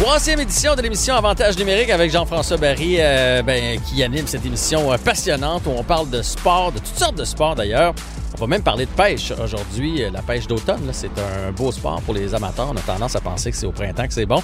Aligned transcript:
Troisième 0.00 0.40
édition 0.40 0.74
de 0.74 0.80
l'émission 0.80 1.14
Avantage 1.14 1.58
numérique 1.58 1.90
avec 1.90 2.10
Jean-François 2.10 2.56
Barry 2.56 2.96
euh, 2.98 3.42
ben, 3.42 3.78
qui 3.82 4.02
anime 4.02 4.26
cette 4.26 4.46
émission 4.46 4.90
euh, 4.90 4.96
passionnante 4.96 5.66
où 5.66 5.72
on 5.76 5.84
parle 5.84 6.08
de 6.08 6.22
sport, 6.22 6.72
de 6.72 6.78
toutes 6.78 6.96
sortes 6.96 7.18
de 7.18 7.24
sports 7.24 7.54
d'ailleurs. 7.54 7.94
On 8.34 8.40
va 8.40 8.46
même 8.46 8.62
parler 8.62 8.86
de 8.86 8.90
pêche 8.92 9.30
aujourd'hui. 9.32 10.02
Euh, 10.02 10.10
la 10.10 10.22
pêche 10.22 10.46
d'automne, 10.46 10.88
c'est 10.92 11.10
un 11.18 11.52
beau 11.52 11.70
sport 11.70 12.00
pour 12.00 12.14
les 12.14 12.34
amateurs. 12.34 12.70
On 12.72 12.76
a 12.76 12.80
tendance 12.80 13.14
à 13.14 13.20
penser 13.20 13.50
que 13.50 13.56
c'est 13.58 13.66
au 13.66 13.72
printemps 13.72 14.06
que 14.06 14.14
c'est 14.14 14.24
bon. 14.24 14.42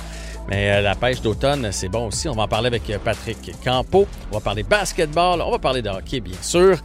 Mais 0.51 0.83
la 0.83 0.95
pêche 0.95 1.23
d'automne, 1.23 1.73
c'est 1.73 1.89
bon 1.89 2.09
aussi. 2.09 2.29
On 2.29 2.35
va 2.35 2.43
en 2.43 2.49
parler 2.49 2.67
avec 2.67 2.93
Patrick 3.03 3.53
Campo. 3.65 4.07
On 4.31 4.35
va 4.35 4.41
parler 4.41 4.63
basketball. 4.63 5.41
On 5.41 5.51
va 5.51 5.59
parler 5.59 5.81
de 5.81 5.89
hockey, 5.89 6.21
bien 6.21 6.37
sûr. 6.43 6.77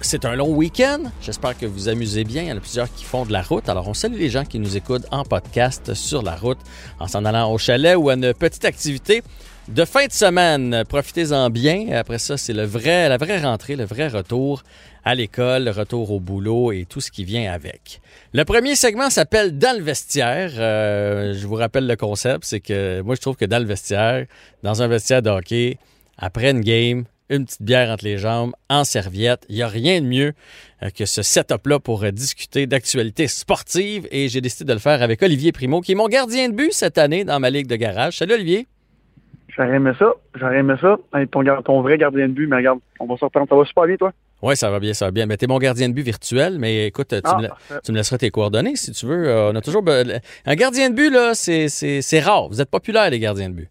C'est 0.00 0.24
un 0.24 0.36
long 0.36 0.54
week-end. 0.54 1.02
J'espère 1.20 1.58
que 1.58 1.66
vous 1.66 1.88
amusez 1.88 2.24
bien. 2.24 2.42
Il 2.42 2.48
y 2.48 2.52
en 2.52 2.56
a 2.56 2.60
plusieurs 2.60 2.92
qui 2.92 3.04
font 3.04 3.26
de 3.26 3.32
la 3.32 3.42
route. 3.42 3.68
Alors, 3.68 3.88
on 3.88 3.94
salue 3.94 4.16
les 4.16 4.30
gens 4.30 4.44
qui 4.44 4.58
nous 4.60 4.76
écoutent 4.76 5.06
en 5.10 5.24
podcast 5.24 5.92
sur 5.94 6.22
la 6.22 6.36
route, 6.36 6.58
en 7.00 7.08
s'en 7.08 7.24
allant 7.24 7.52
au 7.52 7.58
chalet 7.58 7.96
ou 7.96 8.08
à 8.08 8.14
une 8.14 8.32
petite 8.32 8.64
activité 8.64 9.22
de 9.66 9.84
fin 9.84 10.06
de 10.06 10.12
semaine. 10.12 10.84
Profitez-en 10.88 11.50
bien. 11.50 11.92
Après 11.92 12.18
ça, 12.18 12.36
c'est 12.36 12.52
le 12.52 12.64
vrai, 12.64 13.08
la 13.08 13.16
vraie 13.16 13.40
rentrée, 13.40 13.74
le 13.74 13.84
vrai 13.84 14.08
retour 14.08 14.62
à 15.04 15.14
l'école, 15.14 15.64
le 15.64 15.72
retour 15.72 16.12
au 16.12 16.20
boulot 16.20 16.70
et 16.70 16.86
tout 16.88 17.00
ce 17.00 17.10
qui 17.10 17.24
vient 17.24 17.52
avec. 17.52 18.00
Le 18.32 18.44
premier 18.44 18.76
segment 18.76 19.10
s'appelle 19.10 19.58
Dans 19.58 19.76
le 19.76 19.82
vestiaire. 19.82 20.52
Euh, 20.58 21.34
je 21.34 21.46
vous 21.46 21.56
rappelle 21.56 21.86
le 21.86 21.96
concept, 21.96 22.44
c'est 22.44 22.60
que 22.60 23.00
moi, 23.02 23.16
je 23.16 23.20
trouve 23.20 23.36
que 23.36 23.44
dans 23.44 23.58
le 23.58 23.66
vestiaire, 23.66 24.26
dans 24.62 24.80
un 24.80 24.86
vestiaire 24.86 25.22
de 25.22 25.30
hockey, 25.30 25.76
après 26.16 26.50
une 26.50 26.60
game, 26.60 27.04
une 27.30 27.44
petite 27.44 27.62
bière 27.62 27.90
entre 27.90 28.04
les 28.04 28.18
jambes, 28.18 28.52
en 28.68 28.84
serviette. 28.84 29.44
Il 29.48 29.56
n'y 29.56 29.62
a 29.62 29.68
rien 29.68 30.00
de 30.00 30.06
mieux 30.06 30.32
euh, 30.82 30.90
que 30.90 31.06
ce 31.06 31.22
setup-là 31.22 31.78
pour 31.78 32.04
euh, 32.04 32.10
discuter 32.10 32.66
d'actualité 32.66 33.26
sportive 33.26 34.06
et 34.10 34.28
j'ai 34.28 34.40
décidé 34.40 34.64
de 34.64 34.72
le 34.72 34.78
faire 34.78 35.02
avec 35.02 35.22
Olivier 35.22 35.52
Primo, 35.52 35.80
qui 35.80 35.92
est 35.92 35.96
mon 35.96 36.08
gardien 36.08 36.48
de 36.48 36.54
but 36.54 36.72
cette 36.72 36.98
année 36.98 37.24
dans 37.24 37.40
ma 37.40 37.50
ligue 37.50 37.66
de 37.66 37.76
garage. 37.76 38.18
Salut 38.18 38.34
Olivier. 38.34 38.66
J'aurais 39.48 39.76
aimé 39.76 39.90
ça. 39.98 40.12
J'aurais 40.34 40.58
aimé 40.58 40.74
ça. 40.80 40.96
ton, 41.32 41.44
ton, 41.62 41.82
vrai 41.82 41.98
gardien 41.98 42.28
de 42.28 42.32
but, 42.32 42.46
mais 42.46 42.56
regarde, 42.56 42.78
on 43.00 43.06
va 43.06 43.16
sortir. 43.16 43.42
Ça 43.48 43.56
va 43.56 43.64
super 43.64 43.84
bien, 43.86 43.96
toi? 43.96 44.12
Oui, 44.40 44.56
ça 44.56 44.70
va 44.70 44.78
bien, 44.78 44.94
ça 44.94 45.06
va 45.06 45.10
bien. 45.10 45.26
Mais 45.26 45.36
t'es 45.36 45.48
mon 45.48 45.58
gardien 45.58 45.88
de 45.88 45.94
but 45.94 46.02
virtuel, 46.02 46.58
mais 46.60 46.86
écoute, 46.86 47.08
tu, 47.08 47.20
ah, 47.24 47.38
me, 47.40 47.48
tu, 47.82 47.90
me, 47.90 47.96
laisseras 47.96 48.18
tes 48.18 48.30
coordonnées 48.30 48.76
si 48.76 48.92
tu 48.92 49.06
veux. 49.06 49.28
Euh, 49.28 49.50
on 49.50 49.56
a 49.56 49.60
toujours. 49.60 49.82
Un 50.46 50.54
gardien 50.54 50.90
de 50.90 50.94
but, 50.94 51.10
là, 51.10 51.34
c'est 51.34 52.20
rare. 52.20 52.48
Vous 52.48 52.60
êtes 52.60 52.70
populaire, 52.70 53.10
les 53.10 53.18
gardiens 53.18 53.48
de 53.48 53.54
but. 53.54 53.70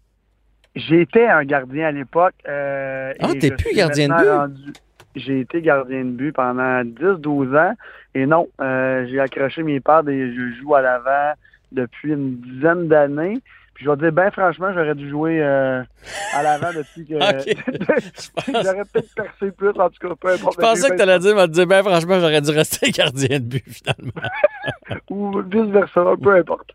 J'étais 0.74 1.26
un 1.26 1.44
gardien 1.44 1.88
à 1.88 1.92
l'époque. 1.92 2.34
Euh, 2.48 3.12
ah, 3.20 3.28
t'es 3.38 3.50
plus 3.50 3.74
gardien 3.74 4.08
de 4.08 4.48
but? 4.54 4.82
J'ai 5.16 5.40
été 5.40 5.62
gardien 5.62 6.04
de 6.04 6.10
but 6.10 6.32
pendant 6.32 6.82
10-12 6.82 7.56
ans. 7.58 7.74
Et 8.14 8.26
non, 8.26 8.48
euh, 8.60 9.06
j'ai 9.08 9.20
accroché 9.20 9.62
mes 9.62 9.80
pads 9.80 10.08
et 10.08 10.32
je 10.32 10.60
joue 10.60 10.74
à 10.74 10.82
l'avant 10.82 11.32
depuis 11.72 12.12
une 12.12 12.36
dizaine 12.36 12.88
d'années 12.88 13.40
je 13.78 13.88
vais 13.88 13.96
te 13.96 14.00
dire, 14.00 14.12
ben 14.12 14.30
franchement, 14.32 14.72
j'aurais 14.74 14.94
dû 14.96 15.08
jouer 15.08 15.40
euh, 15.40 15.82
à 16.34 16.42
l'avant 16.42 16.70
depuis 16.74 17.06
que. 17.06 17.14
j'aurais 18.46 18.84
peut-être 18.92 19.14
percé 19.14 19.52
plus, 19.56 19.68
en 19.68 19.88
tout 19.88 20.08
cas, 20.08 20.14
peu 20.20 20.32
importe. 20.32 20.56
Je 20.56 20.60
pensais 20.60 20.90
que 20.90 20.96
tu 20.96 21.02
allais 21.02 21.18
dire, 21.20 21.36
me 21.36 21.46
dire, 21.46 21.66
ben 21.66 21.82
franchement, 21.84 22.18
j'aurais 22.18 22.40
dû 22.40 22.50
rester 22.50 22.90
gardien 22.90 23.38
de 23.38 23.44
but, 23.44 23.64
finalement. 23.66 24.28
Ou 25.10 25.42
vice-versa, 25.42 26.04
peu 26.20 26.36
importe. 26.36 26.70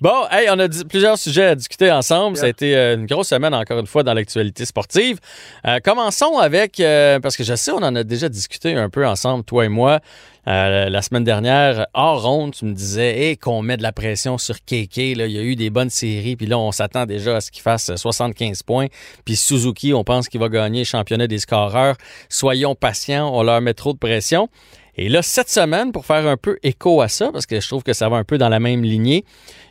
bon, 0.00 0.26
hey, 0.30 0.48
on 0.50 0.58
a 0.60 0.68
plusieurs 0.88 1.18
sujets 1.18 1.46
à 1.46 1.54
discuter 1.56 1.90
ensemble. 1.90 2.36
Ça 2.36 2.46
a 2.46 2.50
été 2.50 2.76
euh, 2.76 2.94
une 2.94 3.06
grosse 3.06 3.28
semaine, 3.28 3.54
encore 3.54 3.80
une 3.80 3.86
fois, 3.86 4.04
dans 4.04 4.14
l'actualité 4.14 4.64
sportive. 4.64 5.18
Euh, 5.66 5.80
commençons 5.82 6.38
avec, 6.38 6.80
parce 7.20 7.36
que 7.36 7.42
je 7.42 7.54
sais, 7.56 7.72
on 7.72 7.78
en 7.78 7.96
a 7.96 8.04
déjà 8.04 8.28
discuté 8.28 8.74
un 8.74 8.90
peu 8.90 9.04
ensemble, 9.04 9.42
toi 9.42 9.64
et 9.64 9.68
moi. 9.68 10.00
Euh, 10.46 10.90
la 10.90 11.02
semaine 11.02 11.24
dernière, 11.24 11.86
hors 11.94 12.22
ronde, 12.22 12.52
tu 12.54 12.66
me 12.66 12.74
disais 12.74 13.38
qu'on 13.40 13.62
met 13.62 13.76
de 13.76 13.82
la 13.82 13.92
pression 13.92 14.36
sur 14.36 14.56
KK. 14.60 14.96
Là. 15.16 15.26
Il 15.26 15.32
y 15.32 15.38
a 15.38 15.42
eu 15.42 15.56
des 15.56 15.70
bonnes 15.70 15.90
séries, 15.90 16.36
puis 16.36 16.46
là, 16.46 16.58
on 16.58 16.70
s'attend 16.70 17.06
déjà 17.06 17.36
à 17.36 17.40
ce 17.40 17.50
qu'il 17.50 17.62
fasse 17.62 17.94
75 17.94 18.62
points. 18.62 18.88
Puis 19.24 19.36
Suzuki, 19.36 19.94
on 19.94 20.04
pense 20.04 20.28
qu'il 20.28 20.40
va 20.40 20.48
gagner 20.48 20.80
le 20.80 20.84
championnat 20.84 21.26
des 21.26 21.38
scoreurs. 21.38 21.96
Soyons 22.28 22.74
patients, 22.74 23.30
on 23.32 23.42
leur 23.42 23.60
met 23.62 23.74
trop 23.74 23.94
de 23.94 23.98
pression. 23.98 24.48
Et 24.96 25.08
là, 25.08 25.22
cette 25.22 25.50
semaine, 25.50 25.90
pour 25.90 26.06
faire 26.06 26.26
un 26.26 26.36
peu 26.36 26.58
écho 26.62 27.00
à 27.00 27.08
ça, 27.08 27.32
parce 27.32 27.46
que 27.46 27.58
je 27.58 27.66
trouve 27.66 27.82
que 27.82 27.92
ça 27.92 28.08
va 28.08 28.16
un 28.16 28.24
peu 28.24 28.38
dans 28.38 28.48
la 28.48 28.60
même 28.60 28.84
lignée, 28.84 29.24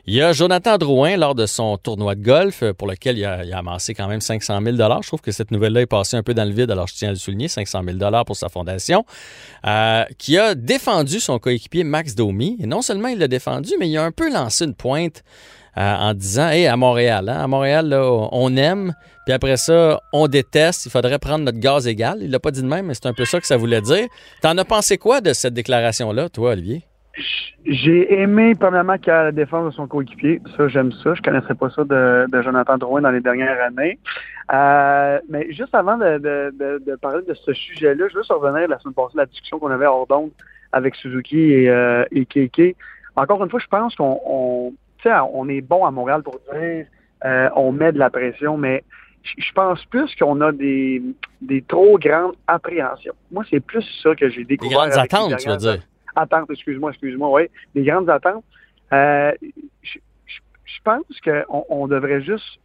il 0.06 0.16
y 0.16 0.22
a 0.22 0.34
Jonathan 0.34 0.78
Drouin, 0.78 1.16
lors 1.16 1.34
de 1.34 1.46
son 1.46 1.78
tournoi 1.78 2.16
de 2.16 2.22
golf, 2.22 2.62
euh, 2.62 2.74
pour 2.74 2.90
lequel 2.90 3.18
il 3.18 3.24
a, 3.24 3.58
amassé 3.58 3.94
quand 3.94 4.09
même 4.09 4.19
500 4.19 4.59
000 4.62 4.75
Je 4.75 5.08
trouve 5.08 5.22
que 5.22 5.31
cette 5.31 5.50
nouvelle-là 5.50 5.81
est 5.81 5.86
passée 5.86 6.18
un 6.18 6.24
peu 6.24 6.34
dans 6.34 6.44
le 6.44 6.52
vide, 6.52 6.72
alors 6.72 6.88
je 6.88 6.94
tiens 6.94 7.09
à 7.09 7.12
le 7.12 7.18
souligner, 7.18 7.47
500 7.47 7.84
000 7.86 8.24
pour 8.25 8.36
sa 8.36 8.50
fondation, 8.50 9.06
euh, 9.66 10.03
qui 10.18 10.38
a 10.38 10.56
défendu 10.56 11.22
son 11.22 11.40
coéquipier 11.40 11.86
Max 11.86 12.16
Domi. 12.16 12.58
Et 12.59 12.66
non 12.66 12.81
seulement 12.81 13.08
il 13.08 13.18
l'a 13.18 13.30
défendu, 13.30 13.72
mais 13.80 13.88
il 13.88 13.97
a 13.97 14.03
un 14.03 14.12
peu 14.12 14.30
lancé 14.30 14.66
une 14.66 14.75
pointe 14.75 15.24
euh, 15.78 15.96
en 15.96 16.13
disant, 16.13 16.50
hé, 16.50 16.68
à 16.68 16.75
Montréal, 16.75 17.30
hein, 17.30 17.40
à 17.40 17.47
Montréal, 17.47 17.94
on 17.94 18.58
aime, 18.58 18.94
puis 19.25 19.34
après 19.34 19.56
ça, 19.56 20.02
on 20.12 20.28
déteste, 20.28 20.86
il 20.86 20.92
faudrait 20.92 21.18
prendre 21.18 21.46
notre 21.46 21.59
gaz 21.59 21.88
égal. 21.88 22.19
Il 22.22 22.30
l'a 22.30 22.42
pas 22.42 22.52
dit 22.52 22.62
de 22.62 22.68
même, 22.68 22.88
mais 22.88 22.94
c'est 22.94 23.06
un 23.06 23.13
peu 23.13 23.24
ça 23.24 23.40
que 23.40 23.47
ça 23.47 23.56
voulait 23.56 23.81
dire. 23.81 24.08
T'en 24.42 24.58
as 24.58 24.66
pensé 24.66 24.97
quoi 24.97 25.22
de 25.22 25.31
cette 25.31 25.53
déclaration-là, 25.53 26.28
toi, 26.28 26.52
Olivier? 26.52 26.84
J'ai 27.66 28.22
aimé, 28.22 28.56
premièrement, 28.56 28.97
qu'il 28.97 29.12
a 29.12 29.25
la 29.25 29.31
défense 29.31 29.66
de 29.66 29.72
son 29.72 29.88
coéquipier. 29.88 30.41
Ça, 30.57 30.68
j'aime 30.68 30.91
ça. 30.91 31.13
Je 31.13 31.22
connaissais 31.22 31.53
pas 31.53 31.69
ça 31.69 31.84
de, 31.84 32.41
Jonathan 32.41 32.78
Drouin 32.78 33.01
dans 33.01 33.12
les 33.12 33.22
dernières 33.22 33.62
années. 33.62 34.00
Euh, 34.51 35.19
mais 35.29 35.51
juste 35.53 35.75
avant 35.75 35.97
de, 35.97 36.96
parler 36.97 37.24
de 37.28 37.34
ce 37.34 37.53
sujet-là, 37.53 38.07
je 38.09 38.16
veux 38.16 38.24
revenir 38.29 38.68
la 38.68 38.79
semaine 38.79 38.96
passée, 38.96 39.16
la 39.16 39.28
discussion 39.28 39.59
qu'on 39.59 39.72
avait 39.72 39.85
hors 39.85 40.07
d'onde 40.07 40.31
avec 40.72 40.96
Suzuki 40.96 41.51
et, 41.51 41.69
euh, 41.69 42.03
et 42.12 42.25
Keke. 42.25 42.75
Encore 43.16 43.44
une 43.44 43.50
fois, 43.50 43.59
je 43.59 43.68
pense 43.68 43.95
qu'on 43.95 44.19
on, 44.25 44.74
on 45.06 45.50
est 45.50 45.62
bon 45.62 45.85
à 45.85 45.91
Montréal 45.91 46.24
pour 46.24 46.40
dire 46.51 46.88
euh, 47.25 47.50
on 47.56 47.72
met 47.72 47.91
de 47.91 48.00
la 48.00 48.09
pression, 48.09 48.57
mais 48.57 48.84
je 49.24 49.51
pense 49.53 49.85
plus 49.85 50.13
qu'on 50.16 50.41
a 50.41 50.51
des, 50.51 51.01
des 51.41 51.62
trop 51.62 51.97
grandes 52.00 52.34
appréhensions. 52.47 53.13
Moi, 53.31 53.44
c'est 53.50 53.62
plus 53.62 53.85
ça 54.01 54.16
que 54.16 54.30
j'ai 54.30 54.44
découvert. 54.44 54.85
Des 54.85 54.90
grandes 54.90 55.00
attentes, 55.00 55.38
tu 55.38 55.50
veux 55.50 55.57
dire? 55.57 55.80
Attentes, 56.16 56.50
excuse-moi, 56.50 56.91
excuse-moi, 56.91 57.29
oui, 57.31 57.44
des 57.75 57.84
grandes 57.84 58.09
attentes. 58.09 58.44
Euh, 58.91 59.31
je, 59.81 60.00
pense 60.84 61.03
qu'on 61.24 61.66
on 61.69 61.88
devrait 61.88 62.22
juste, 62.22 62.59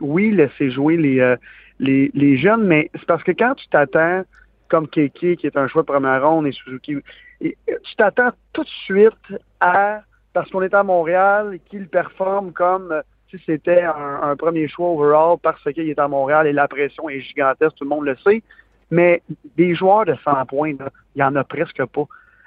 oui, 0.00 0.30
laisser 0.30 0.70
jouer 0.70 0.96
les, 0.96 1.20
euh, 1.20 1.36
les, 1.80 2.10
les, 2.14 2.36
jeunes, 2.36 2.64
mais 2.64 2.90
c'est 2.94 3.06
parce 3.06 3.22
que 3.22 3.32
quand 3.32 3.54
tu 3.54 3.66
t'attends, 3.68 4.22
comme 4.68 4.88
Keke, 4.88 5.36
qui 5.36 5.46
est 5.46 5.56
un 5.56 5.66
choix 5.66 5.82
de 5.82 5.86
première 5.86 6.26
ronde, 6.26 6.46
et 6.46 6.52
Suzuki, 6.52 6.96
tu 7.40 7.96
t'attends 7.96 8.30
tout 8.52 8.62
de 8.62 8.68
suite 8.68 9.40
à, 9.60 10.02
parce 10.32 10.50
qu'on 10.50 10.62
est 10.62 10.74
à 10.74 10.82
Montréal, 10.82 11.58
qu'il 11.68 11.88
performe 11.88 12.52
comme 12.52 13.02
si 13.30 13.42
c'était 13.46 13.82
un, 13.82 14.36
premier 14.36 14.68
choix 14.68 14.90
overall 14.90 15.38
parce 15.42 15.62
qu'il 15.72 15.88
est 15.88 15.98
à 15.98 16.08
Montréal 16.08 16.46
et 16.46 16.52
la 16.52 16.68
pression 16.68 17.08
est 17.08 17.20
gigantesque, 17.20 17.76
tout 17.76 17.84
le 17.84 17.90
monde 17.90 18.04
le 18.04 18.16
sait. 18.16 18.42
Mais 18.90 19.22
des 19.56 19.74
joueurs 19.74 20.04
de 20.04 20.14
100 20.24 20.46
points, 20.46 20.70
il 20.70 20.78
n'y 21.16 21.22
en 21.22 21.34
a 21.34 21.44
presque 21.44 21.84
pas. 21.86 22.04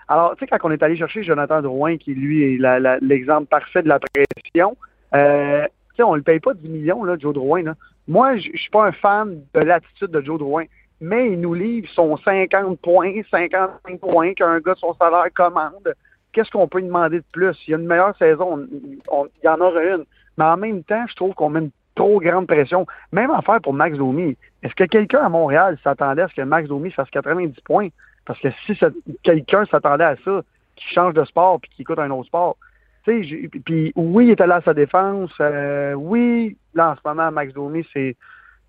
Alors, 0.07 0.35
tu 0.35 0.45
sais, 0.45 0.47
quand 0.47 0.67
on 0.67 0.71
est 0.71 0.81
allé 0.83 0.95
chercher 0.95 1.23
Jonathan 1.23 1.61
Drouin, 1.61 1.97
qui 1.97 2.13
lui 2.13 2.43
est 2.43 2.99
l'exemple 3.01 3.47
parfait 3.47 3.83
de 3.83 3.89
la 3.89 3.99
pression, 3.99 4.77
euh, 5.13 5.65
tu 5.65 5.95
sais, 5.97 6.03
on 6.03 6.15
le 6.15 6.21
paye 6.21 6.39
pas 6.39 6.53
10 6.53 6.69
millions, 6.69 7.03
là, 7.03 7.17
Joe 7.19 7.33
Drouin. 7.33 7.63
Là. 7.63 7.75
Moi, 8.07 8.37
je 8.37 8.49
suis 8.55 8.69
pas 8.71 8.85
un 8.85 8.91
fan 8.93 9.41
de 9.53 9.59
l'attitude 9.59 10.11
de 10.11 10.21
Joe 10.21 10.39
Drouin, 10.39 10.63
mais 11.01 11.31
il 11.31 11.41
nous 11.41 11.53
livre 11.53 11.89
son 11.93 12.15
50 12.17 12.79
points, 12.79 13.11
55 13.29 13.99
points 13.99 14.33
qu'un 14.33 14.59
gars 14.59 14.73
de 14.73 14.79
son 14.79 14.93
salaire 14.93 15.27
commande. 15.35 15.93
Qu'est-ce 16.31 16.51
qu'on 16.51 16.67
peut 16.67 16.79
lui 16.79 16.87
demander 16.87 17.19
de 17.19 17.25
plus? 17.31 17.57
Il 17.67 17.71
y 17.71 17.73
a 17.73 17.77
une 17.77 17.87
meilleure 17.87 18.15
saison, 18.17 18.65
il 18.71 18.99
y 19.43 19.47
en 19.47 19.59
aura 19.59 19.83
une. 19.83 20.05
Mais 20.37 20.45
en 20.45 20.57
même 20.57 20.83
temps, 20.83 21.05
je 21.07 21.15
trouve 21.15 21.33
qu'on 21.33 21.49
met 21.49 21.59
une 21.59 21.71
trop 21.95 22.19
grande 22.19 22.47
pression. 22.47 22.85
Même 23.11 23.31
en 23.31 23.41
faire 23.41 23.59
pour 23.61 23.73
Max 23.73 23.97
Domi. 23.97 24.37
Est-ce 24.63 24.75
que 24.75 24.85
quelqu'un 24.85 25.19
à 25.19 25.29
Montréal 25.29 25.77
s'attendait 25.83 26.21
à 26.21 26.27
ce 26.27 26.35
que 26.35 26.43
Max 26.43 26.67
Domi 26.67 26.91
fasse 26.91 27.09
90 27.09 27.59
points? 27.61 27.89
Parce 28.27 28.39
que 28.41 28.49
si 28.65 28.77
quelqu'un 29.23 29.65
s'attendait 29.65 30.03
à 30.03 30.15
ça, 30.17 30.43
qui 30.77 30.93
change 30.93 31.13
de 31.13 31.25
sport 31.25 31.59
puis 31.59 31.71
qui 31.75 31.81
écoute 31.81 31.99
un 31.99 32.11
autre 32.11 32.27
sport. 32.27 32.55
Puis 33.03 33.93
oui, 33.95 34.25
il 34.25 34.31
était 34.31 34.47
là 34.47 34.55
à 34.55 34.61
sa 34.61 34.73
défense. 34.73 35.31
Euh, 35.39 35.93
oui, 35.93 36.57
là, 36.73 36.91
en 36.91 36.95
ce 36.95 37.01
moment, 37.05 37.31
Max 37.31 37.53
Domi, 37.53 37.85
c'est 37.93 38.15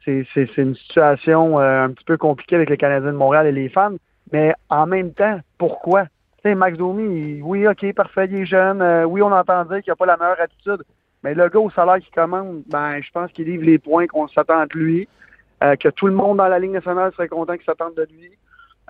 c'est 0.05 0.57
une 0.57 0.75
situation 0.75 1.61
euh, 1.61 1.85
un 1.85 1.91
petit 1.91 2.05
peu 2.05 2.17
compliquée 2.17 2.57
avec 2.57 2.71
les 2.71 2.79
Canadiens 2.79 3.13
de 3.13 3.17
Montréal 3.17 3.47
et 3.47 3.53
les 3.53 3.69
fans. 3.69 3.97
Mais 4.33 4.55
en 4.71 4.87
même 4.87 5.13
temps, 5.13 5.39
pourquoi? 5.59 6.05
sais, 6.43 6.55
Max 6.55 6.79
Domi, 6.79 7.43
oui, 7.43 7.67
OK, 7.67 7.93
parfait, 7.93 8.27
il 8.31 8.41
est 8.41 8.47
jeune. 8.47 8.81
Euh, 8.81 9.05
oui, 9.05 9.21
on 9.21 9.31
entend 9.33 9.67
dire 9.67 9.83
qu'il 9.83 9.91
n'a 9.91 9.97
pas 9.97 10.07
la 10.07 10.17
meilleure 10.17 10.41
attitude. 10.41 10.83
Mais 11.23 11.35
le 11.35 11.47
gars 11.51 11.59
au 11.59 11.69
salaire 11.71 11.99
qu'il 11.99 12.15
commande, 12.15 12.63
ben, 12.71 13.03
je 13.03 13.11
pense 13.11 13.31
qu'il 13.33 13.49
livre 13.49 13.65
les 13.65 13.79
points 13.79 14.07
qu'on 14.07 14.29
s'attend 14.29 14.63
de 14.63 14.79
lui. 14.79 15.09
que 15.61 15.89
tout 15.89 16.07
le 16.07 16.15
monde 16.15 16.39
dans 16.39 16.49
la 16.49 16.59
Ligue 16.59 16.71
nationale 16.71 17.13
serait 17.13 17.29
content 17.29 17.55
qu'il 17.55 17.65
s'attende 17.65 17.95
de 17.97 18.07
lui. 18.11 18.31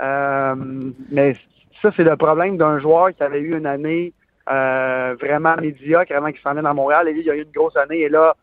Mais 0.00 1.34
ça, 1.82 1.90
c'est 1.96 2.04
le 2.04 2.16
problème 2.16 2.56
d'un 2.56 2.78
joueur 2.78 3.14
qui 3.14 3.22
avait 3.22 3.40
eu 3.40 3.56
une 3.56 3.66
année 3.66 4.12
euh, 4.50 5.14
vraiment 5.20 5.56
médiocre 5.56 6.12
avant 6.14 6.28
qu'il 6.32 6.40
s'en 6.40 6.52
vienne 6.52 6.66
à 6.66 6.74
Montréal. 6.74 7.08
Et 7.08 7.12
lui, 7.12 7.22
il 7.22 7.30
a 7.30 7.36
eu 7.36 7.42
une 7.42 7.52
grosse 7.52 7.76
année 7.76 8.00
et 8.00 8.08
là, 8.08 8.34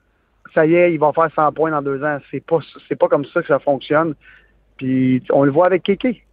ça 0.54 0.66
y 0.66 0.76
est, 0.76 0.94
il 0.94 1.00
va 1.00 1.12
faire 1.14 1.30
100 1.34 1.52
points 1.54 1.72
dans 1.72 1.82
deux 1.82 2.04
ans. 2.04 2.20
C'est 2.32 2.46
pas, 2.46 2.60
c'est 2.88 2.96
pas 2.96 3.08
comme 3.08 3.26
ça 3.26 3.42
que 3.42 3.48
ça 3.48 3.60
fonctionne. 3.60 4.16
Puis 4.78 5.24
on 5.32 5.44
le 5.44 5.52
voit 5.52 5.66
avec 5.66 5.84
Kéké. 5.84 6.24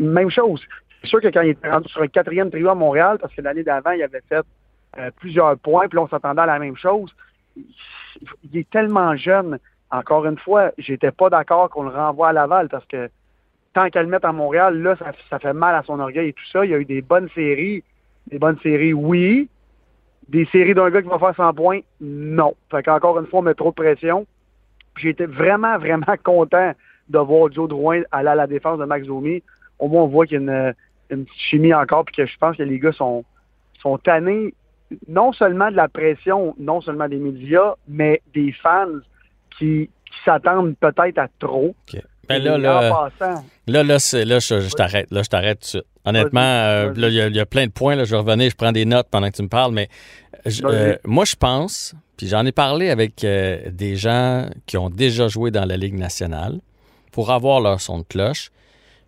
Même 0.00 0.30
chose. 0.30 0.62
C'est 1.02 1.08
sûr 1.08 1.20
que 1.20 1.28
quand 1.28 1.42
il 1.42 1.50
était 1.50 1.70
rendu 1.70 1.88
sur 1.88 2.00
un 2.00 2.08
quatrième 2.08 2.50
trio 2.50 2.70
à 2.70 2.74
Montréal, 2.74 3.18
parce 3.20 3.34
que 3.34 3.42
l'année 3.42 3.62
d'avant, 3.62 3.90
il 3.90 4.02
avait 4.02 4.22
fait 4.28 4.44
euh, 4.98 5.10
plusieurs 5.20 5.58
points, 5.58 5.86
puis 5.88 5.98
on 5.98 6.08
s'attendait 6.08 6.42
à 6.42 6.46
la 6.46 6.58
même 6.58 6.76
chose. 6.76 7.14
Il 7.56 8.56
est 8.56 8.70
tellement 8.70 9.14
jeune. 9.16 9.58
Encore 9.90 10.24
une 10.24 10.38
fois, 10.38 10.72
j'étais 10.78 11.10
pas 11.10 11.28
d'accord 11.28 11.68
qu'on 11.68 11.82
le 11.82 11.90
renvoie 11.90 12.28
à 12.28 12.32
Laval 12.32 12.68
parce 12.68 12.86
que 12.86 13.10
tant 13.74 13.90
qu'elle 13.90 14.04
le 14.04 14.10
mette 14.10 14.24
à 14.24 14.32
Montréal, 14.32 14.80
là, 14.80 14.96
ça, 14.96 15.12
ça, 15.28 15.38
fait 15.38 15.52
mal 15.52 15.74
à 15.74 15.82
son 15.82 16.00
orgueil 16.00 16.28
et 16.28 16.32
tout 16.32 16.46
ça. 16.52 16.64
Il 16.64 16.70
y 16.70 16.74
a 16.74 16.78
eu 16.78 16.84
des 16.84 17.02
bonnes 17.02 17.28
séries. 17.34 17.82
Des 18.30 18.38
bonnes 18.38 18.58
séries, 18.62 18.94
oui. 18.94 19.48
Des 20.28 20.46
séries 20.46 20.74
d'un 20.74 20.90
gars 20.90 21.02
qui 21.02 21.08
va 21.08 21.18
faire 21.18 21.34
100 21.36 21.52
points, 21.54 21.80
non. 22.00 22.54
Fait 22.70 22.82
qu'encore 22.82 23.18
une 23.18 23.26
fois, 23.26 23.40
on 23.40 23.42
met 23.42 23.54
trop 23.54 23.70
de 23.70 23.74
pression. 23.74 24.26
J'ai 24.96 25.10
été 25.10 25.26
vraiment, 25.26 25.76
vraiment 25.78 26.14
content 26.24 26.72
de 27.08 27.18
voir 27.18 27.52
Joe 27.52 27.68
Drouin 27.68 28.02
aller 28.10 28.30
à 28.30 28.34
la 28.34 28.46
défense 28.46 28.78
de 28.78 28.84
Max 28.84 29.06
Domi. 29.06 29.42
Au 29.78 29.88
moins, 29.88 30.04
on 30.04 30.06
voit 30.06 30.26
qu'il 30.26 30.40
y 30.40 30.48
a 30.48 30.72
une, 31.10 31.24
petite 31.26 31.40
chimie 31.40 31.74
encore, 31.74 32.04
puis 32.06 32.14
que 32.14 32.26
je 32.26 32.38
pense 32.38 32.56
que 32.56 32.62
les 32.62 32.78
gars 32.78 32.92
sont, 32.92 33.24
sont 33.80 33.98
tannés 33.98 34.54
non 35.08 35.32
seulement 35.32 35.70
de 35.70 35.76
la 35.76 35.88
pression, 35.88 36.54
non 36.58 36.80
seulement 36.80 37.08
des 37.08 37.18
médias, 37.18 37.74
mais 37.88 38.22
des 38.34 38.52
fans 38.52 39.00
qui, 39.58 39.90
s'attendent 40.24 40.76
peut-être 40.76 41.18
à 41.18 41.26
trop. 41.40 41.74
Ben 42.28 42.42
là, 42.42 42.58
là, 42.58 43.10
là, 43.66 43.82
là, 43.82 43.98
je, 43.98 44.74
t'arrête. 44.74 45.10
Là, 45.10 45.22
je 45.22 45.28
t'arrête 45.28 45.58
tout 45.60 45.64
de 45.64 45.68
suite. 45.68 45.86
Honnêtement, 46.04 46.40
euh, 46.40 46.92
là, 46.94 47.08
il 47.08 47.34
y, 47.34 47.40
a 47.40 47.46
plein 47.46 47.66
de 47.66 47.72
points. 47.72 47.96
Là, 47.96 48.04
je 48.04 48.10
vais 48.10 48.18
revenir, 48.18 48.50
je 48.50 48.56
prends 48.56 48.72
des 48.72 48.84
notes 48.84 49.08
pendant 49.10 49.30
que 49.30 49.36
tu 49.36 49.42
me 49.42 49.48
parles, 49.48 49.72
mais 49.72 49.88
euh, 50.64 50.96
moi, 51.04 51.24
je 51.24 51.34
pense, 51.34 51.94
puis 52.16 52.28
j'en 52.28 52.44
ai 52.44 52.52
parlé 52.52 52.90
avec 52.90 53.24
euh, 53.24 53.70
des 53.70 53.96
gens 53.96 54.48
qui 54.66 54.76
ont 54.76 54.90
déjà 54.90 55.28
joué 55.28 55.50
dans 55.50 55.64
la 55.64 55.76
Ligue 55.76 55.94
nationale 55.94 56.60
pour 57.10 57.30
avoir 57.30 57.60
leur 57.60 57.80
son 57.80 57.98
de 57.98 58.04
cloche. 58.04 58.50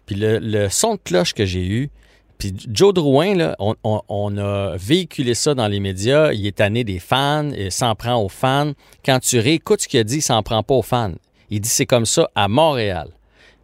Puis 0.07 0.17
le, 0.19 0.69
son 0.71 0.95
de 0.95 1.01
cloche 1.03 1.35
que 1.35 1.45
j'ai 1.45 1.67
eu, 1.67 1.91
puis 2.39 2.55
Joe 2.71 2.93
Drouin, 2.93 3.35
là, 3.35 3.57
on, 3.59 4.39
a 4.39 4.77
véhiculé 4.77 5.35
ça 5.35 5.55
dans 5.55 5.69
les 5.69 5.81
médias. 5.81 6.33
Il 6.33 6.47
est 6.47 6.57
tanné 6.57 6.85
des 6.85 6.99
fans, 6.99 7.51
il 7.57 7.73
s'en 7.73 7.95
prend 7.95 8.23
aux 8.23 8.29
fans. 8.29 8.73
Quand 9.05 9.19
tu 9.21 9.39
réécoutes 9.39 9.83
ce 9.83 9.89
qu'il 9.89 10.01
a 10.01 10.05
dit, 10.05 10.17
il 10.17 10.23
s'en 10.23 10.43
prend 10.43 10.63
pas 10.63 10.75
aux 10.75 10.83
fans. 10.83 11.15
Il 11.51 11.61
dit 11.61 11.69
c'est 11.69 11.87
comme 11.87 12.07
ça 12.07 12.31
à 12.35 12.49
Montréal. 12.49 13.11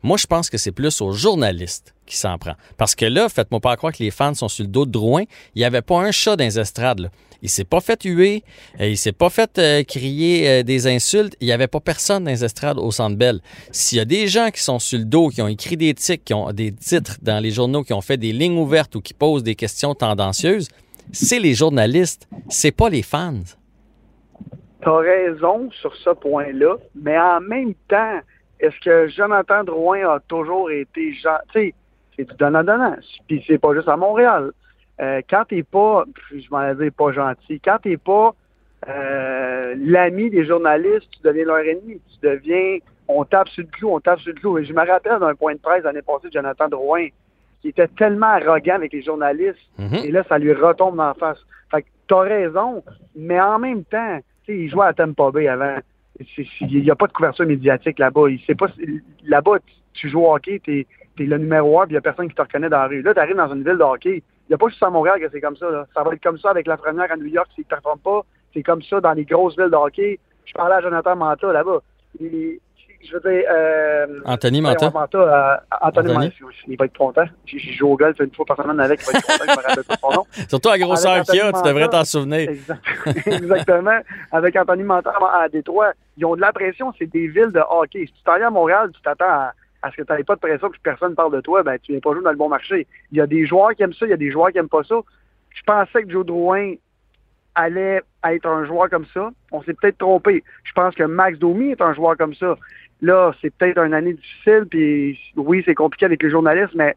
Moi, 0.02 0.16
je 0.16 0.26
pense 0.26 0.50
que 0.50 0.58
c'est 0.58 0.72
plus 0.72 1.00
aux 1.00 1.12
journalistes 1.12 1.94
qui 2.06 2.16
s'en 2.16 2.36
prend. 2.36 2.54
Parce 2.76 2.96
que 2.96 3.04
là, 3.04 3.28
faites-moi 3.28 3.60
pas 3.60 3.76
croire 3.76 3.92
que 3.92 4.02
les 4.02 4.10
fans 4.10 4.34
sont 4.34 4.48
sur 4.48 4.64
le 4.64 4.68
dos 4.68 4.84
de 4.84 4.90
Drouin. 4.90 5.22
Il 5.54 5.60
n'y 5.60 5.64
avait 5.64 5.82
pas 5.82 6.00
un 6.00 6.10
chat 6.10 6.34
dans 6.34 6.44
les 6.44 6.58
estrades. 6.58 7.00
Là. 7.00 7.08
Il 7.40 7.50
s'est 7.50 7.64
pas 7.64 7.80
fait 7.80 8.04
huer, 8.04 8.44
euh, 8.80 8.88
il 8.88 8.96
s'est 8.96 9.12
pas 9.12 9.28
fait 9.28 9.58
euh, 9.58 9.82
crier 9.82 10.48
euh, 10.48 10.62
des 10.62 10.86
insultes. 10.86 11.36
Il 11.40 11.46
n'y 11.46 11.52
avait 11.52 11.66
pas 11.66 11.80
personne 11.80 12.24
dans 12.24 12.30
les 12.30 12.44
estrades 12.44 12.78
au 12.78 12.90
Centre 12.92 13.16
Bell. 13.16 13.40
S'il 13.72 13.98
y 13.98 14.00
a 14.00 14.04
des 14.04 14.28
gens 14.28 14.50
qui 14.50 14.60
sont 14.60 14.78
sur 14.78 14.98
le 14.98 15.04
dos, 15.04 15.28
qui 15.28 15.42
ont 15.42 15.48
écrit 15.48 15.76
des 15.76 15.92
titres, 15.94 16.22
qui 16.24 16.34
ont 16.34 16.52
des 16.52 16.72
titres 16.72 17.18
dans 17.20 17.40
les 17.40 17.50
journaux, 17.50 17.82
qui 17.82 17.92
ont 17.92 18.00
fait 18.00 18.16
des 18.16 18.32
lignes 18.32 18.58
ouvertes 18.58 18.94
ou 18.94 19.00
qui 19.00 19.12
posent 19.12 19.42
des 19.42 19.56
questions 19.56 19.94
tendancieuses, 19.94 20.68
c'est 21.10 21.40
les 21.40 21.54
journalistes, 21.54 22.28
c'est 22.48 22.70
pas 22.70 22.88
les 22.88 23.02
fans. 23.02 23.42
Tu 24.82 24.88
as 24.88 24.96
raison 24.96 25.70
sur 25.70 25.94
ce 25.94 26.10
point-là, 26.10 26.76
mais 26.94 27.18
en 27.18 27.40
même 27.40 27.74
temps, 27.88 28.20
est-ce 28.58 28.78
que 28.80 29.08
Jonathan 29.08 29.64
Drouin 29.64 30.08
a 30.08 30.20
toujours 30.20 30.70
été 30.70 31.12
gentil? 31.14 31.42
Tu 31.52 31.60
sais, 31.60 31.74
c'est 32.16 32.28
du 32.30 32.36
donnant-donnant. 32.36 32.96
Puis 33.28 33.44
c'est 33.46 33.58
pas 33.58 33.74
juste 33.74 33.88
à 33.88 33.96
Montréal. 33.96 34.52
Euh, 35.00 35.20
quand 35.28 35.44
t'es 35.48 35.62
pas, 35.62 36.04
je 36.30 36.48
m'en 36.50 36.74
dire 36.74 36.92
pas 36.96 37.12
gentil, 37.12 37.60
quand 37.60 37.78
t'es 37.82 37.96
pas 37.96 38.34
euh, 38.88 39.74
l'ami 39.78 40.30
des 40.30 40.44
journalistes, 40.44 41.08
tu 41.10 41.22
deviens 41.24 41.44
leur 41.44 41.58
ennemi. 41.58 42.00
Tu 42.08 42.28
deviens, 42.28 42.78
on 43.08 43.24
tape 43.24 43.48
sur 43.48 43.62
le 43.62 43.68
clou, 43.68 43.90
on 43.90 44.00
tape 44.00 44.20
sur 44.20 44.32
le 44.32 44.40
clou. 44.40 44.58
Et 44.58 44.64
je 44.64 44.72
me 44.72 44.86
rappelle 44.86 45.18
d'un 45.18 45.34
point 45.34 45.54
de 45.54 45.60
presse 45.60 45.84
l'année 45.84 46.02
passée 46.02 46.28
de 46.28 46.32
Jonathan 46.32 46.68
Drouin, 46.68 47.08
qui 47.60 47.68
était 47.68 47.88
tellement 47.88 48.26
arrogant 48.26 48.74
avec 48.74 48.92
les 48.92 49.02
journalistes, 49.02 49.58
mm-hmm. 49.78 50.04
et 50.04 50.10
là, 50.10 50.24
ça 50.28 50.38
lui 50.38 50.52
retombe 50.52 50.96
la 50.96 51.14
face. 51.14 51.38
Fait 51.70 51.82
que 51.82 51.88
t'as 52.08 52.20
raison, 52.20 52.82
mais 53.14 53.40
en 53.40 53.58
même 53.58 53.84
temps, 53.84 54.18
il 54.48 54.70
jouait 54.70 54.86
à 54.86 54.92
Tampa 54.92 55.30
Bay 55.30 55.48
avant. 55.48 55.76
Il 56.60 56.82
n'y 56.82 56.90
a 56.90 56.94
pas 56.94 57.06
de 57.06 57.12
couverture 57.12 57.46
médiatique 57.46 57.98
là-bas. 57.98 58.26
pas 58.58 58.66
là-bas, 59.24 59.58
tu 59.94 60.08
joues 60.08 60.24
au 60.24 60.34
hockey, 60.34 60.60
tu 60.62 60.80
es, 60.80 60.86
le 61.18 61.38
numéro 61.38 61.80
un, 61.80 61.84
puis 61.84 61.92
il 61.92 61.94
n'y 61.94 61.98
a 61.98 62.02
personne 62.02 62.28
qui 62.28 62.34
te 62.34 62.42
reconnaît 62.42 62.68
dans 62.68 62.78
la 62.78 62.86
rue. 62.86 63.02
Là, 63.02 63.14
tu 63.14 63.20
arrives 63.20 63.36
dans 63.36 63.52
une 63.52 63.64
ville 63.64 63.78
de 63.78 63.82
hockey. 63.82 64.16
Il 64.16 64.50
n'y 64.50 64.54
a 64.54 64.58
pas 64.58 64.68
juste 64.68 64.82
à 64.82 64.90
Montréal 64.90 65.20
que 65.20 65.28
c'est 65.30 65.40
comme 65.40 65.56
ça. 65.56 65.86
Ça 65.94 66.02
va 66.02 66.12
être 66.12 66.22
comme 66.22 66.38
ça 66.38 66.50
avec 66.50 66.66
la 66.66 66.76
première 66.76 67.10
à 67.10 67.16
New 67.16 67.26
York 67.26 67.48
s'ils 67.54 67.64
ne 67.64 67.68
performent 67.68 68.00
pas. 68.00 68.22
C'est 68.52 68.62
comme 68.62 68.82
ça 68.82 69.00
dans 69.00 69.12
les 69.12 69.24
grosses 69.24 69.56
villes 69.56 69.70
de 69.70 69.76
hockey. 69.76 70.18
Je 70.44 70.52
parlais 70.52 70.76
à 70.76 70.80
Jonathan 70.80 71.16
Manta 71.16 71.52
là-bas 71.52 71.80
je 73.02 73.14
veux 73.14 73.20
dire. 73.20 73.44
Euh, 73.50 74.20
Anthony 74.24 74.60
Manta. 74.60 74.86
Euh, 74.86 75.56
Anthony, 75.80 76.12
Manta, 76.12 76.34
il 76.68 76.76
va 76.76 76.84
être 76.84 76.96
content. 76.96 77.24
J'ai 77.46 77.58
joué 77.58 77.90
au 77.90 77.96
golf 77.96 78.18
une 78.20 78.32
fois 78.32 78.44
par 78.44 78.56
semaine 78.56 78.80
avec, 78.80 79.00
il 79.00 79.12
va 79.12 79.18
être 79.18 79.26
content, 79.26 79.44
je 79.46 79.50
me 79.50 79.66
rappelle 79.66 79.84
pas 79.84 79.96
son 80.00 80.10
nom. 80.12 80.26
Surtout 80.48 80.68
à 80.68 80.78
grosseur 80.78 81.22
qu'il 81.24 81.40
a, 81.40 81.52
tu 81.52 81.62
devrais 81.62 81.88
t'en 81.88 82.04
souvenir. 82.04 82.50
Exactement. 83.26 83.98
Avec 84.30 84.56
Anthony 84.56 84.82
Manta 84.82 85.12
à 85.34 85.48
Détroit, 85.48 85.92
ils 86.16 86.24
ont 86.24 86.36
de 86.36 86.40
la 86.40 86.52
pression, 86.52 86.92
c'est 86.98 87.10
des 87.10 87.28
villes 87.28 87.52
de 87.52 87.60
hockey. 87.68 88.06
Si 88.06 88.12
tu 88.12 88.22
t'en 88.24 88.32
à 88.34 88.50
Montréal, 88.50 88.90
tu 88.94 89.00
t'attends 89.02 89.24
à, 89.24 89.90
ce 89.90 89.96
que 89.96 90.02
tu 90.02 90.12
n'aies 90.12 90.24
pas 90.24 90.34
de 90.34 90.40
pression 90.40 90.68
que 90.68 90.76
personne 90.82 91.10
ne 91.10 91.16
parle 91.16 91.34
de 91.34 91.40
toi, 91.40 91.62
ben 91.62 91.76
tu 91.82 91.92
viens 91.92 92.00
pas 92.00 92.12
jouer 92.12 92.22
dans 92.22 92.30
le 92.30 92.36
bon 92.36 92.48
marché. 92.48 92.86
Il 93.10 93.18
y 93.18 93.20
a 93.20 93.26
des 93.26 93.46
joueurs 93.46 93.74
qui 93.74 93.82
aiment 93.82 93.94
ça, 93.94 94.06
il 94.06 94.10
y 94.10 94.14
a 94.14 94.18
des 94.18 94.30
joueurs 94.30 94.50
qui 94.50 94.56
n'aiment 94.56 94.68
pas 94.68 94.84
ça. 94.84 94.96
Je 95.50 95.62
pensais 95.66 96.04
que 96.04 96.10
Joe 96.10 96.24
Drouin 96.24 96.74
allait 97.54 98.00
être 98.24 98.46
un 98.46 98.64
joueur 98.64 98.88
comme 98.88 99.06
ça. 99.12 99.30
On 99.50 99.62
s'est 99.62 99.74
peut-être 99.74 99.98
trompé. 99.98 100.42
Je 100.64 100.72
pense 100.72 100.94
que 100.94 101.02
Max 101.02 101.38
Domi 101.38 101.70
est 101.70 101.80
un 101.80 101.94
joueur 101.94 102.16
comme 102.16 102.34
ça. 102.34 102.56
Là, 103.02 103.34
c'est 103.42 103.52
peut-être 103.54 103.78
une 103.78 103.94
année 103.94 104.14
difficile, 104.14 104.64
puis 104.70 105.18
oui, 105.36 105.62
c'est 105.66 105.74
compliqué 105.74 106.06
avec 106.06 106.22
les 106.22 106.30
journalistes, 106.30 106.74
mais 106.74 106.96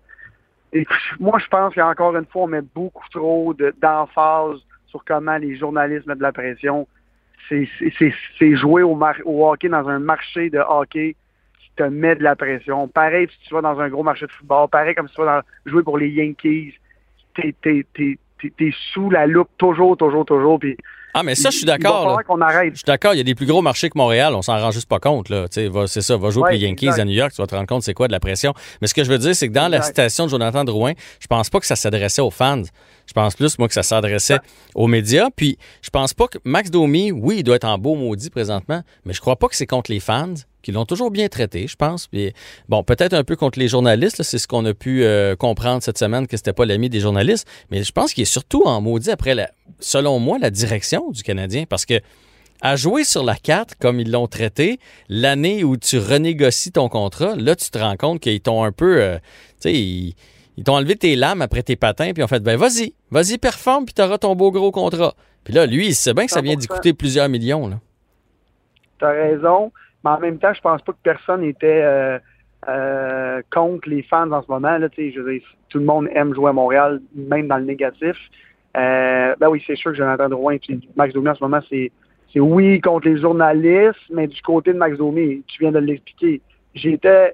moi, 1.20 1.40
je 1.40 1.48
pense 1.48 1.74
qu'encore 1.74 2.16
une 2.16 2.26
fois, 2.26 2.44
on 2.44 2.48
met 2.48 2.62
beaucoup 2.62 3.08
trop 3.10 3.54
d'emphase 3.82 4.60
sur 4.88 5.04
comment 5.04 5.38
les 5.38 5.58
journalistes 5.58 6.06
mettent 6.06 6.20
de 6.20 6.24
la 6.24 6.32
pression. 6.32 6.88
C'est 7.50 8.56
jouer 8.56 8.84
au, 8.84 9.00
au, 9.26 9.50
hockey 9.50 9.70
dans 9.70 9.88
un 9.88 10.00
marché 10.00 10.50
de 10.50 10.60
hockey 10.60 11.16
qui 11.60 11.72
te 11.76 11.84
met 11.84 12.16
de 12.16 12.24
la 12.24 12.36
pression. 12.36 12.88
Pareil 12.88 13.28
si 13.30 13.48
tu 13.48 13.54
vas 13.54 13.62
dans 13.62 13.80
un 13.80 13.90
gros 13.90 14.04
marché 14.04 14.26
de 14.26 14.32
football, 14.32 14.68
pareil 14.70 14.96
comme 14.96 15.08
si 15.08 15.16
tu 15.16 15.22
vas 15.22 15.44
jouer 15.66 15.84
pour 15.84 15.98
les 15.98 16.10
Yankees. 16.10 16.74
T'es 17.36 17.54
es, 17.66 18.72
sous 18.94 19.10
la 19.10 19.28
loupe 19.28 19.50
toujours, 19.58 19.98
toujours, 19.98 20.26
toujours. 20.26 20.60
Puis 20.60 20.78
ah, 21.18 21.24
mais 21.24 21.34
ça, 21.34 21.50
je 21.50 21.56
suis 21.56 21.66
d'accord. 21.66 22.20
Je 22.30 22.76
suis 22.76 22.84
d'accord. 22.86 23.14
Il 23.14 23.18
y 23.18 23.22
a 23.22 23.24
des 23.24 23.36
plus 23.36 23.46
gros 23.46 23.62
marchés 23.62 23.90
que 23.90 23.98
Montréal. 23.98 24.36
On 24.36 24.42
s'en 24.42 24.60
rend 24.60 24.72
juste 24.72 24.90
pas 24.90 25.00
compte. 25.00 25.30
Là. 25.30 25.46
C'est 25.50 26.02
ça. 26.02 26.18
Va 26.18 26.30
jouer 26.30 26.42
pour 26.42 26.52
les 26.52 26.58
Yankees 26.58 26.90
à 26.90 27.06
New 27.06 27.14
York. 27.14 27.32
Tu 27.34 27.42
vas 27.42 27.48
te 27.48 27.56
rendre 27.56 27.68
compte 27.68 27.84
c'est 27.84 27.94
quoi 27.94 28.08
de 28.08 28.12
la 28.12 28.20
pression. 28.20 28.54
Mais 28.82 28.88
ce 28.88 28.94
que 28.94 29.06
je 29.06 29.10
veux 29.10 29.18
dire, 29.18 29.34
c'est 29.34 29.48
que 29.48 29.54
dans 29.54 29.70
la 29.70 29.82
citation 29.82 30.26
de 30.26 30.32
Jonathan 30.32 30.66
Drouin, 30.66 30.92
je 31.22 31.28
pense 31.28 31.50
pas 31.50 31.62
que 31.62 31.66
ça 31.66 31.78
s'adressait 31.78 32.22
aux 32.22 32.32
fans. 32.32 32.64
Je 33.08 33.14
pense 33.14 33.36
plus, 33.36 33.58
moi, 33.60 33.70
que 33.70 33.74
ça 33.74 33.84
s'adressait 33.84 34.40
aux 34.74 34.88
médias. 34.88 35.30
Puis, 35.34 35.58
je 35.82 35.90
pense 35.90 36.14
pas 36.14 36.28
que 36.28 36.38
Max 36.44 36.70
Domi, 36.70 37.14
oui, 37.14 37.38
il 37.40 37.44
doit 37.44 37.56
être 37.56 37.66
en 37.68 37.78
beau 37.78 37.96
maudit 37.96 38.30
présentement, 38.30 38.82
mais 39.06 39.14
je 39.14 39.22
crois 39.22 39.38
pas 39.38 39.48
que 39.48 39.56
c'est 39.56 39.68
contre 39.68 39.92
les 39.92 40.02
fans 40.02 40.34
qui 40.66 40.72
l'ont 40.72 40.86
toujours 40.86 41.12
bien 41.12 41.28
traité, 41.28 41.68
je 41.68 41.76
pense. 41.76 42.08
Puis, 42.08 42.34
bon, 42.70 42.84
peut-être 42.84 43.14
un 43.14 43.24
peu 43.24 43.36
contre 43.36 43.60
les 43.60 43.68
journalistes, 43.68 44.24
c'est 44.24 44.40
ce 44.40 44.48
qu'on 44.48 44.66
a 44.66 44.74
pu 44.74 45.04
euh, 45.04 45.36
comprendre 45.36 45.84
cette 45.84 46.00
semaine, 46.00 46.26
que 46.26 46.36
c'était 46.38 46.54
pas 46.54 46.66
l'ami 46.66 46.90
des 46.90 47.00
journalistes, 47.00 47.48
mais 47.70 47.84
je 47.84 47.92
pense 47.92 48.14
qu'il 48.14 48.24
est 48.24 48.26
surtout 48.26 48.64
en 48.64 48.82
maudit 48.82 49.12
après, 49.12 49.36
la, 49.36 49.52
selon 49.80 50.18
moi, 50.18 50.40
la 50.40 50.50
direction 50.50 51.12
du 51.12 51.22
Canadien, 51.22 51.66
parce 51.70 51.86
que 51.86 52.02
à 52.62 52.76
jouer 52.78 53.04
sur 53.04 53.24
la 53.24 53.36
carte 53.36 53.76
comme 53.80 54.00
ils 54.00 54.10
l'ont 54.10 54.26
traité, 54.26 54.80
l'année 55.08 55.64
où 55.64 55.78
tu 55.78 56.00
renégocies 56.00 56.72
ton 56.72 56.90
contrat, 56.90 57.36
là, 57.36 57.56
tu 57.56 57.70
te 57.70 57.78
rends 57.78 57.96
compte 57.96 58.20
qu'ils 58.20 58.42
t'ont 58.42 58.64
un 58.64 58.72
peu, 58.72 59.04
euh, 59.04 59.18
tu 59.62 59.70
sais, 59.70 59.74
ils, 59.74 60.16
t'ont 60.64 60.78
enlevé 60.78 60.96
tes 60.96 61.16
lames 61.16 61.44
après 61.44 61.62
tes 61.62 61.76
patins, 61.76 62.12
puis 62.12 62.24
ont 62.24 62.28
fait, 62.28 62.42
ben 62.42 62.58
vas-y, 62.58 62.96
vas-y, 63.12 63.38
performe, 63.38 63.86
puis 63.86 63.94
t'auras 63.94 64.18
ton 64.18 64.36
beau 64.36 64.50
gros 64.50 64.72
contrat. 64.72 65.14
Puis 65.44 65.54
là, 65.54 65.68
lui, 65.68 65.90
il 65.90 65.94
sait 65.94 66.16
bien 66.16 66.26
que 66.26 66.32
ça 66.32 66.42
vient 66.42 66.56
d'y 66.56 66.66
coûter 66.66 66.94
plusieurs 66.94 67.30
millions. 67.30 67.70
T'as 69.00 69.12
raison. 69.12 69.72
Mais 70.06 70.12
en 70.12 70.20
même 70.20 70.38
temps, 70.38 70.54
je 70.54 70.62
pense 70.62 70.82
pas 70.84 70.94
que 70.94 71.00
personne 71.02 71.44
était 71.44 71.82
euh, 71.84 72.20
euh, 72.68 73.42
contre 73.52 73.90
les 73.90 74.04
fans 74.04 74.32
en 74.32 74.44
ce 74.44 74.52
moment. 74.52 74.78
Tout 75.70 75.80
le 75.80 75.86
monde 75.86 76.08
aime 76.14 76.34
jouer 76.36 76.52
à 76.52 76.54
Montréal, 76.54 77.02
même 77.16 77.48
dans 77.48 77.58
le 77.58 77.66
négatif. 77.66 78.16
Euh, 78.78 79.36
ben 79.40 79.50
oui, 79.50 79.64
c'est 79.66 79.76
sûr 79.76 79.92
que 79.92 79.98
Jonathan 79.98 80.30
Drouin 80.30 80.56
et 80.56 80.80
Max 80.96 81.14
Domi 81.14 81.30
en 81.30 81.36
ce 81.36 81.44
moment, 81.44 81.60
c'est 81.70 81.92
oui 82.36 82.82
contre 82.82 83.08
les 83.08 83.18
journalistes, 83.18 83.98
mais 84.12 84.28
du 84.28 84.42
côté 84.42 84.74
de 84.74 84.78
Max 84.78 84.98
Domi, 84.98 85.42
tu 85.48 85.60
viens 85.60 85.72
de 85.72 85.80
l'expliquer. 85.80 86.42
J'étais 86.76 87.34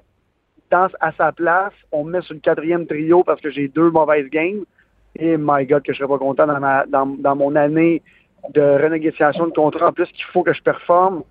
dans, 0.70 0.88
à 1.00 1.12
sa 1.12 1.32
place, 1.32 1.72
on 1.90 2.04
me 2.04 2.12
met 2.12 2.22
sur 2.22 2.34
le 2.34 2.40
quatrième 2.40 2.86
trio 2.86 3.22
parce 3.24 3.40
que 3.40 3.50
j'ai 3.50 3.68
deux 3.68 3.90
mauvaises 3.90 4.30
games. 4.30 4.64
Et 5.18 5.36
my 5.36 5.66
God, 5.66 5.82
que 5.82 5.92
je 5.92 5.98
serais 5.98 6.08
pas 6.08 6.18
content 6.18 6.46
dans, 6.46 7.06
dans 7.18 7.36
mon 7.36 7.54
année 7.54 8.00
de 8.54 8.82
renégociation 8.82 9.48
de 9.48 9.52
contrat. 9.52 9.88
En 9.88 9.92
plus, 9.92 10.06
qu'il 10.06 10.24
faut 10.32 10.42
que 10.42 10.54
je 10.54 10.62
performe. 10.62 11.24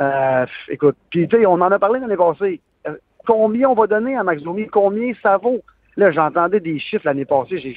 Euh, 0.00 0.46
écoute, 0.68 0.96
puis 1.10 1.28
tu 1.28 1.36
sais, 1.36 1.46
on 1.46 1.54
en 1.54 1.70
a 1.70 1.78
parlé 1.78 2.00
l'année 2.00 2.16
passée. 2.16 2.60
Euh, 2.86 2.96
combien 3.26 3.68
on 3.68 3.74
va 3.74 3.86
donner 3.86 4.16
à 4.16 4.24
Max 4.24 4.42
Domi? 4.42 4.66
Combien 4.66 5.12
ça 5.22 5.36
vaut? 5.36 5.60
Là, 5.96 6.10
j'entendais 6.10 6.60
des 6.60 6.78
chiffres 6.78 7.04
l'année 7.04 7.24
passée. 7.24 7.76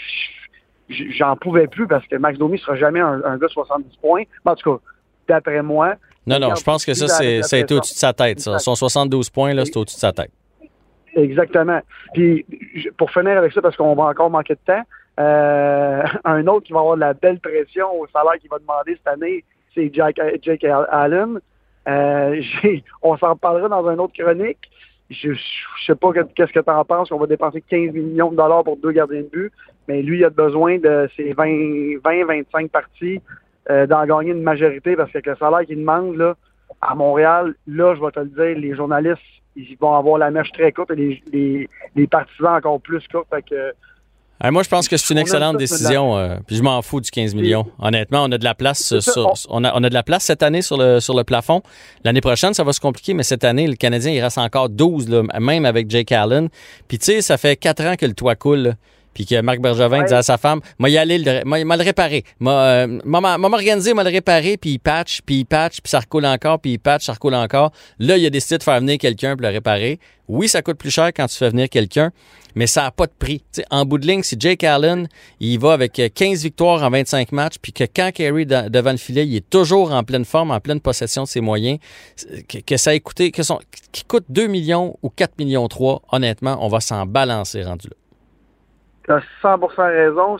J'en 0.89 1.35
pouvais 1.35 1.67
plus 1.67 1.87
parce 1.87 2.05
que 2.07 2.15
Max 2.15 2.37
Domi 2.37 2.57
sera 2.59 2.75
jamais 2.75 2.99
un, 2.99 3.19
gars 3.37 3.47
de 3.47 3.51
70 3.51 3.97
points. 3.97 4.23
en 4.45 4.55
tout 4.55 4.77
cas, 4.77 4.83
d'après 5.27 5.61
moi. 5.61 5.95
Non, 6.25 6.39
non, 6.39 6.55
je 6.55 6.63
pense 6.63 6.85
que 6.85 6.93
ça, 6.93 7.07
c'est 7.07 7.71
au-dessus 7.71 7.93
de 7.93 7.99
sa 7.99 8.13
tête. 8.13 8.39
Ça. 8.39 8.59
Son 8.59 8.75
72 8.75 9.29
points, 9.29 9.53
là, 9.53 9.65
c'est 9.65 9.77
au-dessus 9.77 9.97
de 9.97 10.01
sa 10.01 10.11
tête. 10.13 10.31
Exactement. 11.15 11.79
Puis, 12.13 12.45
pour 12.97 13.09
finir 13.11 13.37
avec 13.37 13.53
ça, 13.53 13.61
parce 13.61 13.75
qu'on 13.75 13.95
va 13.95 14.03
encore 14.05 14.29
manquer 14.29 14.55
de 14.55 14.59
temps, 14.65 14.83
euh, 15.19 16.03
un 16.25 16.47
autre 16.47 16.65
qui 16.65 16.73
va 16.73 16.79
avoir 16.79 16.95
de 16.95 17.01
la 17.01 17.13
belle 17.13 17.39
pression 17.39 17.87
au 17.99 18.07
salaire 18.07 18.37
qu'il 18.39 18.49
va 18.49 18.59
demander 18.59 18.95
cette 18.95 19.07
année, 19.07 19.43
c'est 19.73 19.93
Jake, 19.93 20.19
Jake 20.41 20.65
Allen. 20.91 21.39
Euh, 21.87 22.41
on 23.01 23.17
s'en 23.17 23.35
parlera 23.35 23.69
dans 23.69 23.89
une 23.89 23.99
autre 23.99 24.13
chronique. 24.13 24.69
Je, 25.09 25.29
ne 25.29 25.35
sais 25.85 25.95
pas 25.95 26.11
qu'est-ce 26.13 26.51
que 26.51 26.59
tu 26.59 26.69
en 26.69 26.83
penses. 26.83 27.11
On 27.11 27.17
va 27.17 27.27
dépenser 27.27 27.61
15 27.61 27.93
millions 27.93 28.31
de 28.31 28.37
dollars 28.37 28.63
pour 28.63 28.77
deux 28.77 28.91
gardiens 28.91 29.21
de 29.21 29.29
but, 29.31 29.53
mais 29.87 30.01
lui, 30.01 30.19
il 30.19 30.25
a 30.25 30.31
besoin 30.31 30.79
de 30.79 31.07
ses 31.15 31.33
20-25 31.33 32.69
parties 32.69 33.21
euh, 33.69 33.85
d'en 33.85 34.05
gagner 34.05 34.31
une 34.31 34.41
majorité 34.41 34.95
parce 34.95 35.11
que 35.11 35.19
le 35.23 35.35
salaire 35.35 35.65
qu'il 35.65 35.79
demande 35.79 36.15
là, 36.15 36.35
à 36.81 36.95
Montréal, 36.95 37.53
là, 37.67 37.95
je 37.95 38.01
vais 38.01 38.11
te 38.11 38.19
le 38.19 38.25
dire, 38.27 38.59
les 38.59 38.75
journalistes, 38.75 39.21
ils 39.55 39.77
vont 39.79 39.93
avoir 39.93 40.17
la 40.17 40.31
mèche 40.31 40.51
très 40.51 40.71
courte 40.71 40.91
et 40.91 41.21
les, 41.31 41.69
les, 41.95 42.07
partisans 42.07 42.55
encore 42.55 42.81
plus 42.81 43.07
courtes. 43.07 43.27
Fait 43.29 43.43
que, 43.43 43.73
moi, 44.43 44.63
je 44.63 44.69
pense 44.69 44.87
que 44.87 44.97
c'est 44.97 45.13
une 45.13 45.19
excellente 45.19 45.57
décision. 45.57 46.17
Euh, 46.17 46.37
puis 46.45 46.55
je 46.57 46.63
m'en 46.63 46.81
fous 46.81 47.01
du 47.01 47.09
15 47.09 47.35
millions. 47.35 47.65
Honnêtement, 47.79 48.23
on 48.23 48.31
a 48.31 48.37
de 48.37 48.43
la 48.43 48.53
place 48.53 48.93
on, 49.49 49.63
a, 49.63 49.73
on 49.73 49.83
a 49.83 49.89
de 49.89 49.93
la 49.93 50.03
place 50.03 50.23
cette 50.23 50.43
année 50.43 50.61
sur 50.61 50.77
le, 50.77 50.99
sur 50.99 51.15
le 51.15 51.23
plafond. 51.23 51.61
L'année 52.03 52.21
prochaine, 52.21 52.53
ça 52.53 52.63
va 52.63 52.73
se 52.73 52.79
compliquer, 52.79 53.13
mais 53.13 53.23
cette 53.23 53.43
année, 53.43 53.67
le 53.67 53.75
Canadien, 53.75 54.11
il 54.11 54.21
reste 54.21 54.37
encore 54.37 54.69
12, 54.69 55.07
même 55.39 55.65
avec 55.65 55.89
Jake 55.89 56.11
Allen. 56.11 56.49
Puis 56.87 56.99
tu 56.99 57.05
sais, 57.05 57.21
ça 57.21 57.37
fait 57.37 57.55
quatre 57.55 57.83
ans 57.85 57.95
que 57.95 58.05
le 58.05 58.13
toit 58.13 58.35
coule 58.35 58.75
puis 59.15 59.25
que 59.25 59.41
Marc 59.41 59.59
Bergevin 59.59 60.03
disait 60.03 60.17
à 60.17 60.23
sa 60.23 60.37
femme, 60.37 60.59
moi 60.77 60.89
y 60.89 60.97
aller, 60.97 61.17
le, 61.17 61.43
m'a 61.45 61.77
le 61.77 61.83
réparer, 61.83 62.23
m'a 62.39 62.85
m'organiser, 62.85 63.95
m'a 63.95 64.03
le 64.03 64.11
réparer, 64.11 64.57
puis 64.57 64.71
il 64.71 64.79
patch, 64.79 65.21
puis 65.25 65.37
il 65.37 65.45
patch, 65.45 65.79
puis 65.81 65.89
ça 65.89 66.01
recoule 66.01 66.25
encore, 66.25 66.59
puis 66.59 66.73
il 66.73 66.79
patch, 66.79 67.05
ça 67.05 67.13
recoule 67.13 67.33
encore. 67.33 67.71
Là, 67.97 68.17
il 68.17 68.25
a 68.25 68.29
décidé 68.29 68.57
de 68.57 68.63
faire 68.63 68.79
venir 68.79 68.97
quelqu'un 68.99 69.35
pour 69.35 69.43
le 69.43 69.53
réparer. 69.53 69.99
Oui, 70.27 70.49
ça 70.49 70.61
coûte 70.61 70.77
plus 70.77 70.91
cher 70.91 71.07
quand 71.15 71.27
tu 71.27 71.37
fais 71.37 71.49
venir 71.49 71.69
quelqu'un, 71.69 72.11
mais 72.55 72.67
ça 72.67 72.81
n'a 72.81 72.91
pas 72.91 73.05
de 73.05 73.13
prix. 73.17 73.41
en 73.69 73.85
bout 73.85 73.99
de 73.99 74.07
ligne, 74.07 74.21
si 74.21 74.35
Jake 74.37 74.65
Allen, 74.65 75.07
il 75.39 75.59
va 75.59 75.73
avec 75.73 76.01
15 76.13 76.43
victoires 76.43 76.83
en 76.83 76.89
25 76.89 77.31
matchs, 77.31 77.55
puis 77.61 77.71
que 77.71 77.85
quand 77.85 78.11
Kerry 78.13 78.45
devant 78.45 78.91
le 78.91 78.97
filet, 78.97 79.25
il 79.25 79.35
est 79.37 79.49
toujours 79.49 79.93
en 79.93 80.03
pleine 80.03 80.25
forme, 80.25 80.51
en 80.51 80.59
pleine 80.59 80.81
possession 80.81 81.23
de 81.23 81.27
ses 81.29 81.41
moyens, 81.41 81.79
que, 82.47 82.77
ça 82.77 82.91
a 82.91 82.99
coûté, 82.99 83.31
que 83.31 83.43
son, 83.43 83.59
qui 83.93 84.03
coûte 84.03 84.25
2 84.27 84.47
millions 84.47 84.97
ou 85.03 85.09
4 85.09 85.37
millions 85.37 85.67
3, 85.69 86.01
honnêtement, 86.11 86.57
on 86.59 86.67
va 86.67 86.81
s'en 86.81 87.05
balancer 87.05 87.63
rendu 87.63 87.87
là. 87.87 87.95
Tu 89.05 89.11
as 89.11 89.21
100% 89.41 89.87
raison. 89.87 90.37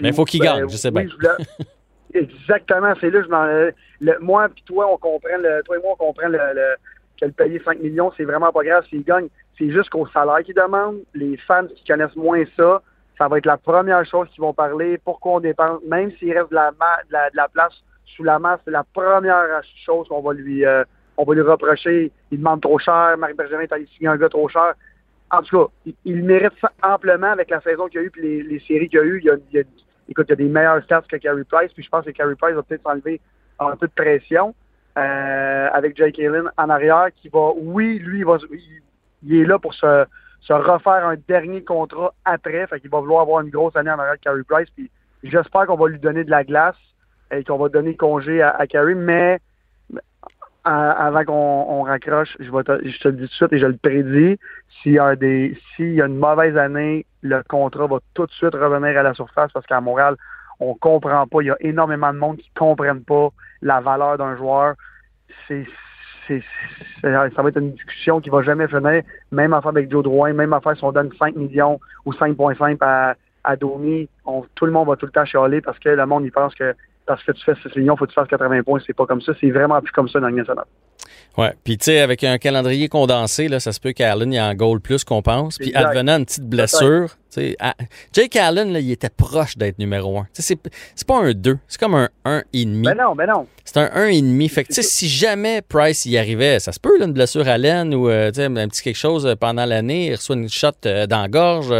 Mais 0.00 0.08
il 0.08 0.14
faut 0.14 0.24
qu'il 0.24 0.40
gagne, 0.40 0.68
je 0.68 0.76
sais 0.76 0.90
bien. 0.90 1.06
Exactement, 2.14 2.94
c'est 3.00 3.10
là 3.10 3.22
je 3.22 3.28
m'en. 3.28 4.16
moi 4.20 4.48
puis 4.48 4.62
toi, 4.64 4.90
on 4.90 4.96
comprend 4.96 5.36
le, 5.38 5.62
toi 5.64 5.76
et 5.76 5.80
moi, 5.80 5.92
on 5.92 6.06
comprend 6.06 6.28
le, 6.28 6.38
que 7.20 7.26
le 7.26 7.32
payer 7.32 7.60
5 7.62 7.80
millions, 7.80 8.12
c'est 8.16 8.24
vraiment 8.24 8.52
pas 8.52 8.62
grave 8.62 8.86
s'il 8.88 9.02
gagne. 9.02 9.28
C'est 9.58 9.70
juste 9.70 9.90
qu'au 9.90 10.06
salaire 10.08 10.42
qu'ils 10.44 10.54
demandent, 10.54 11.00
les 11.14 11.36
fans 11.36 11.66
qui 11.66 11.84
connaissent 11.84 12.16
moins 12.16 12.44
ça, 12.56 12.80
ça 13.18 13.28
va 13.28 13.38
être 13.38 13.46
la 13.46 13.56
première 13.56 14.04
chose 14.06 14.28
qu'ils 14.30 14.40
vont 14.40 14.54
parler. 14.54 14.98
Pourquoi 14.98 15.32
on 15.32 15.40
dépense, 15.40 15.80
même 15.86 16.10
s'il 16.18 16.32
reste 16.36 16.50
de 16.50 16.54
la, 16.54 16.70
de 16.70 17.36
la, 17.36 17.48
place 17.48 17.72
sous 18.04 18.22
la 18.22 18.38
masse, 18.38 18.60
c'est 18.64 18.70
la 18.70 18.84
première 18.84 19.62
chose 19.84 20.08
qu'on 20.08 20.22
va 20.22 20.32
lui 20.32 20.64
euh, 20.64 20.84
on 21.16 21.24
va 21.24 21.34
lui 21.34 21.42
reprocher. 21.42 22.12
Il 22.30 22.38
demande 22.38 22.60
trop 22.60 22.78
cher, 22.78 23.16
Marc 23.18 23.34
Bergevin 23.36 23.62
est 23.62 23.94
signé 23.96 24.08
un 24.08 24.16
gars 24.16 24.28
trop 24.28 24.48
cher 24.48 24.74
en 25.30 25.42
tout 25.42 25.58
cas, 25.58 25.92
il, 26.04 26.24
mérite 26.24 26.52
ça 26.60 26.70
amplement 26.82 27.32
avec 27.32 27.50
la 27.50 27.60
saison 27.60 27.88
qu'il 27.88 28.00
y 28.00 28.04
a 28.04 28.06
eu 28.06 28.12
et 28.22 28.42
les, 28.42 28.60
séries 28.60 28.88
qu'il 28.88 28.98
y 28.98 29.02
a 29.02 29.04
eu. 29.04 29.18
Il 29.18 29.24
y 29.24 29.30
a, 29.30 29.36
il 29.52 29.64
écoute, 30.08 30.26
il 30.28 30.30
y 30.30 30.32
a 30.34 30.36
des 30.36 30.48
meilleurs 30.48 30.82
stats 30.84 31.02
que 31.02 31.16
Carey 31.16 31.42
Price, 31.50 31.72
puis 31.72 31.82
je 31.82 31.88
pense 31.88 32.04
que 32.04 32.10
Carey 32.10 32.34
Price 32.36 32.54
va 32.54 32.62
peut-être 32.62 32.82
s'enlever 32.82 33.20
un 33.58 33.76
peu 33.76 33.88
de 33.88 33.92
pression 33.92 34.54
euh, 34.98 35.68
avec 35.72 35.96
Jake 35.96 36.18
Allen 36.18 36.50
en 36.56 36.68
arrière, 36.70 37.08
qui 37.16 37.28
va, 37.28 37.50
oui, 37.56 37.98
lui, 37.98 38.20
il, 38.20 38.24
va, 38.24 38.38
il, 39.22 39.40
est 39.40 39.44
là 39.44 39.58
pour 39.58 39.74
se, 39.74 40.04
se, 40.40 40.52
refaire 40.52 41.06
un 41.06 41.16
dernier 41.28 41.64
contrat 41.64 42.14
après, 42.24 42.66
fait 42.68 42.80
qu'il 42.80 42.90
va 42.90 43.00
vouloir 43.00 43.22
avoir 43.22 43.40
une 43.40 43.50
grosse 43.50 43.74
année 43.76 43.90
en 43.90 43.98
arrière 43.98 44.14
de 44.14 44.20
Carey 44.20 44.42
Price, 44.48 44.70
puis 44.76 44.90
j'espère 45.24 45.66
qu'on 45.66 45.76
va 45.76 45.88
lui 45.88 45.98
donner 45.98 46.22
de 46.22 46.30
la 46.30 46.44
glace 46.44 46.76
et 47.32 47.42
qu'on 47.42 47.58
va 47.58 47.68
donner 47.68 47.96
congé 47.96 48.42
à, 48.42 48.50
à 48.50 48.66
Carey, 48.66 48.94
mais 48.94 49.40
avant 50.66 51.24
qu'on 51.24 51.82
raccroche, 51.82 52.36
je, 52.40 52.50
vais 52.50 52.64
te, 52.64 52.88
je 52.88 52.98
te 52.98 53.08
le 53.08 53.14
dis 53.14 53.22
tout 53.22 53.28
de 53.28 53.32
suite 53.32 53.52
et 53.52 53.58
je 53.58 53.66
le 53.66 53.76
prédis, 53.76 54.38
s'il 54.82 54.92
y, 54.92 54.98
a 54.98 55.14
y 55.14 56.02
a 56.02 56.06
une 56.06 56.18
mauvaise 56.18 56.56
année, 56.56 57.06
le 57.22 57.42
contrat 57.48 57.86
va 57.86 57.98
tout 58.14 58.26
de 58.26 58.32
suite 58.32 58.54
revenir 58.54 58.98
à 58.98 59.02
la 59.02 59.14
surface 59.14 59.52
parce 59.52 59.64
qu'à 59.66 59.80
Montréal, 59.80 60.16
on 60.58 60.74
comprend 60.74 61.26
pas. 61.26 61.42
Il 61.42 61.46
y 61.46 61.50
a 61.50 61.56
énormément 61.60 62.12
de 62.12 62.18
monde 62.18 62.38
qui 62.38 62.50
comprennent 62.56 63.04
pas 63.04 63.28
la 63.62 63.80
valeur 63.80 64.18
d'un 64.18 64.36
joueur. 64.36 64.74
C'est, 65.46 65.66
c'est, 66.26 66.42
ça 67.00 67.42
va 67.42 67.48
être 67.48 67.58
une 67.58 67.72
discussion 67.72 68.20
qui 68.20 68.30
va 68.30 68.42
jamais 68.42 68.66
finir. 68.66 69.02
Même 69.30 69.52
affaire 69.52 69.70
avec 69.70 69.90
Joe 69.90 70.02
Drouin, 70.02 70.32
même 70.32 70.52
affaire 70.52 70.76
si 70.76 70.84
on 70.84 70.92
donne 70.92 71.12
5 71.18 71.36
millions 71.36 71.78
ou 72.04 72.12
5,5 72.12 72.78
à, 72.80 73.14
à 73.44 73.56
Domi, 73.56 74.08
tout 74.56 74.66
le 74.66 74.72
monde 74.72 74.88
va 74.88 74.96
tout 74.96 75.06
le 75.06 75.12
temps 75.12 75.24
chialer 75.24 75.60
parce 75.60 75.78
que 75.78 75.90
le 75.90 76.06
monde, 76.06 76.24
il 76.24 76.32
pense 76.32 76.54
que 76.54 76.74
parce 77.06 77.22
que 77.22 77.32
tu 77.32 77.44
fais 77.44 77.54
6 77.54 77.78
millions, 77.78 77.94
il 77.94 77.98
faut 77.98 78.04
que 78.06 78.10
tu 78.10 78.14
fasses 78.14 78.28
80 78.28 78.62
points. 78.62 78.80
C'est 78.86 78.96
pas 78.96 79.06
comme 79.06 79.20
ça. 79.20 79.32
C'est 79.40 79.50
vraiment 79.50 79.80
plus 79.80 79.92
comme 79.92 80.08
ça 80.08 80.20
dans 80.20 80.28
le 80.28 80.36
national. 80.36 80.64
Ouais. 81.38 81.52
Puis, 81.64 81.76
tu 81.76 81.84
sais, 81.84 82.00
avec 82.00 82.24
un 82.24 82.38
calendrier 82.38 82.88
condensé, 82.88 83.48
là, 83.48 83.60
ça 83.60 83.72
se 83.72 83.80
peut 83.80 83.92
qu'Allen 83.92 84.32
y 84.32 84.38
a 84.38 84.46
un 84.46 84.54
goal 84.54 84.80
plus 84.80 85.04
qu'on 85.04 85.20
pense. 85.20 85.58
Puis, 85.58 85.74
advenant 85.74 86.16
une 86.16 86.24
petite 86.24 86.48
blessure, 86.48 87.10
tu 87.30 87.40
sais, 87.40 87.56
Jake 88.14 88.36
Allen, 88.36 88.72
là, 88.72 88.80
il 88.80 88.90
était 88.90 89.10
proche 89.10 89.58
d'être 89.58 89.78
numéro 89.78 90.18
1. 90.18 90.26
C'est, 90.32 90.58
c'est 90.94 91.06
pas 91.06 91.18
un 91.18 91.32
2, 91.32 91.58
c'est 91.68 91.78
comme 91.78 91.94
un 91.94 92.08
1,5. 92.24 92.82
Ben 92.82 92.94
non, 92.94 93.14
ben 93.14 93.26
non. 93.26 93.46
C'est 93.64 93.76
un 93.76 93.88
1,5. 93.88 94.48
Fait 94.48 94.62
que, 94.64 94.68
tu 94.68 94.74
sais, 94.74 94.82
si 94.82 95.08
jamais 95.08 95.60
Price 95.60 96.06
y 96.06 96.16
arrivait, 96.16 96.58
ça 96.58 96.72
se 96.72 96.80
peut, 96.80 96.98
là, 96.98 97.04
une 97.04 97.12
blessure 97.12 97.46
à 97.46 97.58
l'aine 97.58 97.94
ou, 97.94 98.08
euh, 98.08 98.30
tu 98.30 98.36
sais, 98.36 98.46
un 98.46 98.68
petit 98.68 98.82
quelque 98.82 98.96
chose 98.96 99.26
euh, 99.26 99.34
pendant 99.36 99.66
l'année, 99.66 100.06
il 100.06 100.14
reçoit 100.14 100.36
une 100.36 100.48
shot 100.48 100.68
euh, 100.86 101.06
dans 101.06 101.20
la 101.20 101.28
gorge, 101.28 101.70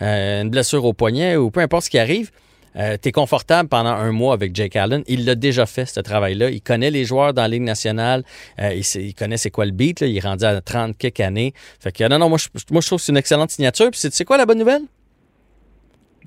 une 0.00 0.50
blessure 0.50 0.84
au 0.84 0.92
poignet 0.92 1.36
ou 1.36 1.52
peu 1.52 1.60
importe 1.60 1.84
ce 1.84 1.90
qui 1.90 1.98
arrive 1.98 2.32
euh, 2.76 2.96
tu 3.00 3.08
es 3.08 3.12
confortable 3.12 3.68
pendant 3.68 3.90
un 3.90 4.12
mois 4.12 4.34
avec 4.34 4.54
Jake 4.54 4.76
Allen. 4.76 5.02
Il 5.06 5.24
l'a 5.24 5.34
déjà 5.34 5.66
fait, 5.66 5.86
ce 5.86 6.00
travail-là. 6.00 6.50
Il 6.50 6.60
connaît 6.60 6.90
les 6.90 7.04
joueurs 7.04 7.32
dans 7.32 7.42
la 7.42 7.48
Ligue 7.48 7.62
nationale. 7.62 8.22
Euh, 8.58 8.74
il, 8.74 9.14
connaît 9.14 9.36
c'est 9.36 9.50
quoi 9.50 9.64
le 9.64 9.72
beat. 9.72 10.02
Il 10.02 10.16
est 10.16 10.20
rendu 10.20 10.44
à 10.44 10.60
30 10.60 10.96
quelques 10.96 11.20
années. 11.20 11.54
Fait 11.80 11.92
que 11.92 12.06
non, 12.08 12.18
non, 12.18 12.28
moi, 12.28 12.38
je, 12.38 12.48
moi, 12.70 12.80
je 12.80 12.86
trouve 12.86 12.98
que 12.98 13.04
c'est 13.04 13.12
une 13.12 13.18
excellente 13.18 13.50
signature. 13.50 13.90
Puis 13.90 14.00
c'est 14.10 14.24
quoi 14.24 14.36
la 14.36 14.46
bonne 14.46 14.58
nouvelle? 14.58 14.82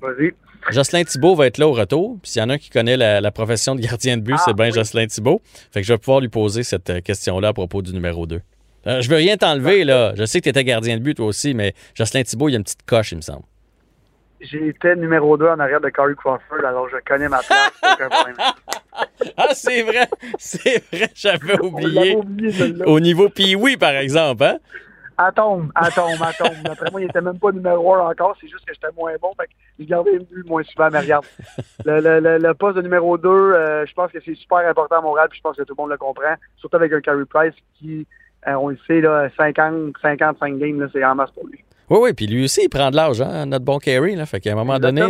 Vas-y. 0.00 0.32
Jocelyn 0.70 1.04
Thibault 1.04 1.34
va 1.34 1.46
être 1.46 1.58
là 1.58 1.68
au 1.68 1.72
retour. 1.72 2.18
Puis 2.22 2.32
s'il 2.32 2.42
y 2.42 2.44
en 2.44 2.50
a 2.50 2.54
un 2.54 2.58
qui 2.58 2.70
connaît 2.70 2.96
la, 2.96 3.30
profession 3.30 3.74
de 3.74 3.80
gardien 3.80 4.16
de 4.16 4.22
but, 4.22 4.34
ah, 4.36 4.42
c'est 4.44 4.54
bien 4.54 4.70
Jocelyn 4.70 5.06
Thibault. 5.06 5.40
Fait 5.70 5.80
que 5.80 5.86
je 5.86 5.92
vais 5.92 5.98
pouvoir 5.98 6.20
lui 6.20 6.28
poser 6.28 6.62
cette 6.62 6.90
euh, 6.90 7.00
question-là 7.00 7.48
à 7.48 7.52
propos 7.52 7.80
du 7.82 7.92
numéro 7.92 8.26
2. 8.26 8.40
Je 8.86 9.00
je 9.02 9.10
veux 9.10 9.16
rien 9.16 9.36
t'enlever, 9.36 9.84
là. 9.84 10.14
Je 10.16 10.24
sais 10.24 10.40
que 10.40 10.44
tu 10.44 10.48
étais 10.50 10.64
gardien 10.64 10.96
de 10.96 11.02
but, 11.02 11.14
toi 11.14 11.26
aussi, 11.26 11.54
mais 11.54 11.74
Jocelyn 11.94 12.22
Thibault, 12.22 12.48
il 12.48 12.52
y 12.52 12.54
a 12.54 12.58
une 12.58 12.64
petite 12.64 12.84
coche, 12.84 13.12
il 13.12 13.16
me 13.16 13.20
semble 13.20 13.42
j'étais 14.40 14.96
numéro 14.96 15.36
2 15.36 15.48
en 15.48 15.58
arrière 15.58 15.80
de 15.80 15.88
Corey 15.90 16.14
Crawford, 16.14 16.64
alors 16.64 16.88
je 16.88 16.96
connais 17.06 17.28
ma 17.28 17.40
place. 17.40 17.72
aucun 17.94 18.08
problème. 18.08 18.36
ah, 19.36 19.48
c'est 19.52 19.82
vrai, 19.82 20.08
c'est 20.38 20.82
vrai, 20.92 21.10
j'avais 21.14 21.60
oublié. 21.60 22.16
Au 22.86 23.00
niveau 23.00 23.28
oui, 23.58 23.76
par 23.76 23.92
exemple, 23.92 24.44
hein? 24.44 24.58
Atome, 25.22 25.70
atome, 25.74 26.22
atome. 26.22 26.62
D'après 26.64 26.90
moi, 26.90 27.02
il 27.02 27.04
était 27.04 27.20
même 27.20 27.38
pas 27.38 27.52
numéro 27.52 27.94
1 27.94 28.10
encore, 28.10 28.34
c'est 28.40 28.48
juste 28.48 28.64
que 28.64 28.72
j'étais 28.72 28.92
moins 28.96 29.12
bon, 29.20 29.32
fait 29.38 29.48
que 29.48 29.52
je 29.78 29.84
gardais 29.84 30.12
le 30.12 30.20
but 30.20 30.46
moins 30.46 30.62
souvent, 30.62 30.88
mais 30.90 31.00
regarde. 31.00 31.26
Le, 31.84 32.00
le, 32.00 32.38
le, 32.38 32.54
poste 32.54 32.76
de 32.76 32.82
numéro 32.82 33.16
2, 33.16 33.28
euh, 33.28 33.86
je 33.86 33.92
pense 33.94 34.12
que 34.12 34.18
c'est 34.22 34.34
super 34.34 34.58
important 34.58 34.98
à 34.98 35.00
Montréal, 35.00 35.28
puis 35.30 35.38
je 35.38 35.42
pense 35.42 35.56
que 35.56 35.62
tout 35.62 35.74
le 35.76 35.82
monde 35.82 35.90
le 35.90 35.96
comprend, 35.96 36.34
surtout 36.58 36.76
avec 36.76 36.92
un 36.92 37.00
Carey 37.00 37.24
Price 37.24 37.54
qui, 37.78 38.06
euh, 38.46 38.52
on 38.52 38.68
le 38.68 38.78
sait, 38.86 39.00
là, 39.00 39.28
50, 39.36 39.94
55 40.00 40.58
games, 40.58 40.88
c'est 40.92 41.04
en 41.04 41.14
masse 41.14 41.30
pour 41.30 41.46
lui. 41.46 41.64
Oui, 41.90 41.98
oui, 42.02 42.12
puis 42.12 42.28
lui 42.28 42.44
aussi, 42.44 42.60
il 42.62 42.68
prend 42.68 42.88
de 42.90 42.96
l'âge, 42.96 43.20
hein, 43.20 43.46
notre 43.46 43.64
bon 43.64 43.78
Kerry. 43.78 44.14
Là, 44.14 44.24
fait 44.24 44.38
qu'à 44.38 44.52
un 44.52 44.54
moment 44.54 44.78
donné. 44.78 45.02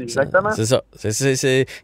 Exactement. 0.00 0.50
C'est 0.50 0.64
ça. 0.64 0.82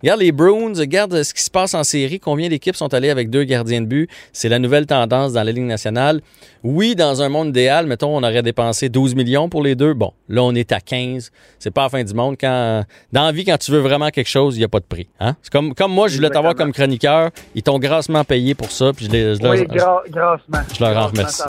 Regarde 0.02 0.20
les 0.20 0.32
Bruins, 0.32 0.72
regarde 0.74 1.22
ce 1.22 1.34
qui 1.34 1.42
se 1.42 1.50
passe 1.50 1.74
en 1.74 1.84
série, 1.84 2.18
combien 2.18 2.48
d'équipes 2.48 2.74
sont 2.74 2.92
allées 2.94 3.10
avec 3.10 3.28
deux 3.28 3.44
gardiens 3.44 3.82
de 3.82 3.86
but. 3.86 4.10
C'est 4.32 4.48
la 4.48 4.58
nouvelle 4.58 4.86
tendance 4.86 5.34
dans 5.34 5.42
la 5.42 5.52
Ligue 5.52 5.64
nationale. 5.64 6.22
Oui, 6.64 6.96
dans 6.96 7.20
un 7.22 7.28
monde 7.28 7.48
idéal, 7.48 7.86
mettons, 7.86 8.16
on 8.16 8.22
aurait 8.22 8.42
dépensé 8.42 8.88
12 8.88 9.14
millions 9.14 9.50
pour 9.50 9.62
les 9.62 9.74
deux. 9.74 9.92
Bon, 9.92 10.12
là, 10.30 10.42
on 10.42 10.54
est 10.54 10.72
à 10.72 10.80
15. 10.80 11.30
C'est 11.58 11.70
pas 11.70 11.82
la 11.82 11.88
fin 11.90 12.02
du 12.02 12.14
monde. 12.14 12.36
Quand, 12.40 12.84
dans 13.12 13.24
la 13.24 13.32
vie, 13.32 13.44
quand 13.44 13.58
tu 13.58 13.70
veux 13.70 13.80
vraiment 13.80 14.08
quelque 14.08 14.30
chose, 14.30 14.56
il 14.56 14.60
n'y 14.60 14.64
a 14.64 14.68
pas 14.68 14.80
de 14.80 14.86
prix. 14.86 15.08
Hein? 15.20 15.36
C'est 15.42 15.52
comme, 15.52 15.74
comme 15.74 15.92
moi, 15.92 16.08
je 16.08 16.16
voulais 16.16 16.30
t'avoir 16.30 16.54
comme 16.54 16.72
chroniqueur. 16.72 17.30
Ils 17.54 17.62
t'ont 17.62 17.78
grassement 17.78 18.24
payé 18.24 18.54
pour 18.54 18.70
ça. 18.70 18.92
Puis 18.94 19.06
je, 19.06 19.10
les, 19.10 19.34
je, 19.34 19.46
oui, 19.46 19.66
leur, 19.70 20.02
grassement. 20.08 20.58
Je 20.74 20.84
leur 20.84 20.96
en 20.96 21.06
remercie. 21.08 21.42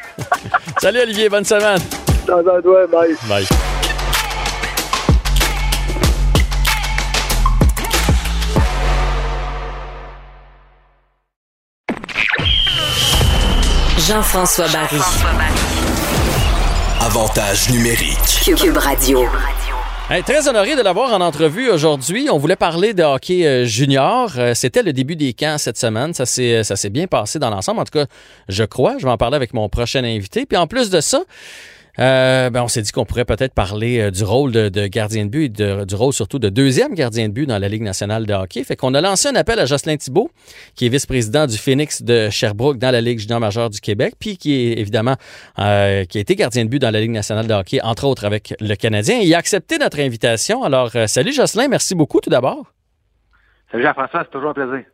Salut 0.78 1.00
Olivier, 1.00 1.28
bonne 1.28 1.44
semaine. 1.44 1.80
Bye. 2.30 3.14
Bye. 3.28 3.46
Jean-François 13.98 14.68
Barry. 14.68 14.98
Avantage 17.00 17.70
numérique. 17.70 18.16
Cube 18.44 18.76
Radio. 18.76 19.24
très 20.24 20.48
honoré 20.48 20.76
de 20.76 20.82
l'avoir 20.82 21.12
en 21.12 21.20
entrevue 21.20 21.70
aujourd'hui. 21.70 22.28
On 22.30 22.38
voulait 22.38 22.56
parler 22.56 22.94
de 22.94 23.02
hockey 23.02 23.46
euh, 23.46 23.64
junior. 23.64 24.32
Euh, 24.36 24.54
c'était 24.54 24.82
le 24.82 24.92
début 24.92 25.16
des 25.16 25.32
camps 25.32 25.58
cette 25.58 25.78
semaine. 25.78 26.14
Ça 26.14 26.26
s'est, 26.26 26.64
ça 26.64 26.76
s'est 26.76 26.90
bien 26.90 27.06
passé 27.06 27.38
dans 27.38 27.50
l'ensemble. 27.50 27.80
En 27.80 27.84
tout 27.84 27.98
cas, 27.98 28.06
je 28.48 28.64
crois. 28.64 28.96
Je 28.98 29.04
vais 29.04 29.12
en 29.12 29.16
parler 29.16 29.36
avec 29.36 29.54
mon 29.54 29.68
prochain 29.68 30.02
invité. 30.04 30.46
Puis 30.46 30.56
en 30.56 30.66
plus 30.66 30.90
de 30.90 31.00
ça, 31.00 31.22
euh, 32.00 32.50
ben 32.50 32.62
on 32.62 32.68
s'est 32.68 32.82
dit 32.82 32.92
qu'on 32.92 33.04
pourrait 33.04 33.24
peut-être 33.24 33.54
parler 33.54 34.00
euh, 34.00 34.10
du 34.10 34.24
rôle 34.24 34.52
de, 34.52 34.86
gardien 34.86 35.26
de 35.26 35.30
but 35.30 35.60
et 35.60 35.84
du 35.84 35.94
rôle 35.94 36.12
surtout 36.12 36.38
de 36.38 36.48
deuxième 36.48 36.94
gardien 36.94 37.28
de 37.28 37.32
but 37.34 37.46
dans 37.46 37.58
la 37.58 37.68
Ligue 37.68 37.82
nationale 37.82 38.26
de 38.26 38.32
hockey. 38.32 38.64
Fait 38.64 38.76
qu'on 38.76 38.94
a 38.94 39.00
lancé 39.00 39.28
un 39.28 39.34
appel 39.34 39.58
à 39.58 39.66
Jocelyn 39.66 39.96
Thibault, 39.96 40.30
qui 40.74 40.86
est 40.86 40.88
vice-président 40.88 41.46
du 41.46 41.58
Phoenix 41.58 42.02
de 42.02 42.30
Sherbrooke 42.30 42.78
dans 42.78 42.90
la 42.90 43.00
Ligue 43.00 43.18
junior 43.18 43.40
majeure 43.40 43.70
du 43.70 43.80
Québec, 43.80 44.14
puis 44.18 44.36
qui 44.36 44.54
est 44.54 44.78
évidemment 44.78 45.16
euh, 45.58 46.04
qui 46.04 46.18
a 46.18 46.20
été 46.20 46.34
gardien 46.36 46.64
de 46.64 46.70
but 46.70 46.78
dans 46.78 46.90
la 46.90 47.00
Ligue 47.00 47.10
nationale 47.10 47.46
de 47.46 47.54
hockey, 47.54 47.80
entre 47.82 48.04
autres 48.04 48.24
avec 48.24 48.54
le 48.60 48.74
Canadien. 48.74 49.18
il 49.18 49.34
a 49.34 49.38
accepté 49.38 49.78
notre 49.78 50.00
invitation. 50.00 50.62
Alors, 50.62 50.90
salut 51.06 51.32
Jocelyn, 51.32 51.68
merci 51.68 51.94
beaucoup 51.94 52.20
tout 52.20 52.30
d'abord. 52.30 52.72
Salut 53.70 53.84
Jean-François, 53.84 54.22
c'est 54.24 54.30
toujours 54.30 54.50
un 54.50 54.54
plaisir. 54.54 54.84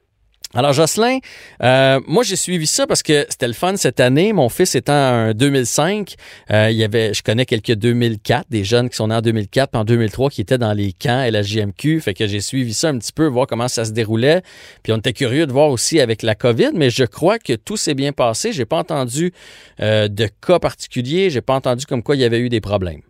Alors, 0.55 0.73
Jocelyn, 0.73 1.19
euh, 1.63 2.01
moi, 2.07 2.23
j'ai 2.23 2.37
suivi 2.37 2.67
ça 2.67 2.87
parce 2.87 3.03
que 3.03 3.27
c'était 3.29 3.49
le 3.49 3.53
fun 3.53 3.77
cette 3.77 3.99
année. 3.99 4.33
Mon 4.33 4.49
fils 4.49 4.75
étant 4.75 4.93
un 4.93 5.35
2005, 5.35 6.15
euh, 6.51 6.71
il 6.71 6.77
y 6.77 6.85
avait, 6.85 7.13
je 7.13 7.23
connais 7.23 7.45
quelques 7.45 7.75
2004, 7.75 8.47
des 8.49 8.63
jeunes 8.63 8.89
qui 8.89 8.97
sont 8.97 9.09
nés 9.09 9.17
en 9.17 9.21
2004 9.21 9.75
et 9.75 9.77
en 9.77 9.85
2003 9.85 10.31
qui 10.31 10.41
étaient 10.41 10.57
dans 10.57 10.73
les 10.73 10.93
camps 10.93 11.23
et 11.25 11.31
la 11.31 11.43
JMQ. 11.43 12.01
Fait 12.01 12.15
que 12.15 12.27
j'ai 12.27 12.41
suivi 12.41 12.75
ça 12.75 12.89
un 12.89 12.99
petit 12.99 13.13
peu, 13.13 13.27
voir 13.27 13.47
comment 13.49 13.69
ça 13.69 13.85
se 13.85 13.91
déroulait. 13.91 14.43
Puis 14.83 14.93
on 14.93 14.99
était 14.99 15.13
curieux 15.13 15.47
de 15.47 15.53
voir 15.53 15.69
aussi 15.71 16.01
avec 16.01 16.23
la 16.23 16.37
COVID, 16.37 16.71
mais 16.75 16.91
je 16.91 17.05
crois 17.05 17.39
que 17.39 17.55
tout 17.55 17.77
s'est 17.77 17.95
bien 17.95 18.13
passé. 18.13 18.53
J'ai 18.53 18.67
pas 18.67 18.79
entendu 18.79 19.33
euh, 19.81 20.07
de 20.09 20.29
cas 20.47 20.61
particuliers. 20.61 21.29
J'ai 21.29 21.41
pas 21.41 21.55
entendu 21.55 21.87
comme 21.87 22.03
quoi 22.03 22.15
il 22.15 22.21
y 22.21 22.25
avait 22.25 22.41
eu 22.41 22.49
des 22.49 22.61
problèmes. 22.61 23.03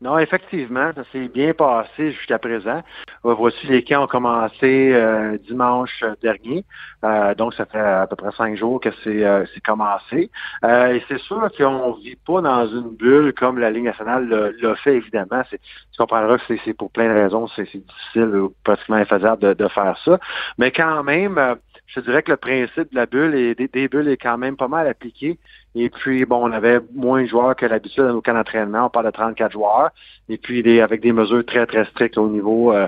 Non, 0.00 0.16
effectivement, 0.18 0.92
ça 0.94 1.02
s'est 1.10 1.26
bien 1.26 1.52
passé 1.54 2.12
jusqu'à 2.12 2.38
présent. 2.38 2.82
Euh, 3.24 3.34
voici, 3.34 3.66
les 3.66 3.82
camps 3.82 4.04
ont 4.04 4.06
commencé 4.06 4.92
euh, 4.94 5.36
dimanche 5.38 6.04
dernier, 6.22 6.64
euh, 7.04 7.34
donc 7.34 7.52
ça 7.54 7.66
fait 7.66 7.80
à 7.80 8.06
peu 8.06 8.14
près 8.14 8.30
cinq 8.32 8.56
jours 8.56 8.80
que 8.80 8.90
c'est 9.02 9.60
commencé. 9.64 10.30
et 10.62 11.02
c'est 11.08 11.18
sûr 11.18 11.50
qu'on 11.56 11.92
vit 11.94 12.14
pas 12.14 12.40
dans 12.40 12.66
une 12.68 12.94
bulle 12.94 13.32
comme 13.32 13.58
la 13.58 13.70
Ligue 13.70 13.84
nationale 13.84 14.54
l'a 14.60 14.76
fait, 14.76 14.94
évidemment. 14.94 15.42
Tu 15.50 15.58
comprendras 15.98 16.38
que 16.38 16.56
c'est 16.64 16.74
pour 16.74 16.92
plein 16.92 17.08
de 17.08 17.20
raisons, 17.20 17.48
c'est 17.48 17.64
difficile 17.64 18.36
ou 18.36 18.54
pratiquement 18.62 18.96
infaisable 18.96 19.42
de, 19.42 19.54
de, 19.54 19.68
faire 19.68 19.98
ça. 20.04 20.20
Mais 20.58 20.70
quand 20.70 21.02
même, 21.02 21.56
je 21.88 22.00
dirais 22.00 22.22
que 22.22 22.30
le 22.30 22.36
principe 22.36 22.90
de 22.90 22.96
la 22.96 23.06
bulle 23.06 23.34
et 23.34 23.54
des, 23.54 23.88
bulles 23.88 24.08
est 24.08 24.18
quand 24.18 24.38
même 24.38 24.56
pas 24.56 24.68
mal 24.68 24.86
appliqué. 24.86 25.38
Et 25.74 25.90
puis, 25.90 26.24
bon, 26.24 26.48
on 26.48 26.52
avait 26.52 26.80
moins 26.94 27.22
de 27.22 27.28
joueurs 27.28 27.54
que 27.54 27.66
l'habitude 27.66 28.02
dans 28.02 28.14
nos 28.14 28.22
camps 28.22 28.34
d'entraînement. 28.34 28.86
On 28.86 28.90
parle 28.90 29.06
de 29.06 29.10
34 29.10 29.52
joueurs. 29.52 29.90
Et 30.30 30.38
puis, 30.38 30.62
des, 30.62 30.80
avec 30.80 31.00
des 31.00 31.12
mesures 31.12 31.44
très, 31.44 31.66
très 31.66 31.84
strictes 31.86 32.18
au 32.18 32.28
niveau, 32.28 32.72
euh, 32.72 32.86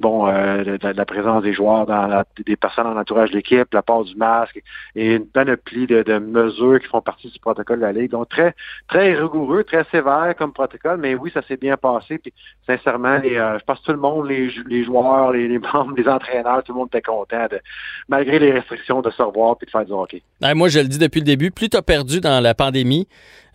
bon, 0.00 0.28
euh, 0.28 0.76
de, 0.76 0.88
la 0.88 1.04
présence 1.04 1.42
des 1.42 1.52
joueurs, 1.52 1.86
dans 1.86 2.06
la, 2.06 2.24
des 2.44 2.56
personnes 2.56 2.84
dans 2.84 2.94
l'entourage 2.94 3.30
de 3.30 3.36
l'équipe, 3.36 3.72
la 3.72 3.82
part 3.82 4.04
du 4.04 4.14
masque 4.16 4.60
et 4.94 5.14
une 5.14 5.26
panoplie 5.26 5.86
de, 5.86 6.02
de, 6.02 6.18
mesures 6.18 6.80
qui 6.80 6.86
font 6.88 7.00
partie 7.00 7.30
du 7.30 7.38
protocole 7.38 7.78
de 7.78 7.84
la 7.84 7.92
Ligue. 7.92 8.10
Donc, 8.10 8.28
très, 8.28 8.54
très 8.88 9.14
rigoureux, 9.14 9.64
très 9.64 9.84
sévère 9.90 10.34
comme 10.36 10.52
protocole. 10.52 10.98
Mais 10.98 11.14
oui, 11.14 11.30
ça 11.32 11.42
s'est 11.42 11.56
bien 11.56 11.76
passé. 11.76 12.18
Puis, 12.18 12.32
sincèrement, 12.66 13.18
les, 13.18 13.36
euh, 13.36 13.58
je 13.58 13.64
pense 13.64 13.80
que 13.80 13.86
tout 13.86 13.92
le 13.92 13.98
monde, 13.98 14.28
les, 14.28 14.50
les 14.66 14.84
joueurs, 14.84 15.32
les, 15.32 15.48
les, 15.48 15.58
membres, 15.72 15.94
les 15.96 16.08
entraîneurs, 16.08 16.62
tout 16.64 16.72
le 16.72 16.78
monde 16.78 16.88
était 16.88 17.02
content 17.02 17.46
de, 17.50 17.60
malgré 18.08 18.38
les 18.38 18.52
restrictions, 18.52 19.00
de 19.00 19.10
se 19.10 19.22
revoir 19.22 19.56
puis 19.56 19.66
de 19.66 19.70
faire 19.70 19.84
du 19.84 19.92
hockey. 19.92 20.22
moi, 20.54 20.68
je 20.68 20.80
le 20.80 20.88
dis 20.88 20.98
depuis 20.98 21.20
le 21.20 21.26
début, 21.26 21.50
plus 21.50 21.68
tu 21.68 21.76
as 21.76 21.82
perdu 21.82 22.20
dans 22.26 22.40
la 22.40 22.54
pandémie, 22.54 23.08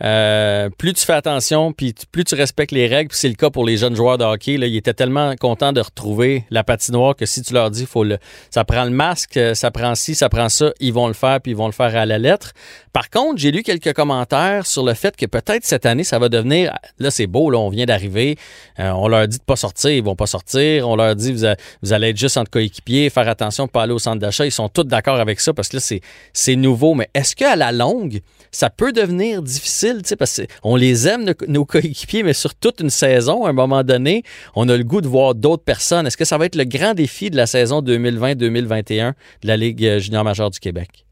euh, 0.04 0.70
plus 0.78 0.94
tu 0.94 1.06
fais 1.06 1.14
attention, 1.14 1.74
puis 1.74 1.94
plus 2.12 2.24
tu 2.24 2.36
respectes 2.36 2.72
les 2.72 2.88
règles, 2.88 3.10
puis 3.10 3.18
c'est 3.18 3.30
le 3.30 3.36
cas 3.36 3.50
pour 3.50 3.66
les 3.66 3.78
jeunes 3.78 3.96
joueurs 3.96 4.18
de 4.18 4.24
hockey. 4.24 4.58
Là, 4.58 4.68
ils 4.68 4.78
étaient 4.78 4.94
tellement 4.94 5.36
contents 5.36 5.74
de 5.74 5.82
retrouver 5.82 6.46
la 6.50 6.64
patinoire 6.64 7.16
que 7.16 7.26
si 7.26 7.42
tu 7.42 7.54
leur 7.54 7.70
dis, 7.70 7.86
faut 7.86 8.04
le, 8.04 8.18
ça 8.50 8.64
prend 8.64 8.84
le 8.84 8.90
masque, 8.90 9.40
ça 9.54 9.70
prend 9.72 9.94
ci, 9.96 10.16
ça 10.16 10.30
prend 10.30 10.50
ça, 10.50 10.72
ils 10.80 10.94
vont 10.94 11.08
le 11.08 11.14
faire, 11.14 11.40
puis 11.42 11.52
ils 11.52 11.58
vont 11.58 11.68
le 11.68 11.72
faire 11.74 11.96
à 11.96 12.06
la 12.06 12.18
lettre. 12.18 12.54
Par 12.94 13.10
contre, 13.10 13.38
j'ai 13.38 13.52
lu 13.52 13.64
quelques 13.64 13.94
commentaires 13.94 14.66
sur 14.66 14.84
le 14.84 14.94
fait 14.94 15.16
que 15.16 15.26
peut-être 15.26 15.64
cette 15.64 15.86
année, 15.86 16.04
ça 16.04 16.20
va 16.20 16.30
devenir, 16.30 16.74
là 17.00 17.12
c'est 17.12 17.28
beau, 17.28 17.50
là, 17.50 17.60
on 17.60 17.70
vient 17.70 17.86
d'arriver, 17.86 18.38
euh, 18.80 18.92
on 18.92 19.08
leur 19.08 19.28
dit 19.28 19.38
de 19.38 19.44
pas 19.44 19.56
sortir, 19.56 19.92
ils 19.92 20.04
vont 20.04 20.16
pas 20.16 20.26
sortir, 20.26 20.88
on 20.88 20.96
leur 20.96 21.16
dit, 21.16 21.34
vous, 21.34 21.94
allez 21.94 22.10
être 22.10 22.18
juste 22.18 22.38
entre 22.38 22.52
coéquipiers, 22.52 23.10
faire 23.10 23.28
attention 23.28 23.68
pas 23.68 23.84
aller 23.84 23.94
au 23.94 24.00
centre 24.00 24.20
d'achat, 24.20 24.46
ils 24.46 24.52
sont 24.52 24.70
tous 24.70 24.84
d'accord 24.84 25.20
avec 25.20 25.40
ça 25.40 25.54
parce 25.54 25.70
que 25.70 25.78
là, 25.78 26.00
c'est 26.34 26.56
nouveau, 26.56 26.96
mais 26.96 27.10
est-ce 27.14 27.36
qu'à 27.36 27.56
la 27.56 27.72
longue, 27.72 28.22
ça 28.52 28.70
peut 28.70 28.92
devenir 28.92 29.42
difficile, 29.42 29.91
parce 30.18 30.42
qu'on 30.62 30.76
les 30.76 31.08
aime, 31.08 31.34
nos, 31.48 31.66
coéquipiers, 31.66 32.24
mais 32.24 32.34
sur 32.34 32.56
toute 32.56 32.80
une 32.80 32.90
saison, 32.90 33.46
à 33.46 33.50
un 33.50 33.54
moment 33.54 33.84
donné, 33.84 34.24
on 34.56 34.70
a 34.70 34.78
le 34.78 34.84
goût 34.84 35.02
de 35.02 35.08
voir 35.08 35.36
d'autres 35.36 35.64
personnes. 35.64 36.08
Est-ce 36.08 36.18
que 36.18 36.26
ça 36.26 36.38
va 36.38 36.46
être 36.46 36.56
le 36.56 36.66
grand 36.66 36.94
défi 36.94 37.30
de 37.30 37.38
la 37.38 37.48
saison 37.48 37.82
2020-2021 37.82 39.14
de 39.44 39.48
la 39.48 39.58
Ligue 39.58 40.00
junior 40.00 40.24
majeure 40.24 40.50
du 40.50 40.60
Québec? 40.60 41.06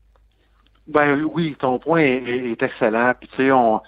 Ben 0.90 1.24
oui, 1.24 1.56
ton 1.60 1.78
point 1.78 2.02
est, 2.02 2.64
excellent. 2.64 3.14
Puis 3.20 3.30
tu 3.36 3.36
sais, 3.36 3.52
on, 3.52 3.80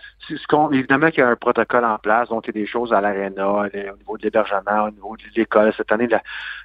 évidemment 0.72 1.10
qu'il 1.10 1.20
y 1.20 1.24
a 1.24 1.30
un 1.30 1.36
protocole 1.36 1.84
en 1.84 1.98
place, 1.98 2.30
donc 2.30 2.46
il 2.46 2.56
y 2.56 2.60
a 2.60 2.62
des 2.62 2.68
choses 2.68 2.94
à 2.94 3.02
l'aréna, 3.02 3.50
au 3.50 3.64
niveau 3.64 4.18
de 4.20 4.24
l'hébergement, 4.24 4.84
au 4.86 4.92
niveau 4.92 5.18
de 5.18 5.24
l'école. 5.36 5.74
Cette 5.76 5.92
année, 5.92 6.08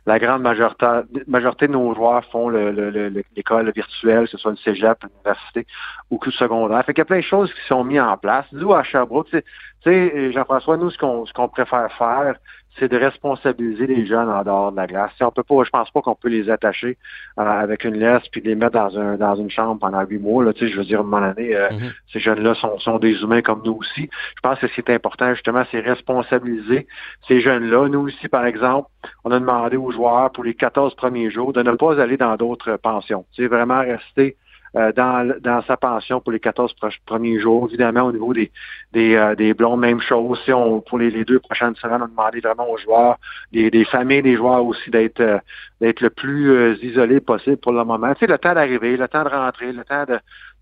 la, 0.05 0.19
grande 0.19 0.43
majorité, 0.43 0.87
majorité 1.27 1.69
de 1.69 1.73
nos 1.73 1.95
joueurs 1.95 2.23
font 2.27 2.51
l'école 2.51 3.73
virtuelle, 3.75 4.25
que 4.25 4.31
ce 4.33 4.37
soit 4.37 4.51
le 4.51 4.59
cégep, 4.59 4.99
l'université 5.05 5.67
ou 6.11 6.21
le 6.23 6.31
secondaire. 6.33 6.85
Fait 6.85 6.93
qu'il 6.93 7.01
y 7.01 7.03
a 7.03 7.07
plein 7.07 7.17
de 7.17 7.23
choses 7.23 7.51
qui 7.55 7.67
sont 7.67 7.83
mises 7.83 8.01
en 8.01 8.19
place. 8.19 8.45
Nous, 8.53 8.75
à 8.75 8.83
Sherbrooke, 8.83 9.31
tu 9.31 9.43
sais, 9.85 10.33
Jean-François, 10.33 10.77
nous, 10.77 10.91
ce 10.91 10.99
qu'on 10.99 11.25
ce 11.25 11.33
qu'on 11.33 11.49
préfère 11.49 11.91
faire, 11.93 12.35
c'est 12.79 12.91
de 12.91 12.97
responsabiliser 12.97 13.87
les 13.87 14.07
jeunes 14.07 14.29
en 14.29 14.43
dehors 14.43 14.73
de 14.73 14.77
la 14.77 14.87
glace. 14.87 15.13
on 15.21 15.31
peut 15.31 15.43
pas, 15.43 15.65
je 15.65 15.71
pense 15.71 15.91
pas 15.91 16.03
qu'on 16.03 16.15
peut 16.15 16.29
les 16.29 16.51
attacher 16.51 16.97
euh, 17.39 17.43
avec 17.43 17.85
une 17.85 17.95
laisse 17.95 18.27
puis 18.31 18.41
les 18.43 18.55
mettre 18.55 18.73
dans 18.73 18.99
un 18.99 19.17
dans 19.17 19.35
une 19.37 19.51
chambre 19.51 19.81
pendant 19.81 20.03
huit 20.03 20.19
mois. 20.19 20.45
Là, 20.45 20.53
je 20.55 20.77
veux 20.77 20.85
dire, 20.85 20.99
à 20.99 21.03
un 21.03 21.05
moment 21.05 21.33
donné, 21.33 21.57
euh, 21.57 21.69
mm-hmm. 21.69 21.93
ces 22.13 22.21
jeunes-là 22.21 22.55
sont, 22.55 22.79
sont 22.79 22.99
des 22.99 23.23
humains 23.23 23.43
comme 23.43 23.63
nous 23.65 23.79
aussi. 23.81 24.09
Je 24.37 24.41
pense 24.43 24.59
que 24.59 24.69
ce 24.69 24.75
qui 24.75 24.81
est 24.81 24.95
important, 24.95 25.33
justement, 25.35 25.65
c'est 25.71 25.81
responsabiliser 25.81 26.87
ces 27.29 27.41
jeunes-là. 27.41 27.89
Nous 27.89 28.01
aussi, 28.01 28.29
par 28.29 28.45
exemple, 28.45 28.89
on 29.25 29.31
a 29.31 29.39
demandé 29.39 29.77
aux 29.77 29.91
joueurs 29.91 30.31
pour 30.33 30.45
les 30.45 30.55
14 30.55 30.95
premiers 30.95 31.31
jours 31.31 31.53
de 31.53 31.63
ne 31.63 31.73
pas 31.73 32.01
aller 32.01 32.17
dans 32.17 32.37
d'autres 32.37 32.77
pensions. 32.77 33.25
C'est 33.35 33.47
vraiment 33.47 33.81
rester 33.81 34.37
euh, 34.75 34.93
dans, 34.93 35.33
dans 35.41 35.63
sa 35.63 35.77
pension 35.77 36.21
pour 36.21 36.33
les 36.33 36.41
14 36.41 36.75
premiers 37.07 37.39
jours. 37.39 37.67
Évidemment, 37.69 38.03
au 38.03 38.13
niveau 38.13 38.35
des, 38.35 38.51
des, 38.93 39.15
euh, 39.15 39.35
des 39.35 39.55
blonds, 39.55 39.77
même 39.77 40.01
chose. 40.01 40.39
Si 40.45 40.53
on, 40.53 40.81
pour 40.81 40.99
les, 40.99 41.25
deux 41.25 41.39
prochaines 41.39 41.77
semaines, 41.77 42.03
on 42.03 42.07
a 42.07 42.09
demandé 42.09 42.41
vraiment 42.41 42.69
aux 42.69 42.77
joueurs, 42.77 43.19
des, 43.53 43.71
des 43.71 43.85
familles 43.85 44.23
des 44.23 44.37
joueurs 44.37 44.65
aussi, 44.65 44.91
d'être 44.91 45.21
euh, 45.21 45.39
d'être 45.81 46.01
le 46.01 46.11
plus 46.11 46.79
isolé 46.83 47.21
possible 47.21 47.59
pour 47.59 47.73
le 47.73 47.85
moment. 47.85 48.13
Sais, 48.19 48.27
le 48.27 48.39
temps 48.39 48.55
d'arriver, 48.55 48.97
le 48.97 49.09
temps 49.09 49.25
de 49.25 49.29
rentrer, 49.29 49.73
le 49.73 49.85
temps 49.85 50.05
de, 50.05 50.19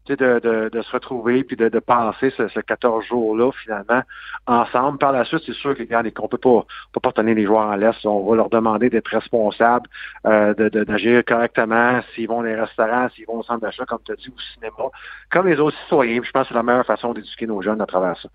de, 0.07 0.15
de, 0.17 0.69
de, 0.71 0.83
se 0.83 0.93
retrouver 0.93 1.45
puis 1.45 1.57
de, 1.57 1.69
de 1.69 1.79
passer 1.79 2.31
ce, 2.37 2.49
ce 2.49 2.61
14 2.61 3.05
jours-là 3.05 3.51
finalement 3.53 4.03
ensemble. 4.47 4.99
Par 4.99 5.13
la 5.13 5.25
suite, 5.25 5.43
c'est 5.47 5.55
sûr 5.55 5.75
qu'on 6.15 6.29
peut 6.29 6.39
pas, 6.39 6.67
peut 6.93 7.01
pas 7.01 7.13
tenir 7.13 7.35
les 7.35 7.47
joueurs 7.47 7.69
en 7.69 7.77
laisse. 7.77 8.05
On 8.05 8.29
va 8.29 8.37
leur 8.37 8.51
demander 8.51 8.91
d'être 8.91 9.09
responsables, 9.09 9.89
euh, 10.27 10.55
d'agir 10.55 11.25
correctement 11.25 12.01
s'ils 12.15 12.29
vont 12.29 12.37
dans 12.37 12.43
les 12.43 12.61
restaurants, 12.61 13.09
s'ils 13.11 13.27
vont 13.27 13.39
au 13.39 13.43
centre 13.43 13.61
d'achat, 13.61 13.85
comme 13.87 14.01
tu 14.05 14.13
as 14.13 14.17
dit, 14.17 14.29
au 14.29 14.41
cinéma, 14.55 14.91
comme 15.31 15.47
les 15.47 15.59
autres 15.59 15.77
citoyens. 15.85 16.21
je 16.23 16.31
pense 16.31 16.43
que 16.43 16.49
c'est 16.49 16.55
la 16.55 16.63
meilleure 16.63 16.87
façon 16.87 17.15
d'éduquer 17.15 17.47
nos 17.47 17.63
jeunes 17.63 17.81
à 17.81 17.87
travers 17.87 18.17
ça. 18.19 18.29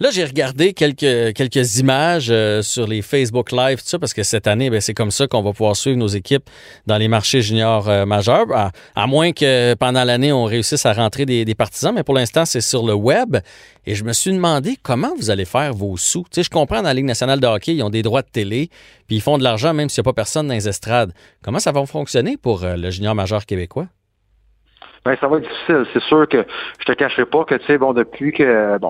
Là, 0.00 0.10
j'ai 0.10 0.24
regardé 0.24 0.72
quelques, 0.72 1.34
quelques 1.34 1.78
images 1.78 2.28
euh, 2.30 2.62
sur 2.62 2.86
les 2.86 3.00
Facebook 3.00 3.52
Live, 3.52 3.78
tout 3.78 3.88
ça, 3.88 3.98
parce 3.98 4.12
que 4.12 4.24
cette 4.24 4.46
année, 4.46 4.68
ben, 4.68 4.80
c'est 4.80 4.94
comme 4.94 5.12
ça 5.12 5.28
qu'on 5.28 5.42
va 5.42 5.52
pouvoir 5.52 5.76
suivre 5.76 5.96
nos 5.96 6.08
équipes 6.08 6.50
dans 6.86 6.98
les 6.98 7.06
marchés 7.06 7.42
juniors 7.42 7.88
euh, 7.88 8.04
majeurs, 8.04 8.46
à, 8.94 9.06
moins 9.06 9.32
que 9.32 9.74
pendant 9.74 10.02
l'année, 10.02 10.32
on 10.32 10.44
réussisse 10.44 10.84
à 10.84 10.92
rentrer 10.92 11.26
des, 11.26 11.44
des 11.44 11.54
partisans, 11.54 11.94
mais 11.94 12.02
pour 12.02 12.14
l'instant, 12.14 12.44
c'est 12.44 12.60
sur 12.60 12.84
le 12.84 12.94
web. 12.94 13.36
Et 13.86 13.94
je 13.94 14.02
me 14.02 14.12
suis 14.12 14.32
demandé 14.32 14.76
comment 14.82 15.14
vous 15.16 15.30
allez 15.30 15.44
faire 15.44 15.74
vos 15.74 15.96
sous. 15.96 16.22
Tu 16.22 16.28
sais, 16.32 16.42
je 16.42 16.50
comprends 16.50 16.78
dans 16.78 16.88
la 16.88 16.94
Ligue 16.94 17.04
nationale 17.04 17.38
de 17.38 17.46
hockey, 17.46 17.74
ils 17.74 17.82
ont 17.82 17.90
des 17.90 18.02
droits 18.02 18.22
de 18.22 18.28
télé, 18.30 18.70
puis 19.06 19.16
ils 19.16 19.22
font 19.22 19.38
de 19.38 19.44
l'argent 19.44 19.74
même 19.74 19.88
s'il 19.88 20.00
n'y 20.00 20.06
a 20.06 20.10
pas 20.10 20.14
personne 20.14 20.48
dans 20.48 20.54
les 20.54 20.68
estrades. 20.68 21.12
Comment 21.42 21.58
ça 21.58 21.72
va 21.72 21.84
fonctionner 21.86 22.36
pour 22.36 22.64
euh, 22.64 22.76
le 22.76 22.90
junior 22.90 23.14
majeur 23.14 23.46
québécois? 23.46 23.86
Ben, 25.04 25.16
ça 25.20 25.28
va 25.28 25.36
être 25.36 25.42
difficile. 25.42 25.84
C'est 25.92 26.02
sûr 26.04 26.26
que 26.26 26.46
je 26.78 26.84
te 26.86 26.92
cacherai 26.92 27.26
pas 27.26 27.44
que, 27.44 27.56
tu 27.56 27.66
sais, 27.66 27.76
bon, 27.76 27.92
depuis 27.92 28.32
que, 28.32 28.78
bon, 28.78 28.88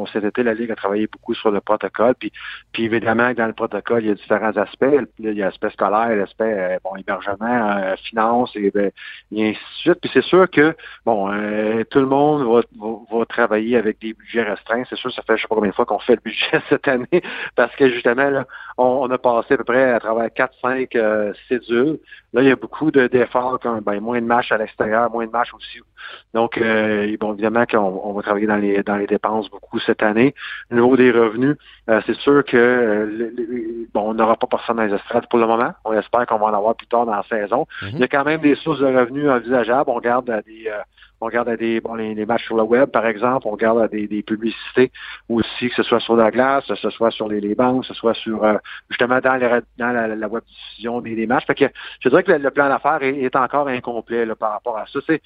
on, 0.00 0.06
cet 0.06 0.24
été, 0.24 0.42
la 0.42 0.54
Ligue 0.54 0.70
a 0.70 0.74
travaillé 0.74 1.06
beaucoup 1.06 1.34
sur 1.34 1.50
le 1.50 1.60
protocole, 1.60 2.14
puis, 2.18 2.32
puis 2.72 2.84
évidemment, 2.84 3.34
dans 3.34 3.46
le 3.46 3.52
protocole, 3.52 4.02
il 4.02 4.08
y 4.08 4.10
a 4.10 4.14
différents 4.14 4.56
aspects. 4.56 4.86
Il 5.18 5.34
y 5.34 5.42
a 5.42 5.46
l'aspect 5.46 5.68
scolaire, 5.68 6.16
l'aspect, 6.16 6.54
euh, 6.58 6.78
bon, 6.82 6.96
hébergement, 6.96 7.76
euh, 7.76 7.94
finance, 8.08 8.50
et, 8.54 8.70
ben, 8.70 8.90
ainsi 9.36 9.52
de 9.52 9.56
suite. 9.82 9.98
Puis 10.00 10.10
c'est 10.14 10.24
sûr 10.24 10.48
que, 10.48 10.74
bon, 11.04 11.30
euh, 11.30 11.84
tout 11.90 12.00
le 12.00 12.06
monde 12.06 12.42
va, 12.42 12.62
va, 13.12 13.26
travailler 13.26 13.76
avec 13.76 14.00
des 14.00 14.14
budgets 14.14 14.44
restreints. 14.44 14.84
C'est 14.88 14.96
sûr, 14.96 15.12
ça 15.12 15.20
fait, 15.22 15.36
je 15.36 15.42
sais 15.42 15.48
pas 15.48 15.56
combien 15.56 15.70
de 15.70 15.74
fois 15.74 15.84
qu'on 15.84 15.98
fait 15.98 16.14
le 16.14 16.22
budget 16.24 16.62
cette 16.70 16.88
année, 16.88 17.22
parce 17.54 17.76
que 17.76 17.90
justement, 17.90 18.30
là, 18.30 18.46
on, 18.78 19.10
a 19.10 19.18
passé 19.18 19.54
à 19.54 19.56
peu 19.58 19.64
près 19.64 19.92
à 19.92 20.00
travers 20.00 20.28
4-5 20.28 21.34
cédules. 21.48 21.98
Là, 22.32 22.42
il 22.42 22.48
y 22.48 22.50
a 22.50 22.56
beaucoup 22.56 22.90
d'efforts, 22.90 23.58
comme 23.60 23.80
ben, 23.80 24.00
moins 24.00 24.20
de 24.20 24.26
matchs 24.26 24.52
à 24.52 24.56
l'extérieur, 24.56 25.10
moins 25.10 25.26
de 25.26 25.30
matchs 25.30 25.49
aussi. 25.54 25.80
Donc, 26.34 26.58
euh, 26.58 27.16
bon, 27.18 27.32
évidemment 27.32 27.66
qu'on 27.66 27.78
on 27.78 28.12
va 28.12 28.22
travailler 28.22 28.46
dans 28.46 28.56
les 28.56 28.82
dans 28.82 28.96
les 28.96 29.06
dépenses 29.06 29.50
beaucoup 29.50 29.78
cette 29.80 30.02
année. 30.02 30.34
Au 30.70 30.74
niveau 30.74 30.96
des 30.96 31.10
revenus, 31.10 31.56
euh, 31.88 32.00
c'est 32.06 32.16
sûr 32.16 32.44
que 32.44 32.56
euh, 32.56 33.86
bon, 33.92 34.10
on 34.10 34.14
n'aura 34.14 34.36
pas 34.36 34.46
personne 34.46 34.76
dans 34.76 34.84
les 34.84 34.94
estrades 34.94 35.28
pour 35.28 35.38
le 35.38 35.46
moment. 35.46 35.72
On 35.84 35.92
espère 35.92 36.26
qu'on 36.26 36.38
va 36.38 36.46
en 36.46 36.54
avoir 36.54 36.74
plus 36.74 36.86
tard 36.86 37.06
dans 37.06 37.14
la 37.14 37.24
saison. 37.24 37.66
Mm-hmm. 37.82 37.90
Il 37.92 37.98
y 37.98 38.04
a 38.04 38.08
quand 38.08 38.24
même 38.24 38.40
des 38.40 38.54
sources 38.56 38.80
de 38.80 38.86
revenus 38.86 39.28
envisageables. 39.28 39.90
On 39.90 39.94
regarde 39.94 40.26
des 40.46 40.70
on 41.20 41.26
regarde 41.26 41.54
des, 41.56 41.80
bon, 41.80 41.94
les, 41.94 42.26
matchs 42.26 42.46
sur 42.46 42.56
le 42.56 42.62
web, 42.62 42.90
par 42.90 43.06
exemple, 43.06 43.46
on 43.46 43.50
regarde 43.50 43.90
des, 43.90 44.06
des, 44.06 44.22
publicités 44.22 44.90
aussi, 45.28 45.68
que 45.68 45.74
ce 45.74 45.82
soit 45.82 46.00
sur 46.00 46.16
la 46.16 46.30
glace, 46.30 46.66
que 46.66 46.74
ce 46.74 46.90
soit 46.90 47.10
sur 47.10 47.28
les, 47.28 47.40
les 47.40 47.54
banques, 47.54 47.82
que 47.82 47.88
ce 47.88 47.94
soit 47.94 48.14
sur 48.14 48.42
euh, 48.42 48.56
justement 48.88 49.20
dans, 49.20 49.38
dans 49.78 49.92
la, 49.92 50.08
la, 50.08 50.28
web 50.28 50.42
diffusion 50.44 51.00
des, 51.00 51.14
des, 51.14 51.26
matchs. 51.26 51.46
Fait 51.46 51.54
que 51.54 51.66
je 52.00 52.08
dirais 52.08 52.22
que 52.22 52.32
le, 52.32 52.50
plan 52.50 52.68
d'affaires 52.68 53.02
est, 53.02 53.36
encore 53.36 53.68
incomplet 53.68 54.24
là, 54.24 54.34
par 54.34 54.52
rapport 54.52 54.78
à 54.78 54.86
ça. 54.86 55.00
C'est 55.06 55.20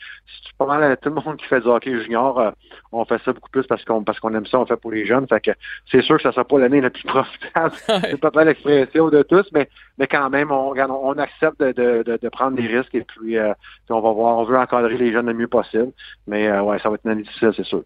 pas 0.59 0.67
mal 0.67 0.97
tout 1.01 1.11
le 1.11 1.15
monde 1.15 1.37
qui 1.37 1.47
fait 1.47 1.61
du 1.61 1.69
hockey 1.69 2.03
junior, 2.03 2.41
euh, 2.41 2.51
on 2.93 3.05
fait 3.05 3.21
ça 3.25 3.33
beaucoup 3.33 3.51
plus 3.51 3.67
parce 3.67 3.85
qu'on 3.85 4.03
parce 4.03 4.19
qu'on 4.19 4.35
aime 4.35 4.47
ça, 4.47 4.59
on 4.59 4.67
fait 4.67 4.77
pour 4.77 4.91
les 4.91 5.07
jeunes. 5.07 5.27
Fait 5.29 5.41
que 5.41 5.51
c'est 5.91 6.03
sûr 6.03 6.17
que 6.17 6.23
ça 6.23 6.33
sera 6.33 6.45
pas 6.45 6.59
l'année 6.59 6.81
la 6.81 6.91
plus 6.91 7.03
profitable. 7.05 7.73
c'est 7.87 8.21
pas 8.21 8.45
l'expression 8.45 9.09
de 9.11 9.23
tous, 9.23 9.49
mais 9.53 9.69
mais 9.99 10.07
quand 10.07 10.29
même, 10.31 10.51
on, 10.51 10.75
on 10.77 11.19
accepte 11.19 11.61
de, 11.61 12.03
de, 12.03 12.19
de, 12.21 12.29
prendre 12.29 12.57
des 12.57 12.67
risques 12.67 12.95
et 12.95 13.03
puis, 13.03 13.39
euh, 13.39 13.53
puis 13.85 13.93
on 13.93 14.01
va 14.01 14.13
voir, 14.13 14.39
on 14.39 14.45
veut 14.45 14.59
encadrer 14.59 14.97
les 14.97 15.13
jeunes 15.13 15.27
le 15.27 15.35
mieux 15.35 15.49
possible. 15.49 15.93
Mais 16.27 16.49
euh, 16.49 16.63
ouais, 16.63 16.79
ça 16.81 16.89
va 16.89 16.97
être 16.97 17.05
une 17.05 17.13
année 17.13 17.23
difficile, 17.23 17.53
c'est 17.57 17.65
sûr. 17.65 17.83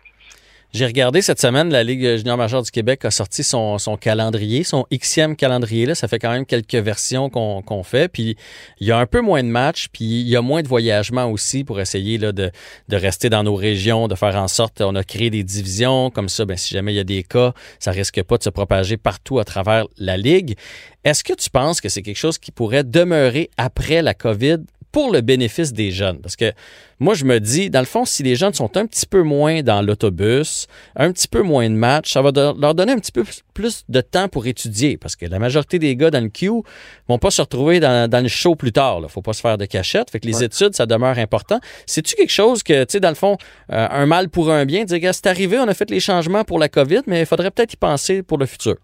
J'ai 0.74 0.84
regardé 0.84 1.22
cette 1.22 1.40
semaine, 1.40 1.70
la 1.70 1.82
Ligue 1.82 2.18
junior 2.18 2.36
majeure 2.36 2.62
du 2.62 2.70
Québec 2.70 3.02
a 3.06 3.10
sorti 3.10 3.42
son, 3.42 3.78
calendrier, 3.98 4.64
son 4.64 4.86
Xème 4.92 5.34
calendrier. 5.34 5.86
Là. 5.86 5.94
Ça 5.94 6.08
fait 6.08 6.18
quand 6.18 6.30
même 6.30 6.44
quelques 6.44 6.74
versions 6.74 7.30
qu'on 7.30 7.82
fait. 7.82 8.08
Puis 8.08 8.36
il 8.78 8.86
y 8.86 8.92
a 8.92 8.98
un 8.98 9.06
peu 9.06 9.22
moins 9.22 9.42
de 9.42 9.48
matchs, 9.48 9.88
puis 9.90 10.04
il 10.04 10.28
y 10.28 10.36
a 10.36 10.42
moins 10.42 10.62
de 10.62 10.68
voyagements 10.68 11.24
aussi 11.24 11.64
pour 11.64 11.80
essayer 11.80 12.18
de, 12.18 12.32
de 12.32 12.96
rester 12.96 13.30
dans 13.30 13.42
nos 13.42 13.54
régions, 13.54 14.08
de 14.08 14.14
faire 14.14 14.36
en 14.36 14.46
sorte, 14.46 14.82
on 14.82 14.94
a 14.94 15.02
créé 15.04 15.30
des 15.30 15.42
divisions. 15.42 16.10
Comme 16.10 16.28
ça, 16.28 16.44
ben, 16.44 16.58
si 16.58 16.74
jamais 16.74 16.92
il 16.92 16.96
y 16.96 17.00
a 17.00 17.04
des 17.04 17.22
cas, 17.22 17.54
ça 17.78 17.90
risque 17.90 18.22
pas 18.22 18.36
de 18.36 18.42
se 18.42 18.50
propager 18.50 18.98
partout 18.98 19.38
à 19.38 19.44
travers 19.44 19.86
la 19.96 20.18
Ligue. 20.18 20.54
Est-ce 21.02 21.24
que 21.24 21.32
tu 21.32 21.48
penses 21.48 21.80
que 21.80 21.88
c'est 21.88 22.02
quelque 22.02 22.18
chose 22.18 22.36
qui 22.36 22.52
pourrait 22.52 22.84
demeurer 22.84 23.48
après 23.56 24.02
la 24.02 24.12
COVID 24.12 24.58
pour 24.92 25.12
le 25.12 25.20
bénéfice 25.20 25.72
des 25.72 25.90
jeunes. 25.90 26.20
Parce 26.20 26.36
que 26.36 26.52
moi, 27.00 27.14
je 27.14 27.24
me 27.24 27.38
dis, 27.38 27.70
dans 27.70 27.80
le 27.80 27.86
fond, 27.86 28.04
si 28.04 28.22
les 28.22 28.34
jeunes 28.34 28.54
sont 28.54 28.76
un 28.76 28.86
petit 28.86 29.06
peu 29.06 29.22
moins 29.22 29.62
dans 29.62 29.82
l'autobus, 29.82 30.66
un 30.96 31.12
petit 31.12 31.28
peu 31.28 31.42
moins 31.42 31.68
de 31.68 31.74
matchs, 31.74 32.12
ça 32.12 32.22
va 32.22 32.30
leur 32.32 32.74
donner 32.74 32.92
un 32.92 32.98
petit 32.98 33.12
peu 33.12 33.24
plus 33.54 33.84
de 33.88 34.00
temps 34.00 34.28
pour 34.28 34.46
étudier. 34.46 34.96
Parce 34.96 35.14
que 35.14 35.26
la 35.26 35.38
majorité 35.38 35.78
des 35.78 35.94
gars 35.94 36.10
dans 36.10 36.22
le 36.22 36.30
queue 36.30 36.62
vont 37.08 37.18
pas 37.18 37.30
se 37.30 37.40
retrouver 37.40 37.80
dans, 37.80 38.22
le 38.22 38.28
show 38.28 38.56
plus 38.56 38.72
tard. 38.72 39.00
Il 39.02 39.08
faut 39.08 39.22
pas 39.22 39.32
se 39.32 39.40
faire 39.40 39.58
de 39.58 39.66
cachette. 39.66 40.10
Fait 40.10 40.20
que 40.20 40.26
les 40.26 40.42
études, 40.42 40.74
ça 40.74 40.86
demeure 40.86 41.18
important. 41.18 41.60
C'est-tu 41.86 42.16
quelque 42.16 42.32
chose 42.32 42.62
que, 42.62 42.84
tu 42.84 42.92
sais, 42.92 43.00
dans 43.00 43.10
le 43.10 43.14
fond, 43.14 43.36
euh, 43.72 43.86
un 43.90 44.06
mal 44.06 44.28
pour 44.28 44.50
un 44.50 44.64
bien, 44.64 44.84
dire, 44.84 45.14
c'est 45.14 45.26
arrivé, 45.26 45.58
on 45.58 45.68
a 45.68 45.74
fait 45.74 45.90
les 45.90 46.00
changements 46.00 46.44
pour 46.44 46.58
la 46.58 46.68
COVID, 46.68 47.02
mais 47.06 47.20
il 47.20 47.26
faudrait 47.26 47.50
peut-être 47.50 47.74
y 47.74 47.76
penser 47.76 48.22
pour 48.22 48.38
le 48.38 48.46
futur. 48.46 48.76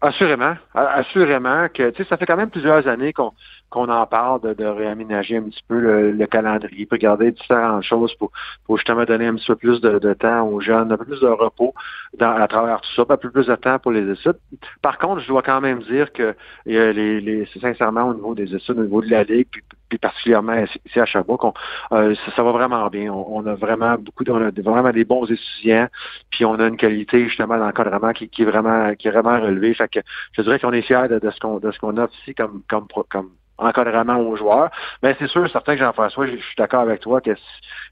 Assurément, 0.00 0.56
assurément 0.74 1.68
que 1.72 1.90
tu 1.90 2.02
sais, 2.02 2.08
ça 2.08 2.16
fait 2.16 2.26
quand 2.26 2.36
même 2.36 2.50
plusieurs 2.50 2.88
années 2.88 3.12
qu'on 3.12 3.32
qu'on 3.72 3.88
en 3.88 4.06
parle 4.06 4.54
de, 4.54 4.64
réaménager 4.64 5.38
un 5.38 5.44
petit 5.44 5.64
peu 5.66 5.78
le, 6.12 6.26
calendrier, 6.26 6.86
pour 6.86 6.96
regarder 6.96 7.32
différentes 7.32 7.82
choses 7.82 8.14
pour, 8.14 8.30
pour 8.66 8.76
justement 8.76 9.04
donner 9.04 9.26
un 9.26 9.34
petit 9.34 9.46
peu 9.46 9.56
plus 9.56 9.80
de, 9.80 10.12
temps 10.14 10.46
aux 10.46 10.60
jeunes, 10.60 10.92
un 10.92 10.96
peu 10.96 11.06
plus 11.06 11.20
de 11.20 11.26
repos 11.26 11.74
dans, 12.18 12.32
à 12.32 12.46
travers 12.46 12.80
tout 12.82 12.90
ça, 12.94 13.02
un 13.08 13.16
peu 13.16 13.30
plus 13.30 13.46
de 13.46 13.54
temps 13.56 13.78
pour 13.78 13.90
les 13.90 14.08
études. 14.10 14.38
Par 14.82 14.98
contre, 14.98 15.22
je 15.22 15.28
dois 15.28 15.42
quand 15.42 15.60
même 15.60 15.80
dire 15.82 16.12
que 16.12 16.34
les, 16.66 17.20
les, 17.20 17.46
sincèrement 17.60 18.08
au 18.08 18.14
niveau 18.14 18.34
des 18.34 18.54
études, 18.54 18.78
au 18.78 18.82
niveau 18.82 19.00
de 19.00 19.10
la 19.10 19.24
Ligue, 19.24 19.48
puis, 19.88 19.98
particulièrement 19.98 20.54
ici 20.86 21.00
à 21.00 21.04
Sherbrooke, 21.04 21.54
euh, 21.92 22.14
ça, 22.34 22.42
va 22.42 22.52
vraiment 22.52 22.86
bien. 22.88 23.12
On, 23.12 23.46
a 23.46 23.54
vraiment 23.54 23.96
beaucoup, 23.96 24.24
on 24.28 24.40
a 24.40 24.50
vraiment 24.50 24.90
des 24.90 25.04
bons 25.04 25.30
étudiants, 25.30 25.88
puis 26.30 26.44
on 26.44 26.54
a 26.54 26.66
une 26.66 26.78
qualité 26.78 27.28
justement 27.28 27.58
d'encadrement 27.58 28.12
qui, 28.12 28.28
qui 28.28 28.42
est 28.42 28.46
vraiment 28.46 28.94
qui 28.94 29.08
est 29.08 29.10
vraiment 29.10 29.38
relevée. 29.40 29.74
Fait 29.74 29.88
que 29.88 30.00
je 30.32 30.42
dirais 30.42 30.58
qu'on 30.58 30.72
est 30.72 30.82
fiers 30.82 31.08
de, 31.10 31.18
de 31.18 31.30
ce 31.30 31.38
qu'on 31.40 31.58
de 31.58 31.70
ce 31.70 31.78
qu'on 31.78 31.98
a 31.98 32.06
ici 32.06 32.34
comme 32.34 32.62
comme 32.68 32.86
comme 33.10 33.30
encadrement 33.64 34.18
aux 34.18 34.36
joueurs. 34.36 34.70
Mais 35.02 35.16
c'est 35.18 35.28
sûr, 35.28 35.48
certain 35.50 35.74
que 35.74 35.80
Jean-François, 35.80 36.26
je, 36.26 36.36
suis 36.36 36.56
d'accord 36.56 36.80
avec 36.80 37.00
toi 37.00 37.20
que 37.20 37.32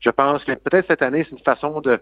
je 0.00 0.11
pense 0.11 0.44
que 0.44 0.52
peut-être 0.52 0.87
cette 0.88 1.02
année, 1.02 1.24
c'est 1.24 1.37
une 1.37 1.44
façon 1.44 1.80
de, 1.80 2.00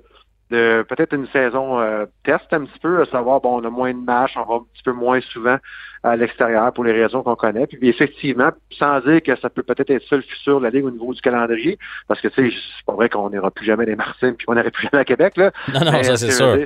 de 0.51 0.85
peut-être 0.89 1.15
une 1.15 1.27
saison 1.29 1.81
euh, 1.81 2.07
test 2.25 2.47
un 2.53 2.65
petit 2.65 2.79
peu, 2.81 3.03
à 3.03 3.05
savoir, 3.07 3.41
bon, 3.41 3.61
on 3.61 3.65
a 3.65 3.71
moins 3.71 3.93
de 3.93 3.99
matchs, 3.99 4.37
on 4.37 4.45
va 4.45 4.55
un 4.57 4.67
petit 4.73 4.83
peu 4.83 4.93
moins 4.93 5.21
souvent 5.21 5.59
à 6.03 6.17
l'extérieur 6.17 6.73
pour 6.73 6.85
les 6.85 6.93
raisons 6.93 7.23
qu'on 7.23 7.37
connaît. 7.37 7.67
Puis 7.67 7.79
effectivement, 7.89 8.51
sans 8.71 9.01
dire 9.01 9.23
que 9.23 9.37
ça 9.37 9.51
peut 9.51 9.63
peut-être 9.63 9.91
être 9.91 10.07
ça 10.09 10.17
le 10.17 10.23
futur 10.23 10.61
de 10.61 10.65
la 10.65 10.71
Ligue 10.71 10.85
au 10.85 10.91
niveau 10.91 11.13
du 11.13 11.21
calendrier, 11.21 11.79
parce 12.07 12.21
que 12.21 12.29
tu 12.29 12.51
sais, 12.51 12.57
c'est 12.57 12.87
pas 12.87 12.95
vrai 12.95 13.09
qu'on 13.09 13.31
n'ira 13.31 13.51
plus 13.51 13.67
jamais 13.67 13.85
des 13.85 13.97
Martins 13.97 14.33
puis 14.33 14.47
qu'on 14.47 14.55
n'ira 14.55 14.71
plus 14.71 14.89
jamais 14.91 15.03
à 15.03 15.05
Québec. 15.05 15.37
Là. 15.37 15.51
Non, 15.69 15.93
non, 15.93 16.03
ça 16.03 16.17
c'est 16.17 16.31
sûr 16.31 16.57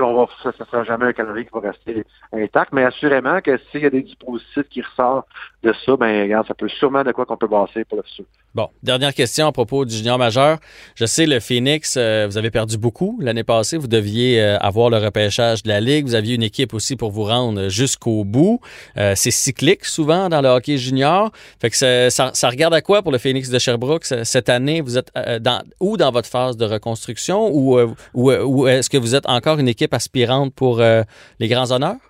on 0.00 0.26
ça 0.42 0.52
ne 0.58 0.64
sera 0.64 0.84
jamais 0.84 1.06
un 1.06 1.12
calendrier 1.12 1.46
qui 1.46 1.52
va 1.52 1.60
rester 1.60 2.04
intact, 2.32 2.72
mais 2.72 2.84
assurément 2.84 3.40
que 3.40 3.58
s'il 3.70 3.82
y 3.82 3.86
a 3.86 3.90
des 3.90 4.02
dispositifs 4.02 4.68
qui 4.70 4.82
ressortent 4.82 5.28
de 5.62 5.72
ça, 5.84 5.96
ben 5.96 6.22
regarde, 6.22 6.46
ça 6.46 6.54
peut 6.54 6.68
sûrement 6.68 7.04
de 7.04 7.12
quoi 7.12 7.26
qu'on 7.26 7.36
peut 7.36 7.48
passer 7.48 7.84
pour 7.84 7.98
le 7.98 8.02
futur. 8.04 8.24
Bon, 8.56 8.70
dernière 8.82 9.12
question 9.12 9.46
à 9.46 9.52
propos 9.52 9.84
du 9.84 9.94
junior 9.94 10.16
majeur. 10.16 10.56
Je 10.94 11.04
sais, 11.04 11.26
le 11.26 11.40
Phoenix, 11.40 11.96
euh, 11.98 12.26
vous 12.26 12.38
avez 12.38 12.50
perdu 12.50 12.78
beaucoup 12.78 13.18
l'année 13.20 13.44
passée. 13.44 13.76
Vous 13.76 13.86
deviez 13.86 14.40
euh, 14.40 14.56
avoir 14.60 14.88
le 14.88 14.96
repêchage 14.96 15.62
de 15.62 15.68
la 15.68 15.78
Ligue. 15.78 16.06
Vous 16.06 16.14
aviez 16.14 16.36
une 16.36 16.42
équipe 16.42 16.72
aussi 16.72 16.96
pour 16.96 17.10
vous 17.10 17.24
rendre 17.24 17.68
jusqu'au 17.68 18.24
bout. 18.24 18.60
Euh, 18.96 19.12
c'est 19.14 19.30
cyclique 19.30 19.84
souvent 19.84 20.30
dans 20.30 20.40
le 20.40 20.48
hockey 20.48 20.78
junior. 20.78 21.32
Fait 21.60 21.68
que 21.68 21.76
ça, 22.08 22.48
regarde 22.48 22.72
à 22.72 22.80
quoi 22.80 23.02
pour 23.02 23.12
le 23.12 23.18
Phoenix 23.18 23.50
de 23.50 23.58
Sherbrooke 23.58 24.06
cette 24.06 24.48
année? 24.48 24.80
Vous 24.80 24.96
êtes 24.96 25.12
dans, 25.42 25.62
où 25.78 25.98
dans 25.98 26.10
votre 26.10 26.30
phase 26.30 26.56
de 26.56 26.64
reconstruction 26.64 27.50
ou, 27.54 27.78
ou, 28.14 28.32
ou 28.32 28.68
est-ce 28.68 28.88
que 28.88 28.96
vous 28.96 29.14
êtes 29.14 29.28
encore 29.28 29.58
une 29.58 29.68
équipe 29.68 29.92
aspirante 29.92 30.54
pour 30.54 30.80
les 30.80 31.48
grands 31.48 31.72
honneurs? 31.72 32.00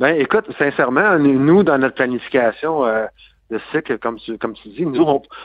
Ben, 0.00 0.18
écoute, 0.18 0.46
sincèrement, 0.58 1.18
nous, 1.18 1.64
dans 1.64 1.76
notre 1.76 1.96
planification, 1.96 2.86
de 3.50 3.58
cycle, 3.72 3.98
comme 3.98 4.16
tu, 4.16 4.36
comme 4.36 4.52
tu 4.52 4.68
dis, 4.68 4.84
nous, 4.84 5.02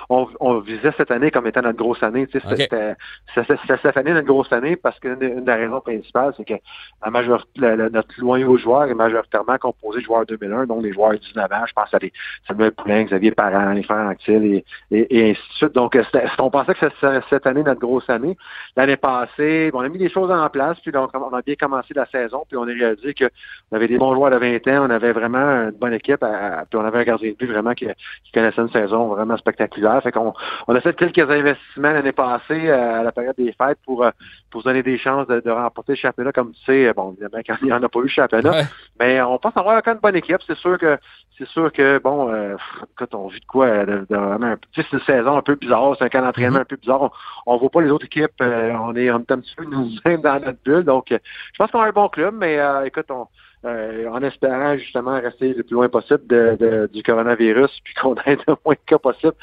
on, 0.09 0.27
on, 0.39 0.59
visait 0.59 0.93
cette 0.97 1.11
année 1.11 1.31
comme 1.31 1.47
étant 1.47 1.61
notre 1.61 1.77
grosse 1.77 2.03
année. 2.03 2.27
Tu 2.27 2.39
sais, 2.39 2.95
C'était 3.35 3.77
cette 3.81 3.97
année 3.97 4.11
notre 4.11 4.27
grosse 4.27 4.51
année 4.51 4.75
parce 4.75 4.99
qu'une 4.99 5.21
une 5.21 5.45
des 5.45 5.53
raisons 5.53 5.79
principales, 5.79 6.33
c'est 6.35 6.45
que 6.45 6.55
la 7.03 7.11
majorité, 7.11 7.61
notre 7.91 8.09
loyau 8.17 8.57
joueur 8.57 8.85
est 8.85 8.93
majoritairement 8.93 9.57
composé 9.57 9.99
de 9.99 10.05
joueurs 10.05 10.25
2001, 10.25 10.65
donc 10.65 10.83
des 10.83 10.91
joueurs 10.91 11.13
19 11.13 11.51
ans. 11.51 11.65
Je 11.65 11.73
pense 11.73 11.93
à 11.93 11.99
des 11.99 12.11
Samuel 12.47 12.71
Poulin, 12.71 13.03
Xavier 13.03 13.31
Parent, 13.31 13.71
les 13.71 13.83
frères 13.83 14.07
Anctil 14.07 14.43
et, 14.53 14.65
et, 14.91 15.31
ainsi 15.31 15.41
de 15.41 15.55
suite. 15.55 15.73
Donc, 15.73 15.97
on 16.39 16.49
pensait 16.49 16.73
que 16.73 16.79
c'était 16.79 17.19
cette 17.29 17.47
année 17.47 17.63
notre 17.63 17.79
grosse 17.79 18.09
année. 18.09 18.35
L'année 18.75 18.97
passée, 18.97 19.71
on 19.73 19.79
a 19.79 19.87
mis 19.87 19.97
des 19.97 20.09
choses 20.09 20.29
en 20.29 20.49
place, 20.49 20.77
puis 20.81 20.91
donc 20.91 21.11
on 21.13 21.33
a 21.33 21.41
bien 21.41 21.55
commencé 21.55 21.93
la 21.93 22.05
saison, 22.07 22.43
puis 22.47 22.57
on 22.57 22.63
a 22.63 22.73
réalisé 22.73 23.13
qu'on 23.13 23.75
avait 23.75 23.87
des 23.87 23.97
bons 23.97 24.13
joueurs 24.13 24.31
de 24.31 24.37
20 24.37 24.67
ans, 24.67 24.87
on 24.87 24.89
avait 24.89 25.13
vraiment 25.13 25.69
une 25.69 25.71
bonne 25.71 25.93
équipe, 25.93 26.19
puis 26.19 26.79
on 26.79 26.85
avait 26.85 26.99
un 26.99 27.03
gardien 27.03 27.31
de 27.31 27.35
but 27.35 27.47
vraiment 27.47 27.73
qui 27.73 27.92
qui 28.23 28.31
connaissaient 28.31 28.61
une 28.61 28.71
saison 28.71 29.07
vraiment 29.07 29.37
spectaculaire. 29.37 30.01
Fait 30.01 30.11
qu'on 30.11 30.33
on 30.67 30.75
a 30.75 30.81
fait 30.81 30.95
quelques 30.95 31.29
investissements 31.29 31.91
l'année 31.91 32.11
passée 32.11 32.69
à 32.69 33.03
la 33.03 33.11
période 33.11 33.35
des 33.37 33.53
fêtes 33.53 33.79
pour, 33.85 34.05
pour 34.49 34.61
se 34.61 34.67
donner 34.67 34.83
des 34.83 34.97
chances 34.97 35.27
de, 35.27 35.49
remporter 35.49 35.93
le 35.93 35.97
championnat. 35.97 36.31
Comme 36.31 36.53
tu 36.53 36.63
sais, 36.65 36.93
bon, 36.93 37.11
évidemment, 37.11 37.43
quand 37.45 37.55
il 37.61 37.65
n'y 37.67 37.73
en 37.73 37.83
a 37.83 37.89
pas 37.89 37.99
eu 37.99 38.03
le 38.03 38.07
championnat, 38.07 38.63
mais 38.99 39.21
on 39.21 39.37
pense 39.37 39.55
avoir 39.55 39.81
quand 39.83 39.91
même 39.91 39.97
une 39.97 40.01
bonne 40.01 40.15
équipe. 40.15 40.39
C'est 40.47 40.57
sûr 40.57 40.77
que 40.77 40.97
c'est 41.37 41.47
sûr 41.47 41.71
que, 41.71 41.99
bon, 41.99 42.31
euh, 42.31 42.55
quand 42.95 43.15
on 43.15 43.27
vit 43.27 43.39
de 43.39 43.45
quoi, 43.45 43.85
de, 43.85 44.05
de, 44.07 44.57
c'est 44.75 44.91
une 44.91 44.99
saison 44.99 45.37
un 45.37 45.41
peu 45.41 45.55
bizarre, 45.55 45.95
c'est 45.97 46.05
un 46.05 46.09
camp 46.09 46.21
d'entraînement 46.21 46.59
mm-hmm. 46.59 46.61
un 46.61 46.65
peu 46.65 46.75
bizarre. 46.75 47.11
On 47.45 47.55
ne 47.55 47.59
voit 47.59 47.69
pas 47.69 47.81
les 47.81 47.89
autres 47.89 48.05
équipes, 48.05 48.31
euh, 48.41 48.71
on 48.73 48.95
est, 48.95 49.09
on 49.09 49.19
est 49.19 49.31
un 49.31 49.39
petit 49.39 49.55
peu 49.55 49.65
nous-mêmes 49.65 50.21
dans 50.21 50.39
notre 50.39 50.59
bulle. 50.63 50.83
Donc, 50.83 51.11
euh, 51.11 51.17
je 51.53 51.57
pense 51.57 51.71
qu'on 51.71 51.81
a 51.81 51.87
un 51.87 51.91
bon 51.91 52.07
club, 52.09 52.35
mais 52.37 52.59
euh, 52.59 52.85
écoute, 52.85 53.09
on, 53.09 53.27
euh, 53.65 54.09
en 54.09 54.21
espérant 54.21 54.77
justement 54.77 55.19
rester 55.21 55.53
le 55.53 55.63
plus 55.63 55.75
loin 55.75 55.87
possible 55.87 56.25
de, 56.27 56.89
du 56.91 57.01
coronavirus, 57.01 57.71
puis 57.83 57.93
qu'on 57.93 58.15
ait 58.15 58.37
le 58.47 58.55
moins 58.65 58.75
de 58.75 58.79
cas 58.85 58.97
possible 58.97 59.33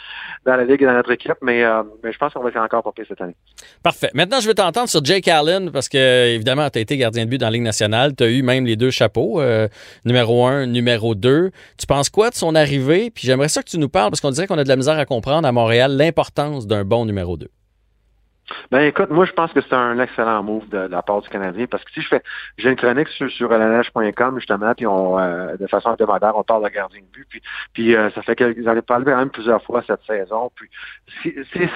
dans 0.45 0.57
la 0.57 0.65
Ligue 0.65 0.83
et 0.83 0.87
dans 0.87 0.93
notre 0.93 1.11
équipe. 1.11 1.37
Mais, 1.43 1.65
euh, 1.65 1.83
mais 2.03 2.13
je 2.13 2.19
pense 2.19 2.33
qu'on 2.33 2.43
va 2.43 2.51
être 2.51 2.59
encore 2.59 2.83
pas 2.83 2.91
cette 3.07 3.21
année. 3.21 3.35
Parfait. 3.83 4.11
Maintenant, 4.15 4.41
je 4.41 4.47
vais 4.47 4.55
t'entendre 4.55 4.89
sur 4.89 5.05
Jake 5.05 5.27
Allen, 5.29 5.71
parce 5.71 5.89
que 5.89 6.35
évidemment, 6.35 6.69
tu 6.71 6.79
as 6.79 6.83
été 6.83 6.97
gardien 6.97 7.25
de 7.25 7.31
but 7.31 7.39
dans 7.39 7.47
la 7.47 7.53
Ligue 7.53 7.63
nationale. 7.63 8.15
Tu 8.15 8.25
as 8.25 8.29
eu 8.29 8.43
même 8.43 8.67
les 8.67 8.77
deux 8.77 8.91
chapeaux, 8.91 9.41
euh, 9.41 9.69
numéro 10.05 10.47
un, 10.47 10.67
numéro 10.67 11.15
deux. 11.15 11.51
Tu 11.79 11.87
penses 11.87 12.11
quoi 12.11 12.31
de 12.31 12.35
son 12.35 12.55
arrivée? 12.55 13.11
Puis 13.11 13.27
j'aimerais 13.27 13.49
ça 13.49 13.63
que 13.63 13.71
tu 13.71 13.79
nous 13.79 13.89
parles, 13.89 14.11
parce 14.11 14.21
qu'on 14.21 14.31
dirait 14.31 14.47
qu'on 14.47 14.59
a 14.59 14.65
de 14.65 14.69
la 14.69 14.77
misère 14.77 14.99
à 14.99 15.07
comprendre 15.07 15.47
à 15.47 15.53
Montréal 15.53 15.97
l'importance 15.97 16.67
d'un 16.67 16.85
bon 16.85 17.07
numéro 17.07 17.37
deux. 17.37 17.49
Ben 18.71 18.81
écoute, 18.81 19.11
moi 19.11 19.25
je 19.25 19.33
pense 19.33 19.53
que 19.53 19.61
c'est 19.61 19.73
un 19.73 19.99
excellent 19.99 20.43
move 20.43 20.69
de, 20.69 20.79
la 20.79 21.03
part 21.03 21.23
du 21.23 21.29
Canadien 21.29 21.67
parce 21.67 21.85
que 21.85 21.91
si 21.93 22.01
je 22.01 22.09
fais 22.09 22.23
j'ai 22.59 22.71
une 22.71 22.77
chronique 22.77 23.09
sur, 23.09 23.31
sur 23.31 23.51
justement, 24.37 24.75
puis 24.75 24.87
on 24.87 25.19
euh, 25.19 25.57
de 25.57 25.67
façon 25.67 25.93
hebdomadaire, 25.93 26.37
on 26.37 26.43
parle 26.43 26.65
de 26.65 26.69
gardien 26.69 27.01
de 27.01 27.07
but, 27.07 27.27
puis, 27.29 27.43
puis 27.73 27.97
euh, 27.97 28.11
ça 28.11 28.23
fait 28.23 28.37
que 28.37 28.55
j'en 28.63 28.77
ai 28.77 28.83
parlé 28.83 29.05
quand 29.05 29.17
même 29.17 29.31
plusieurs 29.31 29.63
fois 29.63 29.83
cette 29.87 30.03
saison. 30.05 30.51
Puis 30.55 30.69
c'est 31.53 31.71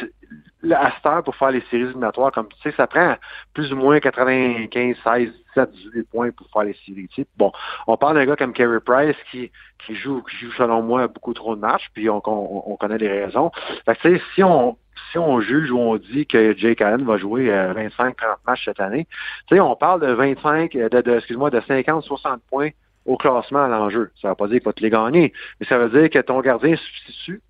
à 0.73 0.93
cette 0.97 1.07
heure 1.07 1.23
pour 1.23 1.37
faire 1.37 1.51
les 1.51 1.61
séries 1.71 1.85
éliminatoires, 1.85 2.33
comme 2.33 2.49
tu 2.49 2.57
sais, 2.63 2.75
ça 2.77 2.87
prend 2.87 3.17
plus 3.53 3.73
ou 3.73 3.77
moins 3.77 4.01
95, 4.01 4.97
16, 5.05 5.33
17, 5.57 5.71
18 5.73 6.03
points 6.11 6.31
pour 6.31 6.47
faire 6.53 6.65
les 6.65 6.77
séries. 6.87 7.09
Bon, 7.37 7.53
on 7.87 7.97
parle 7.97 8.17
d'un 8.17 8.27
gars 8.27 8.37
comme 8.37 8.53
Carey 8.53 8.81
Price 8.81 9.17
qui, 9.31 9.51
qui 9.85 9.95
joue, 9.95 10.23
qui 10.23 10.37
joue 10.37 10.53
selon 10.53 10.83
moi 10.83 11.07
beaucoup 11.09 11.35
trop 11.35 11.55
de 11.55 11.61
matchs, 11.61 11.89
puis 11.93 12.09
on, 12.09 12.23
on, 12.25 12.77
connaît 12.77 12.99
les 12.99 13.25
raisons. 13.25 13.51
Fait 13.85 13.97
que, 13.97 14.19
si 14.35 14.43
on 14.43 14.77
si 15.11 15.19
on 15.19 15.41
juge 15.41 15.71
ou 15.71 15.79
on 15.79 15.97
dit 15.97 16.27
que 16.27 16.57
Jake 16.57 16.81
Allen 16.81 17.05
va 17.05 17.17
jouer 17.17 17.49
25-30 17.49 18.01
euh, 18.01 18.13
matchs 18.47 18.65
cette 18.65 18.81
année, 18.81 19.07
tu 19.49 19.57
sais, 19.57 19.61
on 19.61 19.77
parle 19.77 20.01
de 20.01 20.13
25, 20.13 20.75
euh, 20.77 20.89
de, 20.89 21.17
excuse-moi, 21.17 21.51
de 21.51 21.61
50-60 21.61 22.39
points 22.51 22.71
au 23.07 23.17
classement 23.17 23.65
à 23.65 23.69
l'enjeu. 23.69 24.11
Ça 24.21 24.29
ne 24.29 24.33
veut 24.33 24.37
pas 24.37 24.49
dire 24.49 24.59
qu'il 24.59 24.67
va 24.67 24.73
te 24.73 24.83
les 24.83 24.91
gagner, 24.91 25.33
mais 25.61 25.67
ça 25.67 25.79
veut 25.79 26.01
dire 26.01 26.11
que 26.11 26.19
ton 26.19 26.41
gardien 26.41 26.77
substitut 26.77 27.43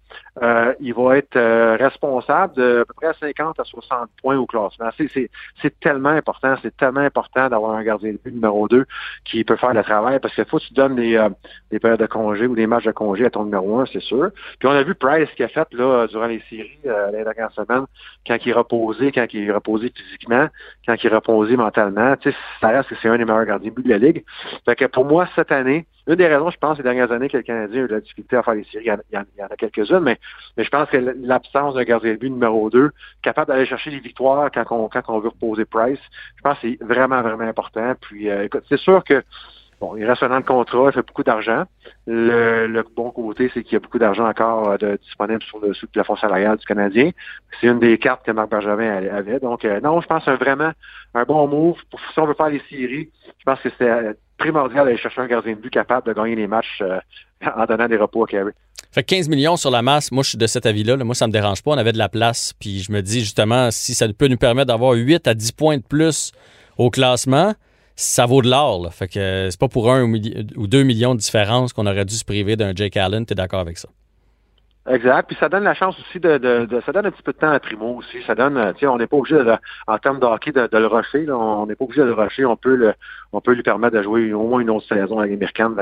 euh, 0.42 0.74
il 0.81 0.94
va 0.94 1.18
être 1.18 1.37
euh, 1.37 1.77
responsable 1.77 2.55
de 2.55 2.81
à 2.81 2.85
peu 2.85 2.94
près 2.94 3.14
50 3.20 3.61
à 3.61 3.64
60 3.64 4.11
points 4.20 4.37
au 4.37 4.46
classement. 4.46 4.90
C'est 5.62 5.81
tellement 5.81 6.11
important, 6.11 6.57
c'est 6.62 6.77
tellement 6.77 7.00
important 7.00 7.48
d'avoir 7.48 7.77
un 7.77 7.83
gardien 7.83 8.12
de 8.12 8.18
but 8.22 8.35
numéro 8.35 8.66
2 8.68 8.85
qui 9.24 9.44
peut 9.44 9.57
faire 9.57 9.74
le 9.74 9.83
travail 9.83 10.18
parce 10.20 10.35
qu'il 10.35 10.44
faut 10.44 10.59
que 10.59 10.64
tu 10.64 10.74
donnes 10.74 10.96
des, 10.96 11.16
euh, 11.16 11.29
des 11.70 11.79
périodes 11.79 12.00
de 12.00 12.07
congé 12.07 12.46
ou 12.46 12.55
des 12.55 12.66
matchs 12.66 12.85
de 12.85 12.92
congé 12.92 13.27
à 13.27 13.31
ton 13.31 13.44
numéro 13.44 13.79
1, 13.79 13.87
c'est 13.87 14.03
sûr. 14.03 14.31
Puis 14.59 14.68
on 14.68 14.72
a 14.72 14.83
vu 14.83 14.94
Price 14.94 15.31
qui 15.37 15.42
a 15.42 15.48
fait 15.48 15.72
là 15.72 16.07
durant 16.09 16.27
les 16.27 16.42
séries 16.48 16.79
euh, 16.87 17.11
les 17.12 17.24
dernières 17.24 17.53
semaines, 17.53 17.87
quand 18.27 18.37
il 18.44 18.53
reposé, 18.53 19.12
quand 19.12 19.27
il 19.33 19.53
reposé 19.53 19.92
physiquement, 19.94 20.48
quand 20.87 20.96
il 21.03 21.14
reposé 21.14 21.57
mentalement. 21.57 22.14
Ça 22.61 22.68
reste 22.68 22.88
que 22.88 22.94
c'est 23.00 23.09
un 23.09 23.18
des 23.18 23.24
meilleurs 23.24 23.44
gardiens 23.44 23.70
de 23.70 23.74
but 23.74 23.85
de 23.85 23.90
la 23.90 23.98
Ligue. 23.98 24.24
Fait 24.64 24.77
que 24.77 24.87
pour 24.87 25.05
moi, 25.05 25.29
cette 25.35 25.53
année, 25.53 25.87
une 26.06 26.14
des 26.16 26.26
raisons, 26.26 26.50
je 26.50 26.58
pense, 26.58 26.76
ces 26.76 26.82
dernières 26.82 27.10
années 27.12 27.28
que 27.28 27.36
le 27.36 27.42
Canadien 27.42 27.82
a 27.82 27.84
eu 27.84 27.88
de 27.88 27.94
la 27.94 28.00
difficulté 28.00 28.36
à 28.36 28.42
faire 28.42 28.54
les 28.54 28.64
séries, 28.64 28.90
il 29.10 29.14
y 29.14 29.42
en, 29.42 29.46
a 29.46 29.56
quelques-unes, 29.56 30.00
mais 30.00 30.18
mais 30.56 30.64
je 30.64 30.70
pense 30.70 30.88
que 30.90 30.96
l'absence 30.96 31.74
d'un 31.74 31.84
gardien 31.84 32.12
de 32.12 32.18
but 32.18 32.30
numéro 32.30 32.68
2, 32.70 32.90
capable 33.22 33.48
d'aller 33.48 33.66
chercher 33.66 33.90
les 33.90 34.00
victoires 34.00 34.50
quand 34.52 34.64
on, 34.70 34.88
quand 34.88 35.02
on 35.08 35.18
veut 35.20 35.28
reposer 35.28 35.64
Price, 35.64 35.98
je 36.36 36.42
pense 36.42 36.58
que 36.58 36.68
c'est 36.68 36.84
vraiment, 36.84 37.22
vraiment 37.22 37.44
important. 37.44 37.94
Puis, 38.00 38.28
euh, 38.28 38.44
écoute, 38.44 38.64
c'est 38.68 38.78
sûr 38.78 39.02
que 39.04 39.22
Bon, 39.80 39.96
il 39.96 40.04
reste 40.04 40.22
un 40.22 40.30
an 40.30 40.40
de 40.40 40.44
contrat, 40.44 40.86
il 40.86 40.92
fait 40.92 41.06
beaucoup 41.06 41.24
d'argent. 41.24 41.64
Le, 42.06 42.82
bon 42.94 43.10
côté, 43.10 43.50
c'est 43.52 43.62
qu'il 43.62 43.72
y 43.74 43.76
a 43.76 43.80
beaucoup 43.80 43.98
d'argent 43.98 44.26
encore 44.28 44.70
euh, 44.70 44.76
de, 44.76 44.98
disponible 45.02 45.42
sur 45.42 45.58
le 45.58 45.74
sous 45.74 45.86
plafond 45.88 46.16
salarial 46.16 46.56
du 46.56 46.64
Canadien. 46.64 47.10
C'est 47.60 47.66
une 47.66 47.80
des 47.80 47.98
cartes 47.98 48.24
que 48.24 48.30
Marc 48.30 48.50
Bergevin 48.50 49.08
avait. 49.08 49.40
Donc, 49.40 49.64
euh, 49.64 49.80
non, 49.80 50.00
je 50.00 50.06
pense 50.06 50.24
c'est 50.24 50.36
vraiment 50.36 50.72
un 51.14 51.24
bon 51.24 51.48
move. 51.48 51.76
Pour, 51.90 52.00
si 52.00 52.18
on 52.18 52.26
veut 52.26 52.34
faire 52.34 52.50
les 52.50 52.62
séries, 52.70 53.10
je 53.38 53.44
pense 53.44 53.60
que 53.60 53.68
c'est 53.78 54.16
primordial 54.38 54.85
d'aller 54.87 54.99
chercher 54.99 55.20
un 55.20 55.27
gardien 55.27 55.55
de 55.55 55.61
but 55.61 55.70
capable 55.70 56.07
de 56.07 56.12
gagner 56.12 56.37
les 56.37 56.47
matchs 56.47 56.83
en 57.57 57.64
donnant 57.66 57.88
des 57.88 57.97
repos 57.97 58.25
à 58.25 58.27
Carey. 58.27 58.53
Fait 58.92 59.03
15 59.03 59.29
millions 59.29 59.57
sur 59.57 59.73
la 59.73 59.83
masse, 59.83 60.12
moi 60.12 60.23
je 60.23 60.31
suis 60.31 60.38
de 60.38 60.47
cet 60.47 60.66
avis-là. 60.66 60.97
Moi, 60.99 61.16
ça 61.16 61.27
me 61.27 61.33
dérange 61.33 61.62
pas. 61.64 61.73
On 61.73 61.79
avait 61.79 61.92
de 61.92 61.99
la 61.99 62.09
place. 62.09 62.53
Puis 62.53 62.79
je 62.79 62.92
me 62.92 63.03
dis 63.03 63.20
justement, 63.20 63.73
si 63.73 63.92
ça 63.92 64.07
peut 64.12 64.29
nous 64.29 64.37
permettre 64.37 64.68
d'avoir 64.68 64.92
8 64.92 65.27
à 65.27 65.35
10 65.35 65.51
points 65.51 65.79
de 65.79 65.83
plus 65.83 66.31
au 66.79 66.90
classement, 66.90 67.55
ça 67.97 68.27
vaut 68.27 68.40
de 68.40 68.49
l'or. 68.49 68.92
Fait 68.94 69.09
que 69.09 69.49
c'est 69.51 69.59
pas 69.59 69.66
pour 69.66 69.92
un 69.92 70.05
ou 70.05 70.66
deux 70.68 70.85
millions 70.85 71.14
de 71.14 71.20
différence 71.20 71.73
qu'on 71.73 71.87
aurait 71.87 72.05
dû 72.05 72.14
se 72.14 72.25
priver 72.25 72.55
d'un 72.55 72.73
Jake 72.73 72.97
Allen. 72.97 73.27
T'es 73.27 73.35
d'accord 73.35 73.61
avec 73.61 73.79
ça? 73.79 73.88
Exact. 74.87 75.27
Puis 75.27 75.37
ça 75.40 75.49
donne 75.49 75.64
la 75.64 75.75
chance 75.75 75.97
aussi 75.99 76.20
de, 76.20 76.37
de, 76.37 76.66
de, 76.66 76.83
ça 76.85 76.92
donne 76.92 77.07
un 77.07 77.11
petit 77.11 77.23
peu 77.23 77.33
de 77.33 77.38
temps 77.38 77.51
à 77.51 77.59
Primo 77.59 77.97
aussi. 77.97 78.23
Ça 78.27 78.35
donne, 78.35 78.73
tu 78.75 78.81
sais, 78.81 78.87
on 78.87 78.99
n'est 78.99 79.07
pas 79.07 79.16
obligé 79.16 79.37
de, 79.37 79.55
en 79.87 79.99
termes 79.99 80.20
de 80.20 80.27
hockey 80.27 80.53
de, 80.53 80.68
le 80.70 80.87
rusher. 80.87 81.27
on 81.31 81.66
n'est 81.66 81.75
pas 81.75 81.85
obligé 81.85 82.03
de 82.03 82.09
le 82.09 82.12
rusher. 82.12 82.44
On 82.44 82.57
peut 82.57 82.75
le, 82.75 82.92
on 83.33 83.40
peut 83.40 83.53
lui 83.53 83.62
permettre 83.62 83.97
de 83.97 84.03
jouer 84.03 84.35
au 84.35 84.47
moins 84.47 84.61
une 84.61 84.68
autre 84.68 84.87
saison 84.87 85.18
avec 85.18 85.31
les 85.31 85.37
Américaines. 85.37 85.75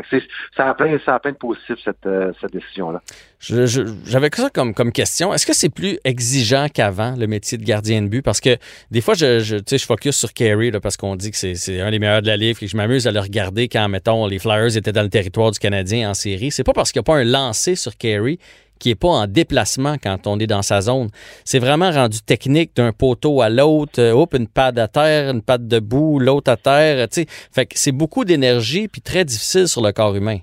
Ça 0.57 0.69
a 0.69 0.75
plein, 0.75 0.99
ça 1.05 1.17
a 1.17 1.19
plein 1.19 1.33
de 1.33 1.37
positifs 1.37 1.79
cette, 1.85 2.07
euh, 2.07 2.33
cette 2.41 2.53
décision 2.53 2.93
là. 2.93 3.01
J'avais 3.41 4.31
ça 4.33 4.51
comme, 4.51 4.73
comme 4.73 4.93
question. 4.93 5.35
Est-ce 5.35 5.47
que 5.47 5.53
c'est 5.53 5.69
plus 5.69 5.99
exigeant 6.05 6.69
qu'avant 6.73 7.17
le 7.17 7.27
métier 7.27 7.59
de 7.59 7.65
gardien 7.65 8.01
de 8.03 8.07
but? 8.07 8.23
Parce 8.23 8.41
que 8.41 8.57
des 8.93 9.01
fois, 9.01 9.15
je, 9.15 9.41
je, 9.41 9.57
je 9.69 9.85
focus 9.85 10.17
sur 10.17 10.33
Carey 10.33 10.71
là, 10.71 10.79
parce 10.79 10.97
qu'on 10.97 11.17
dit 11.17 11.33
que 11.33 11.37
c'est 11.37 11.81
un 11.81 11.91
des 11.91 11.99
meilleurs 11.99 12.23
de 12.23 12.29
la 12.29 12.37
livre 12.37 12.63
et 12.63 12.69
je 12.69 12.77
m'amuse 12.77 13.09
à 13.09 13.11
le 13.11 13.19
regarder 13.19 13.69
quand 13.69 13.89
mettons 13.89 14.29
les 14.29 14.39
Flyers 14.39 14.77
étaient 14.77 14.93
dans 14.93 15.03
le 15.03 15.09
territoire 15.09 15.51
du 15.51 15.59
Canadien 15.59 16.11
en 16.11 16.15
série. 16.15 16.53
C'est 16.53 16.63
pas 16.63 16.73
parce 16.73 16.93
qu'il 16.93 17.01
n'y 17.01 17.05
a 17.05 17.11
pas 17.13 17.17
un 17.17 17.25
lancé 17.25 17.75
sur 17.75 17.97
Carey 17.97 18.39
qui 18.83 18.89
n'est 18.89 18.97
pas 18.97 19.09
en 19.09 19.27
déplacement 19.29 19.95
quand 20.03 20.27
on 20.27 20.41
est 20.41 20.49
dans 20.49 20.63
sa 20.63 20.81
zone. 20.81 21.09
C'est 21.45 21.61
vraiment 21.61 21.93
rendu 21.93 22.21
technique 22.21 22.75
d'un 22.75 22.93
poteau 22.93 23.41
à 23.41 23.49
l'autre. 23.49 24.01
Euh, 24.01 24.27
une 24.33 24.49
patte 24.49 24.77
à 24.77 24.89
terre, 24.89 25.31
une 25.31 25.43
patte 25.43 25.69
debout, 25.69 26.19
l'autre 26.19 26.51
à 26.51 26.57
terre. 26.57 27.07
sais. 27.11 27.27
Fait 27.29 27.67
que 27.67 27.75
c'est 27.77 27.93
beaucoup 27.93 28.25
d'énergie 28.25 28.89
puis 28.89 29.01
très 29.01 29.25
difficile 29.25 29.69
sur 29.69 29.83
le 29.83 29.93
corps 29.93 30.17
humain. 30.17 30.39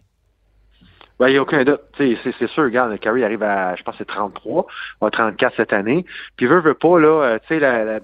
Ben, 1.19 1.27
il 1.27 1.31
n'y 1.31 1.37
a 1.37 1.41
aucun 1.41 1.65
doute. 1.65 1.81
C'est 1.97 2.47
sûr, 2.47 2.63
regarde, 2.63 2.97
Carrie 2.99 3.25
arrive 3.25 3.43
à, 3.43 3.75
je 3.75 3.83
pense, 3.83 3.95
c'est 3.97 4.07
33, 4.07 4.67
à 5.01 5.09
34 5.09 5.53
cette 5.57 5.73
année. 5.73 6.05
Puis 6.37 6.45
veut, 6.45 6.61
veut 6.61 6.75
pas, 6.75 6.97
là, 6.97 7.23
euh, 7.23 7.39
tu 7.45 7.55
sais, 7.55 7.59
la, 7.59 7.99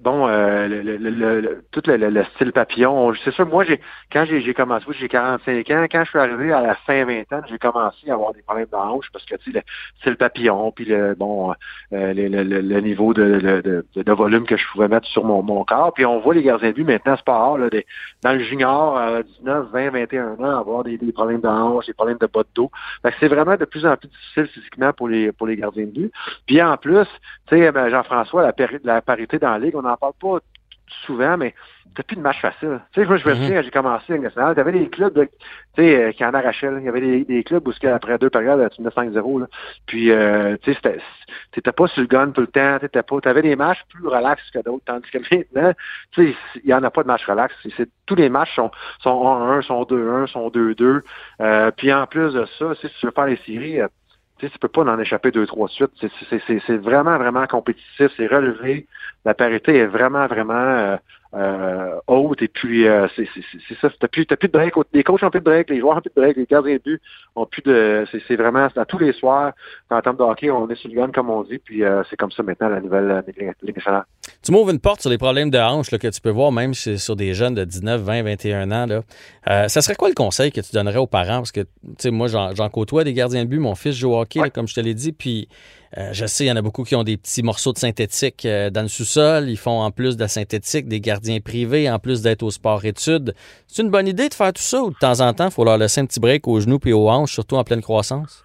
bon, 0.00 0.28
euh, 0.28 0.68
le, 0.68 0.82
le, 0.82 1.40
le, 1.40 1.64
tout 1.70 1.82
le, 1.86 2.24
style 2.34 2.52
papillon. 2.52 3.12
C'est 3.24 3.32
sûr, 3.32 3.46
moi, 3.46 3.64
j'ai 3.64 3.80
quand 4.12 4.24
j'ai 4.26 4.54
commencé, 4.54 4.84
j'ai 4.98 5.08
45 5.08 5.70
ans, 5.70 5.86
quand 5.90 6.04
je 6.04 6.10
suis 6.10 6.18
arrivé 6.18 6.52
à 6.52 6.60
la 6.60 6.74
fin 6.74 7.04
20 7.04 7.32
ans, 7.32 7.40
j'ai 7.48 7.58
commencé 7.58 8.10
à 8.10 8.14
avoir 8.14 8.32
des 8.32 8.42
problèmes 8.42 8.68
de 8.70 8.76
hanche 8.76 9.06
parce 9.12 9.24
que 9.24 9.36
tu 9.36 9.52
sais, 9.52 9.58
le 9.58 9.62
style 10.00 10.16
papillon, 10.16 10.70
puis 10.72 10.84
le 10.84 11.14
bon 11.14 11.52
euh, 11.92 12.12
le, 12.14 12.80
niveau 12.80 13.14
de, 13.14 13.62
de, 13.94 14.02
de, 14.02 14.12
volume 14.12 14.46
que 14.46 14.56
je 14.56 14.64
pouvais 14.72 14.88
mettre 14.88 15.06
sur 15.08 15.24
mon, 15.24 15.42
mon 15.42 15.64
corps. 15.64 15.92
Puis 15.94 16.04
on 16.04 16.20
voit 16.20 16.34
les 16.34 16.42
gardiens 16.42 16.70
de 16.70 16.74
but 16.74 16.84
maintenant, 16.84 17.14
c'est 17.16 17.24
pas 17.24 17.38
rare, 17.38 17.58
là, 17.58 17.68
dans 18.22 18.32
le 18.32 18.44
junior, 18.44 18.96
à 18.96 19.22
19, 19.22 19.68
20, 19.72 19.90
21 19.90 20.32
ans, 20.40 20.58
avoir 20.58 20.84
des, 20.84 20.98
des 20.98 21.12
problèmes 21.12 21.40
de 21.40 21.48
hanche, 21.48 21.86
des 21.86 21.94
problèmes 21.94 22.18
de 22.18 22.26
bas 22.26 22.42
de 22.42 22.48
dos. 22.54 22.70
C'est 23.20 23.28
vraiment 23.28 23.56
de 23.56 23.64
plus 23.64 23.86
en 23.86 23.96
plus 23.96 24.08
difficile 24.08 24.46
physiquement 24.46 24.92
pour 24.92 25.08
les 25.08 25.32
pour 25.32 25.46
les 25.46 25.56
gardiens 25.56 25.86
de 25.86 25.90
but. 25.90 26.12
Puis 26.46 26.62
en 26.62 26.76
plus, 26.76 27.06
tu 27.48 27.56
sais, 27.56 27.72
ben, 27.72 27.88
Jean-François, 27.88 28.42
la, 28.42 28.54
la 28.84 29.02
parité 29.02 29.38
dans 29.38 29.53
Ligue, 29.58 29.76
on 29.76 29.82
n'en 29.82 29.96
parle 29.96 30.14
pas 30.20 30.38
souvent, 31.06 31.36
mais 31.36 31.54
t'as 31.94 32.02
plus 32.02 32.16
de 32.16 32.20
match 32.20 32.40
facile. 32.40 32.80
Tu 32.92 33.00
sais, 33.00 33.06
moi, 33.06 33.16
je 33.16 33.28
me 33.28 33.34
mhm. 33.34 33.42
souviens, 33.42 33.62
j'ai 33.62 33.70
commencé 33.70 34.12
à 34.12 34.18
nationale, 34.18 34.54
t'avais 34.54 34.72
des 34.72 34.88
clubs, 34.88 35.14
tu 35.14 35.28
sais, 35.76 36.04
euh, 36.04 36.12
qui 36.12 36.24
en 36.24 36.34
arrachaient, 36.34 36.70
il 36.78 36.84
y 36.84 36.88
avait 36.88 37.00
des, 37.00 37.24
des 37.24 37.44
clubs 37.44 37.66
où, 37.66 37.72
après 37.86 38.18
deux 38.18 38.30
périodes, 38.30 38.68
tu 38.70 38.82
menais 38.82 38.94
5-0, 38.94 39.46
Puis, 39.86 40.10
euh, 40.10 40.56
tu 40.62 40.74
sais, 40.74 40.98
t'étais 41.52 41.72
pas 41.72 41.86
sur 41.86 42.02
le 42.02 42.08
gun 42.08 42.30
tout 42.30 42.40
le 42.40 42.46
temps, 42.48 42.78
t'étais 42.80 43.02
pas, 43.02 43.20
t'avais 43.20 43.42
des 43.42 43.56
matchs 43.56 43.82
plus 43.90 44.06
relax 44.08 44.42
que 44.50 44.58
d'autres, 44.60 44.84
tandis 44.84 45.10
que 45.10 45.18
maintenant, 45.54 45.72
tu 46.12 46.32
sais, 46.32 46.36
il 46.64 46.70
y 46.70 46.74
en 46.74 46.82
a 46.82 46.90
pas 46.90 47.02
de 47.02 47.08
match 47.08 47.24
relax. 47.26 47.54
C'est, 47.76 47.88
tous 48.06 48.16
les 48.16 48.28
matchs 48.28 48.54
sont, 48.54 48.70
sont 49.00 49.24
1-1, 49.24 49.62
sont 49.62 49.82
2-1, 49.84 50.26
sont 50.26 50.48
2-2. 50.48 51.00
Euh, 51.40 51.70
puis, 51.70 51.92
en 51.92 52.06
plus 52.06 52.34
de 52.34 52.44
ça, 52.58 52.74
si 52.80 52.88
tu 53.00 53.06
veux 53.06 53.12
faire 53.12 53.26
les 53.26 53.36
séries, 53.46 53.80
euh, 53.80 53.88
tu 54.50 54.58
peux 54.58 54.68
pas 54.68 54.82
en 54.82 54.98
échapper 54.98 55.30
deux, 55.30 55.46
trois 55.46 55.68
suites. 55.68 55.92
C'est 56.00 56.76
vraiment, 56.76 57.18
vraiment 57.18 57.46
compétitif. 57.46 58.10
C'est 58.16 58.26
relevé. 58.26 58.86
La 59.24 59.34
parité 59.34 59.76
est 59.76 59.86
vraiment, 59.86 60.26
vraiment 60.26 60.98
euh, 61.34 61.98
haute. 62.06 62.42
Et 62.42 62.48
puis, 62.48 62.86
euh, 62.86 63.08
c'est 63.16 63.26
ça. 63.80 63.90
T'as 63.98 64.08
plus, 64.08 64.24
plus 64.24 64.48
de 64.48 64.52
break. 64.52 64.74
Les 64.92 65.02
coachs 65.02 65.22
ont 65.22 65.30
plus 65.30 65.40
de 65.40 65.44
break, 65.44 65.70
les 65.70 65.80
joueurs 65.80 65.96
ont 65.96 66.00
plus 66.00 66.12
de 66.14 66.20
break, 66.20 66.36
les 66.36 66.46
gardiens 66.46 66.74
de 66.74 66.82
but 66.82 67.02
ont 67.34 67.46
plus 67.46 67.62
de. 67.62 68.06
C'est 68.28 68.36
vraiment 68.36 68.68
à 68.76 68.84
tous 68.84 68.98
les 68.98 69.12
soirs, 69.12 69.52
en 69.90 70.00
termes 70.00 70.16
de 70.16 70.22
hockey, 70.22 70.50
on 70.50 70.68
est 70.68 70.76
sur 70.76 70.88
le 70.88 70.94
gun, 70.94 71.10
comme 71.10 71.30
on 71.30 71.42
dit. 71.42 71.58
Puis 71.58 71.82
euh, 71.82 72.02
c'est 72.08 72.16
comme 72.16 72.30
ça 72.30 72.42
maintenant 72.42 72.68
la 72.68 72.80
nouvelle 72.80 73.24
Ligue 73.62 73.76
nationale. 73.76 74.04
Tu 74.42 74.52
m'ouvres 74.52 74.70
une 74.70 74.80
porte 74.80 75.00
sur 75.00 75.10
les 75.10 75.18
problèmes 75.18 75.50
de 75.50 75.58
hanche 75.58 75.90
là, 75.90 75.98
que 75.98 76.08
tu 76.08 76.20
peux 76.20 76.30
voir 76.30 76.52
même 76.52 76.74
sur 76.74 77.16
des 77.16 77.34
jeunes 77.34 77.54
de 77.54 77.64
19, 77.64 78.00
20, 78.00 78.22
21 78.22 78.70
ans. 78.70 78.86
Là. 78.86 79.68
ça 79.68 79.80
serait 79.80 79.96
quoi 79.96 80.08
le 80.08 80.14
conseil 80.14 80.52
que 80.52 80.60
tu 80.60 80.72
donnerais 80.72 80.98
aux 80.98 81.06
parents? 81.06 81.38
Parce 81.38 81.52
que, 81.52 81.60
tu 81.60 81.68
sais, 81.98 82.10
moi, 82.10 82.28
j'en 82.28 82.68
côtoie 82.68 83.04
des 83.04 83.12
gardiens 83.12 83.44
de 83.44 83.48
but. 83.48 83.58
Mon 83.58 83.74
fils 83.74 83.96
joue 83.96 84.12
au 84.12 84.20
hockey, 84.20 84.50
comme 84.50 84.68
je 84.68 84.74
te 84.74 84.80
l'ai 84.80 84.94
dit. 84.94 85.12
Puis 85.12 85.48
euh, 85.96 86.12
je 86.12 86.26
sais, 86.26 86.44
il 86.44 86.48
y 86.48 86.52
en 86.52 86.56
a 86.56 86.62
beaucoup 86.62 86.82
qui 86.82 86.96
ont 86.96 87.04
des 87.04 87.16
petits 87.16 87.42
morceaux 87.42 87.72
de 87.72 87.78
synthétique 87.78 88.44
euh, 88.46 88.70
dans 88.70 88.82
le 88.82 88.88
sous-sol. 88.88 89.48
Ils 89.48 89.56
font 89.56 89.80
en 89.80 89.90
plus 89.92 90.16
de 90.16 90.22
la 90.22 90.28
synthétique 90.28 90.88
des 90.88 91.00
gardiens 91.00 91.40
privés, 91.40 91.88
en 91.88 91.98
plus 91.98 92.20
d'être 92.22 92.42
au 92.42 92.50
sport-études. 92.50 93.34
C'est 93.68 93.82
une 93.82 93.90
bonne 93.90 94.08
idée 94.08 94.28
de 94.28 94.34
faire 94.34 94.52
tout 94.52 94.62
ça 94.62 94.82
ou 94.82 94.90
de 94.90 94.96
temps 94.96 95.20
en 95.20 95.32
temps, 95.32 95.46
il 95.46 95.52
faut 95.52 95.64
leur 95.64 95.78
laisser 95.78 96.00
un 96.00 96.06
petit 96.06 96.20
break 96.20 96.48
aux 96.48 96.58
genoux 96.60 96.80
et 96.84 96.92
aux 96.92 97.08
hanches, 97.08 97.32
surtout 97.32 97.56
en 97.56 97.64
pleine 97.64 97.82
croissance? 97.82 98.44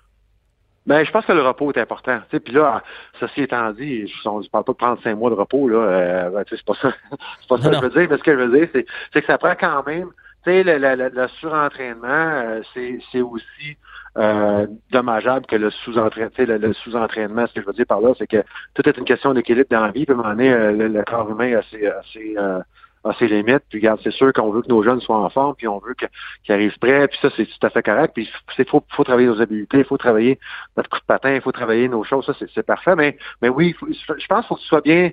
Ben, 0.86 1.04
je 1.04 1.12
pense 1.12 1.26
que 1.26 1.34
le 1.34 1.42
repos 1.42 1.72
est 1.72 1.80
important. 1.80 2.20
Puis 2.30 2.54
là, 2.54 2.84
ceci 3.20 3.42
étant 3.42 3.72
dit, 3.72 4.08
je 4.08 4.30
ne 4.30 4.48
parle 4.48 4.64
pas 4.64 4.72
de 4.72 4.78
prendre 4.78 5.02
cinq 5.04 5.16
mois 5.16 5.30
de 5.30 5.36
repos, 5.36 5.68
là. 5.68 5.78
Euh, 5.78 6.30
ben, 6.30 6.44
c'est 6.50 6.64
pas 6.64 6.74
ça, 6.76 6.94
c'est 7.42 7.48
pas 7.48 7.58
ça 7.62 7.70
que 7.70 7.76
je 7.76 7.82
veux 7.82 7.90
dire. 7.90 8.08
Mais 8.10 8.18
ce 8.18 8.24
que 8.24 8.34
je 8.34 8.44
veux 8.44 8.60
dire, 8.60 8.68
c'est, 8.74 9.22
que 9.22 9.28
ça 9.28 9.38
prend 9.38 9.56
quand 9.60 9.86
même. 9.88 10.10
Tu 10.44 10.52
sais, 10.52 10.64
le, 10.64 10.78
le, 10.78 11.28
surentraînement, 11.40 12.62
c'est 12.74 13.22
aussi 13.22 13.78
euh, 14.17 14.67
dommageable 14.91 15.45
que 15.45 15.56
le 15.56 15.69
sous-entraînement. 15.69 16.30
Le, 16.38 16.74
sous-entraînement, 16.74 17.48
ce 17.48 17.54
que 17.54 17.62
je 17.62 17.65
veux 17.65 17.74
dire 17.74 17.86
par 17.86 18.02
là, 18.02 18.13
c'est 18.17 18.28
que 18.28 18.43
tout 18.74 18.88
est 18.88 18.98
une 18.98 19.06
question 19.06 19.34
d'équilibre 19.34 19.67
dans 19.69 19.86
la 19.86 19.91
vie. 19.91 20.06
Puis 20.06 20.13
à 20.13 20.17
un 20.17 20.22
moment 20.22 20.30
donné, 20.30 20.52
euh, 20.52 20.72
le, 20.72 21.04
corps 21.04 21.30
humain 21.30 21.58
a 21.58 21.62
ses, 21.63 21.86
euh, 22.38 22.62
ses, 23.17 23.28
limites. 23.28 23.63
Puis 23.69 23.80
regarde, 23.80 24.00
c'est 24.04 24.12
sûr 24.12 24.34
qu'on 24.34 24.52
veut 24.52 24.62
que 24.62 24.69
nos 24.69 24.84
jeunes 24.84 25.02
soient 25.02 25.19
en 25.19 25.30
forme, 25.30 25.56
puis 25.56 25.67
on 25.67 25.80
veut 25.80 25.93
qu'ils 25.93 26.54
arrivent 26.54 26.78
prêts. 26.80 27.08
Puis 27.08 27.19
ça, 27.22 27.30
c'est 27.36 27.45
tout 27.45 27.67
à 27.67 27.69
fait 27.69 27.84
correct. 27.84 28.13
Puis 28.13 28.30
il 28.58 28.65
faut, 28.65 28.84
faut 28.89 29.04
travailler 29.04 29.28
nos 29.28 29.41
habiletés, 29.41 29.80
il 29.80 29.86
faut 29.86 29.98
travailler 29.98 30.39
notre 30.76 30.89
coup 30.89 31.00
de 31.00 31.06
patin, 31.06 31.34
il 31.36 31.41
faut 31.41 31.52
travailler 31.52 31.88
nos 31.88 32.04
choses. 32.04 32.26
Ça, 32.26 32.34
c'est 32.54 32.65
parfait. 32.65 32.95
Mais, 32.95 33.17
mais 33.41 33.50
oui, 33.50 33.76
je 33.80 34.28
pense 34.28 34.41
qu'il 34.41 34.48
faut 34.48 34.56
que 34.56 34.62
tu 34.62 34.67
sois 34.67 34.82
bien 34.82 35.12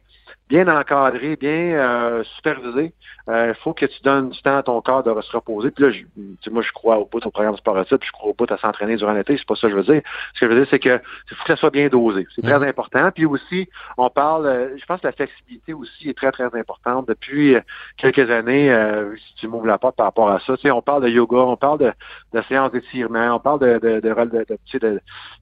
bien 0.48 0.68
encadré, 0.68 1.36
bien 1.36 1.50
euh, 1.50 2.24
supervisé. 2.36 2.92
Il 3.28 3.32
euh, 3.32 3.54
faut 3.54 3.74
que 3.74 3.86
tu 3.86 4.00
donnes 4.02 4.30
du 4.30 4.40
temps 4.42 4.58
à 4.58 4.62
ton 4.62 4.80
corps 4.80 5.02
de 5.02 5.20
se 5.20 5.36
reposer. 5.36 5.72
Puis 5.72 5.84
là, 5.84 5.90
je, 5.90 6.50
moi, 6.50 6.62
je 6.62 6.70
crois 6.70 6.98
au 6.98 7.06
bout 7.06 7.24
au 7.26 7.30
programme 7.30 7.56
sportif, 7.56 7.98
puis 7.98 8.06
je 8.06 8.12
crois 8.12 8.30
au 8.30 8.34
bout 8.34 8.50
à 8.50 8.56
s'entraîner 8.56 8.96
durant 8.96 9.12
l'été. 9.12 9.36
C'est 9.36 9.46
pas 9.46 9.56
ça 9.56 9.66
que 9.66 9.72
je 9.72 9.76
veux 9.76 9.94
dire. 9.94 10.02
Ce 10.34 10.40
que 10.40 10.46
je 10.46 10.52
veux 10.52 10.60
dire, 10.60 10.68
c'est 10.70 10.78
que 10.78 10.98
faut 10.98 11.44
que 11.44 11.48
ça 11.48 11.56
soit 11.56 11.70
bien 11.70 11.88
dosé. 11.88 12.26
C'est 12.34 12.42
très 12.42 12.64
important. 12.64 13.10
Puis 13.10 13.26
aussi, 13.26 13.68
on 13.98 14.08
parle, 14.08 14.46
euh, 14.46 14.76
je 14.78 14.86
pense 14.86 15.00
que 15.00 15.08
la 15.08 15.12
flexibilité 15.12 15.74
aussi 15.74 16.10
est 16.10 16.16
très, 16.16 16.30
très 16.30 16.54
importante. 16.54 17.08
Depuis 17.08 17.56
quelques 17.96 18.30
années, 18.30 18.72
si 19.16 19.34
tu 19.36 19.48
m'ouvres 19.48 19.66
la 19.66 19.78
porte 19.78 19.96
par 19.96 20.06
rapport 20.06 20.30
à 20.30 20.38
ça, 20.40 20.56
tu 20.56 20.62
sais, 20.62 20.70
on 20.70 20.82
parle 20.82 21.02
de 21.02 21.08
yoga, 21.08 21.38
on 21.38 21.56
parle 21.56 21.78
de, 21.78 21.92
de 22.32 22.42
séances 22.42 22.70
d'étirement, 22.70 23.34
on 23.34 23.40
parle 23.40 23.60
de, 23.60 23.78
de, 23.78 24.00
de, 24.00 25.00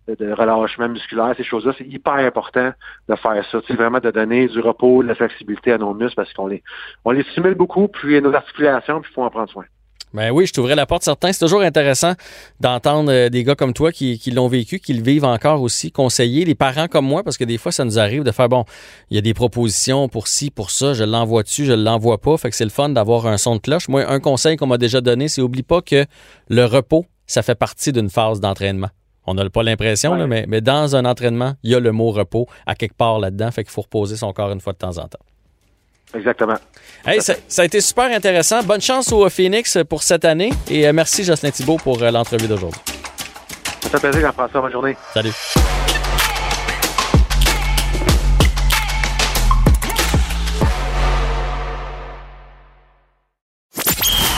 de, 0.08 0.14
de 0.14 0.32
relâchement 0.32 0.88
musculaire, 0.88 1.34
ces 1.36 1.44
choses-là. 1.44 1.72
C'est 1.76 1.86
hyper 1.86 2.14
important 2.14 2.72
de 3.08 3.14
faire 3.16 3.44
ça. 3.50 3.60
Tu 3.60 3.66
sais, 3.66 3.74
vraiment 3.74 4.00
de 4.00 4.10
donner 4.10 4.48
du 4.48 4.60
repos 4.60 4.73
de 4.80 5.08
la 5.08 5.14
flexibilité 5.14 5.72
à 5.72 5.78
nos 5.78 5.94
muscles 5.94 6.16
parce 6.16 6.32
qu'on 6.32 6.46
les, 6.46 6.62
stimule 7.30 7.54
beaucoup, 7.54 7.88
puis 7.88 8.20
nos 8.20 8.34
articulations, 8.34 9.00
puis 9.00 9.10
il 9.10 9.14
faut 9.14 9.22
en 9.22 9.30
prendre 9.30 9.50
soin. 9.50 9.64
Ben 10.12 10.30
oui, 10.30 10.46
je 10.46 10.52
t'ouvrais 10.52 10.76
la 10.76 10.87
porte 10.87 11.02
certains. 11.02 11.32
C'est 11.32 11.44
toujours 11.44 11.62
intéressant 11.62 12.12
d'entendre 12.60 13.10
euh, 13.10 13.28
des 13.28 13.42
gars 13.42 13.56
comme 13.56 13.72
toi 13.72 13.90
qui, 13.90 14.16
l'ont 14.32 14.46
vécu, 14.46 14.78
qui 14.78 14.94
le 14.94 15.02
vivent 15.02 15.24
encore 15.24 15.60
aussi, 15.60 15.90
conseiller 15.90 16.44
les 16.44 16.54
parents 16.54 16.87
comme 16.87 17.04
moi, 17.04 17.24
parce 17.24 17.37
que 17.37 17.42
des 17.42 17.58
fois, 17.58 17.72
ça 17.72 17.84
nous 17.84 17.98
arrive 17.98 18.22
de 18.22 18.30
faire, 18.30 18.48
bon, 18.48 18.64
il 19.10 19.16
y 19.16 19.18
a 19.18 19.22
des 19.22 19.34
propositions 19.34 20.08
pour 20.08 20.28
ci, 20.28 20.52
pour 20.52 20.70
ça, 20.70 20.94
je 20.94 21.02
l'envoie 21.02 21.42
dessus, 21.42 21.64
je 21.64 21.72
l'envoie 21.72 22.18
pas. 22.18 22.37
Fait 22.37 22.48
que 22.48 22.54
c'est 22.54 22.64
le 22.64 22.70
fun 22.70 22.90
d'avoir 22.90 23.26
un 23.26 23.38
son 23.38 23.56
de 23.56 23.60
cloche. 23.60 23.88
Moi, 23.88 24.08
un 24.08 24.20
conseil 24.20 24.56
qu'on 24.56 24.68
m'a 24.68 24.78
déjà 24.78 25.00
donné, 25.00 25.26
c'est 25.26 25.42
oublie 25.42 25.64
pas 25.64 25.82
que 25.82 26.06
le 26.48 26.64
repos, 26.64 27.06
ça 27.26 27.42
fait 27.42 27.56
partie 27.56 27.90
d'une 27.90 28.08
phase 28.08 28.38
d'entraînement. 28.38 28.90
On 29.26 29.34
n'a 29.34 29.48
pas 29.48 29.62
l'impression, 29.62 30.26
mais, 30.26 30.44
mais, 30.46 30.60
dans 30.60 30.96
un 30.96 31.04
entraînement, 31.04 31.54
il 31.62 31.72
y 31.72 31.74
a 31.74 31.80
le 31.80 31.92
mot 31.92 32.10
repos 32.10 32.46
à 32.66 32.74
quelque 32.74 32.96
part 32.96 33.18
là-dedans. 33.18 33.50
Fait 33.50 33.64
qu'il 33.64 33.72
faut 33.72 33.82
reposer 33.82 34.16
son 34.16 34.32
corps 34.32 34.52
une 34.52 34.60
fois 34.60 34.74
de 34.74 34.78
temps 34.78 34.98
en 34.98 35.08
temps. 35.08 35.18
Exactement. 36.14 36.56
Hey, 37.04 37.20
ça, 37.20 37.34
a 37.58 37.64
été 37.64 37.80
super 37.80 38.04
intéressant. 38.04 38.62
Bonne 38.62 38.80
chance 38.80 39.12
au 39.12 39.28
Phoenix 39.28 39.78
pour 39.88 40.02
cette 40.02 40.24
année. 40.24 40.52
Et 40.70 40.87
euh, 40.87 40.92
merci, 40.92 41.24
Jocelyn 41.24 41.50
Thibault, 41.50 41.78
pour 41.78 42.02
euh, 42.02 42.10
l'entrevue 42.10 42.46
d'aujourd'hui. 42.46 42.80
Ça 43.82 43.98
fait 43.98 44.10
plaisir, 44.10 44.28
Jean-François. 44.28 44.60
Bonne 44.60 44.72
journée. 44.72 44.96
Salut. 45.12 45.32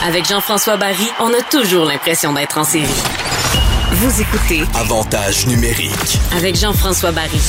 Avec 0.07 0.25
Jean-François 0.25 0.77
Barry, 0.77 1.07
on 1.19 1.33
a 1.33 1.41
toujours 1.51 1.85
l'impression 1.85 2.33
d'être 2.33 2.57
en 2.57 2.63
série. 2.63 3.16
Vous 3.89 4.21
écoutez 4.21 4.63
Avantage 4.75 5.47
numérique 5.47 6.19
avec 6.35 6.57
Jean-François 6.57 7.13
Barry. 7.13 7.39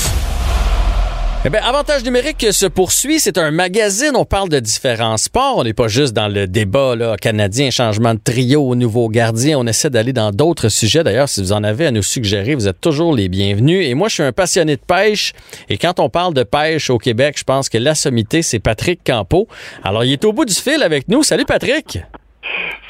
Eh 1.45 1.51
bien, 1.51 1.61
Avantage 1.65 2.05
numérique 2.05 2.47
se 2.53 2.67
poursuit. 2.67 3.19
C'est 3.19 3.39
un 3.39 3.51
magazine. 3.51 4.13
On 4.15 4.25
parle 4.25 4.49
de 4.49 4.61
différents 4.61 5.17
sports. 5.17 5.57
On 5.57 5.65
n'est 5.65 5.73
pas 5.73 5.89
juste 5.89 6.13
dans 6.13 6.29
le 6.29 6.47
débat 6.47 6.95
là, 6.95 7.17
canadien, 7.17 7.71
changement 7.71 8.15
de 8.15 8.21
trio 8.23 8.63
au 8.63 8.77
nouveau 8.77 9.09
gardien. 9.09 9.59
On 9.59 9.67
essaie 9.67 9.91
d'aller 9.91 10.13
dans 10.13 10.31
d'autres 10.31 10.69
sujets. 10.69 11.03
D'ailleurs, 11.03 11.29
si 11.29 11.43
vous 11.43 11.53
en 11.53 11.65
avez 11.65 11.87
à 11.87 11.91
nous 11.91 12.05
suggérer, 12.05 12.55
vous 12.55 12.69
êtes 12.69 12.81
toujours 12.81 13.17
les 13.17 13.29
bienvenus. 13.29 13.85
Et 13.85 13.95
moi, 13.95 14.07
je 14.07 14.15
suis 14.15 14.23
un 14.23 14.33
passionné 14.33 14.77
de 14.77 14.81
pêche. 14.81 15.33
Et 15.69 15.77
quand 15.77 15.99
on 15.99 16.09
parle 16.09 16.35
de 16.35 16.45
pêche 16.45 16.89
au 16.89 16.99
Québec, 16.99 17.35
je 17.37 17.45
pense 17.45 17.69
que 17.69 17.79
la 17.79 17.97
sommité, 17.97 18.43
c'est 18.43 18.61
Patrick 18.61 19.01
Campo. 19.05 19.49
Alors, 19.83 20.05
il 20.05 20.13
est 20.13 20.25
au 20.25 20.33
bout 20.33 20.45
du 20.45 20.55
fil 20.55 20.85
avec 20.85 21.09
nous. 21.09 21.25
Salut, 21.25 21.47
Patrick. 21.47 21.99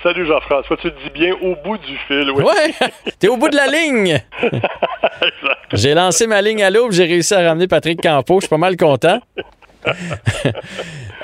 Salut 0.02 0.26
Jean-François, 0.26 0.76
tu 0.76 0.90
te 0.90 1.02
dis 1.02 1.10
bien 1.10 1.34
au 1.34 1.56
bout 1.64 1.76
du 1.78 1.96
fil, 2.06 2.30
oui. 2.30 2.44
Ouais, 2.44 2.88
t'es 3.18 3.28
au 3.28 3.36
bout 3.36 3.48
de 3.48 3.56
la 3.56 3.66
ligne. 3.66 4.20
j'ai 5.72 5.94
lancé 5.94 6.26
ma 6.26 6.40
ligne 6.40 6.62
à 6.62 6.70
l'aube, 6.70 6.92
j'ai 6.92 7.04
réussi 7.04 7.34
à 7.34 7.42
ramener 7.48 7.66
Patrick 7.66 8.00
Campo, 8.00 8.36
je 8.36 8.42
suis 8.42 8.48
pas 8.48 8.58
mal 8.58 8.76
content. 8.76 9.20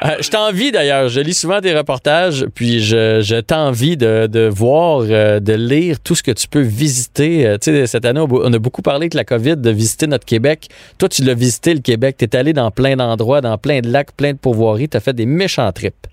Euh, 0.05 0.17
je 0.21 0.29
t'envie 0.29 0.71
d'ailleurs, 0.71 1.09
je 1.09 1.21
lis 1.21 1.35
souvent 1.35 1.61
des 1.61 1.75
reportages, 1.75 2.45
puis 2.55 2.81
je, 2.81 3.21
je 3.23 3.37
t'envie 3.41 3.97
de, 3.97 4.27
de, 4.27 4.49
voir, 4.49 5.05
euh, 5.09 5.41
de 5.41 5.55
lire 5.55 6.01
tout 6.01 6.15
ce 6.15 6.23
que 6.23 6.33
tu 6.33 6.47
peux 6.47 6.61
visiter. 6.61 7.47
Euh, 7.47 7.59
tu 7.59 7.73
sais, 7.73 7.87
cette 7.87 8.05
année, 8.05 8.21
on 8.21 8.53
a 8.53 8.59
beaucoup 8.59 8.83
parlé 8.83 9.09
de 9.09 9.17
la 9.17 9.25
COVID, 9.25 9.57
de 9.57 9.71
visiter 9.71 10.07
notre 10.07 10.27
Québec. 10.27 10.69
Toi, 10.99 11.09
tu 11.09 11.23
l'as 11.23 11.35
visité, 11.35 11.73
le 11.73 11.81
Québec. 11.81 12.17
Tu 12.19 12.25
es 12.25 12.37
allé 12.37 12.53
dans 12.53 12.71
plein 12.71 12.97
d'endroits, 12.97 13.41
dans 13.41 13.57
plein 13.57 13.81
de 13.81 13.89
lacs, 13.89 14.13
plein 14.13 14.33
de 14.33 14.39
pourvoiries. 14.39 14.89
Tu 14.89 14.97
as 14.97 15.01
fait 15.01 15.15
des 15.15 15.27
méchants 15.27 15.71
trips. 15.73 16.07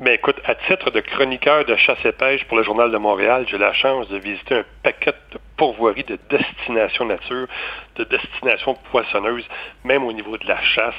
Mais 0.00 0.14
écoute, 0.14 0.36
à 0.44 0.54
titre 0.54 0.90
de 0.92 1.00
chroniqueur 1.00 1.64
de 1.64 1.74
chasse 1.74 1.98
et 2.04 2.12
pêche 2.12 2.44
pour 2.44 2.56
le 2.56 2.62
Journal 2.62 2.92
de 2.92 2.98
Montréal, 2.98 3.46
j'ai 3.50 3.58
la 3.58 3.72
chance 3.72 4.08
de 4.08 4.16
visiter 4.18 4.54
un 4.54 4.64
paquet 4.84 5.12
de 5.32 5.38
pourvoiries 5.56 6.04
de 6.04 6.16
destinations 6.30 7.04
nature, 7.04 7.48
de 7.96 8.04
destinations 8.04 8.76
poissonneuses, 8.92 9.44
même 9.82 10.04
au 10.04 10.12
niveau 10.12 10.38
de 10.38 10.46
la 10.46 10.62
chasse. 10.62 10.94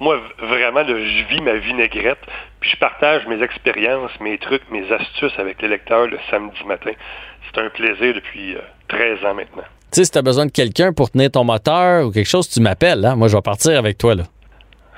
Moi, 0.00 0.20
vraiment, 0.38 0.84
je 0.84 1.24
vis 1.28 1.40
ma 1.42 1.54
vinaigrette, 1.54 2.18
puis 2.58 2.70
je 2.70 2.76
partage 2.76 3.24
mes 3.28 3.40
expériences, 3.40 4.10
mes 4.20 4.36
trucs, 4.38 4.68
mes 4.70 4.90
astuces 4.90 5.38
avec 5.38 5.62
les 5.62 5.68
lecteurs 5.68 6.08
le 6.08 6.18
samedi 6.28 6.64
matin. 6.66 6.92
C'est 7.46 7.60
un 7.60 7.68
plaisir 7.70 8.14
depuis 8.14 8.56
13 8.88 9.18
euh, 9.22 9.30
ans 9.30 9.34
maintenant. 9.34 9.62
Tu 9.92 9.96
sais, 9.98 10.04
si 10.04 10.10
tu 10.10 10.18
as 10.18 10.22
besoin 10.22 10.46
de 10.46 10.52
quelqu'un 10.52 10.92
pour 10.92 11.10
tenir 11.10 11.30
ton 11.30 11.44
moteur 11.44 12.06
ou 12.06 12.10
quelque 12.10 12.28
chose, 12.28 12.48
tu 12.48 12.60
m'appelles. 12.60 13.04
Hein? 13.04 13.14
Moi, 13.14 13.28
je 13.28 13.36
vais 13.36 13.42
partir 13.42 13.78
avec 13.78 13.96
toi. 13.98 14.16
là. 14.16 14.24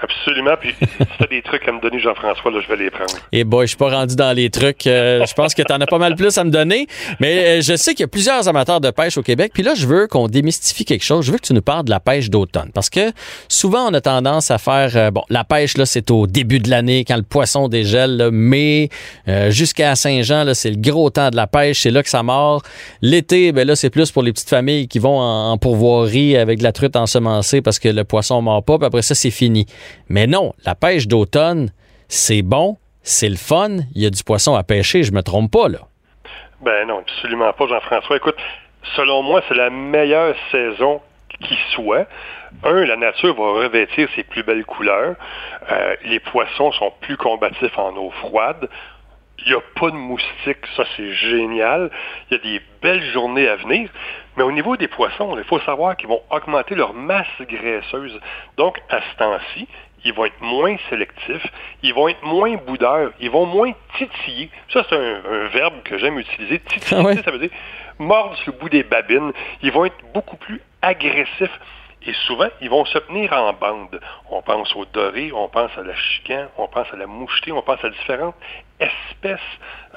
Absolument. 0.03 0.55
Puis 0.61 0.75
si 0.81 0.87
tu 0.97 1.23
as 1.23 1.27
des 1.29 1.43
trucs 1.43 1.67
à 1.69 1.73
me 1.73 1.81
donner, 1.81 2.01
Jean-François, 2.01 2.51
là, 2.51 2.61
je 2.61 2.69
vais 2.69 2.77
les 2.77 2.91
prendre. 2.91 3.15
Et 3.31 3.41
eh 3.41 3.45
boy, 3.45 3.67
je 3.67 3.69
suis 3.69 3.77
pas 3.77 3.91
rendu 3.91 4.17
dans 4.17 4.33
les 4.33 4.51
trucs. 4.51 4.87
Euh, 4.87 5.25
je 5.25 5.35
pense 5.35 5.55
que 5.55 5.63
tu 5.63 5.73
en 5.73 5.81
as 5.81 5.87
pas 5.87 5.99
mal 5.99 6.17
plus 6.17 6.37
à 6.37 6.45
me 6.45 6.51
donner. 6.51 6.87
Mais 7.21 7.59
euh, 7.59 7.61
je 7.63 7.77
sais 7.77 7.93
qu'il 7.93 8.01
y 8.01 8.05
a 8.05 8.09
plusieurs 8.09 8.49
amateurs 8.49 8.81
de 8.81 8.91
pêche 8.91 9.17
au 9.17 9.23
Québec. 9.23 9.53
Puis 9.55 9.63
là, 9.63 9.75
je 9.75 9.87
veux 9.87 10.09
qu'on 10.09 10.27
démystifie 10.27 10.85
quelque 10.85 11.05
chose. 11.05 11.25
Je 11.25 11.33
veux 11.33 11.39
que 11.39 11.47
tu 11.47 11.55
nous 11.55 11.63
parles 11.63 11.85
de 11.85 11.91
la 11.91 12.01
pêche 12.01 12.31
d'automne. 12.31 12.71
Parce 12.75 12.91
que 12.91 13.13
souvent, 13.49 13.91
on 13.91 13.95
a 13.95 14.01
tendance 14.01 14.51
à 14.51 14.59
faire. 14.59 14.91
Euh, 14.97 15.11
bon, 15.13 15.23
la 15.31 15.45
pêche, 15.45 15.77
là, 15.77 15.87
c'est 15.87 16.11
au 16.11 16.27
début 16.27 16.59
de 16.59 16.69
l'année, 16.69 17.05
quand 17.05 17.17
le 17.17 17.23
poisson 17.23 17.69
dégèle. 17.69 18.17
Là, 18.17 18.31
mais 18.33 18.89
jusqu'à 19.51 19.95
Saint-Jean, 19.95 20.45
là, 20.45 20.55
c'est 20.55 20.71
le 20.71 20.81
gros 20.81 21.11
temps 21.11 21.31
de 21.31 21.37
la 21.37 21.47
pêche. 21.47 21.83
C'est 21.83 21.91
là 21.91 22.03
que 22.03 22.09
ça 22.09 22.23
mord. 22.23 22.63
L'été, 23.03 23.53
ben 23.53 23.67
là, 23.67 23.77
c'est 23.77 23.91
plus 23.91 24.11
pour 24.11 24.23
les 24.23 24.33
petites 24.33 24.49
familles 24.49 24.89
qui 24.89 24.99
vont 24.99 25.21
en, 25.21 25.57
pourvoirie 25.59 26.37
avec 26.37 26.59
de 26.59 26.65
la 26.65 26.73
truite 26.73 26.97
ensemencée 26.97 27.63
parce 27.63 27.79
que 27.79 27.89
le 27.89 28.05
poisson 28.05 28.43
mord 28.43 28.65
pas. 28.65 28.79
Puis 28.79 28.87
après 28.87 29.03
ça, 29.03 29.15
c'est 29.15 29.31
fini. 29.31 29.67
Mais 30.09 30.27
non, 30.27 30.53
la 30.65 30.75
pêche 30.75 31.09
d'automne, 31.09 31.71
c'est 32.09 32.43
bon, 32.43 32.77
c'est 33.03 33.29
le 33.29 33.37
fun, 33.37 33.79
il 33.95 34.03
y 34.03 34.07
a 34.07 34.11
du 34.11 34.23
poisson 34.23 34.55
à 34.55 34.63
pêcher, 34.63 35.03
je 35.03 35.13
me 35.13 35.23
trompe 35.23 35.51
pas 35.51 35.69
là. 35.69 35.81
Ben 36.61 36.87
non, 36.87 36.99
absolument 36.99 37.53
pas, 37.53 37.67
Jean-François. 37.67 38.17
Écoute, 38.17 38.37
selon 38.97 39.23
moi, 39.23 39.43
c'est 39.49 39.55
la 39.55 39.71
meilleure 39.71 40.37
saison 40.53 41.01
qui 41.41 41.59
soit. 41.75 42.07
Un, 42.63 42.85
la 42.85 42.97
nature 42.97 43.35
va 43.35 43.65
revêtir 43.65 44.09
ses 44.15 44.23
plus 44.23 44.43
belles 44.43 44.65
couleurs. 44.65 45.17
Euh, 45.71 45.97
les 46.05 46.21
poissons 46.21 46.71
sont 46.73 46.93
plus 47.01 47.17
combatifs 47.17 47.77
en 47.79 47.97
eau 47.97 48.11
froide. 48.21 48.69
Il 49.39 49.49
n'y 49.49 49.55
a 49.55 49.61
pas 49.75 49.91
de 49.91 49.97
moustiques, 49.97 50.67
ça 50.77 50.85
c'est 50.97 51.13
génial. 51.15 51.91
Il 52.31 52.35
y 52.35 52.41
a 52.41 52.43
des 52.43 52.63
belles 52.81 53.03
journées 53.13 53.49
à 53.49 53.57
venir. 53.57 53.91
Mais 54.37 54.45
au 54.45 54.53
niveau 54.53 54.77
des 54.77 54.89
poissons, 54.89 55.37
il 55.37 55.45
faut 55.45 55.59
savoir 55.61 55.97
qu'ils 55.97 56.09
vont 56.09 56.23
augmenter 56.31 56.75
leur 56.75 56.95
masse 56.95 57.27
graisseuse. 57.41 58.19
Donc, 58.57 58.81
à 58.89 59.01
ce 59.01 59.17
temps-ci, 59.19 59.69
ils 60.05 60.13
vont 60.13 60.25
être 60.25 60.41
moins 60.41 60.77
sélectifs, 60.91 61.47
ils 61.83 61.95
vont 61.95 62.09
être 62.09 62.23
moins 62.25 62.57
boudeurs, 62.57 63.13
ils 63.21 63.31
vont 63.31 63.47
moins 63.47 63.73
titiller. 63.99 64.51
Ça, 64.73 64.85
c'est 64.89 64.97
un, 64.97 65.49
verbe 65.49 65.83
que 65.85 65.99
j'aime 65.99 66.19
utiliser. 66.19 66.61
Titiller, 66.61 67.19
ah 67.19 67.23
ça 67.23 67.31
veut 67.31 67.39
dire 67.39 67.51
mordre 67.99 68.37
sur 68.39 68.53
le 68.53 68.59
bout 68.59 68.69
des 68.69 68.83
babines. 68.83 69.33
Ils 69.63 69.73
vont 69.73 69.85
être 69.85 69.99
beaucoup 70.13 70.37
plus 70.37 70.61
agressifs. 70.81 71.61
Et 72.05 72.13
souvent, 72.27 72.49
ils 72.61 72.69
vont 72.69 72.85
se 72.85 72.99
tenir 72.99 73.33
en 73.33 73.53
bande. 73.53 74.01
On 74.31 74.43
pense 74.43 74.75
au 74.75 74.85
doré, 74.87 75.31
on 75.33 75.49
pense 75.49 75.71
à 75.79 75.83
la 75.83 75.95
chican, 75.95 76.49
on 76.59 76.67
pense 76.67 76.89
à 76.93 76.97
la 76.97 77.07
mouchetée, 77.07 77.53
on 77.53 77.63
pense 77.63 77.85
à 77.85 77.91
différentes 77.91 78.35
espèces 78.81 79.41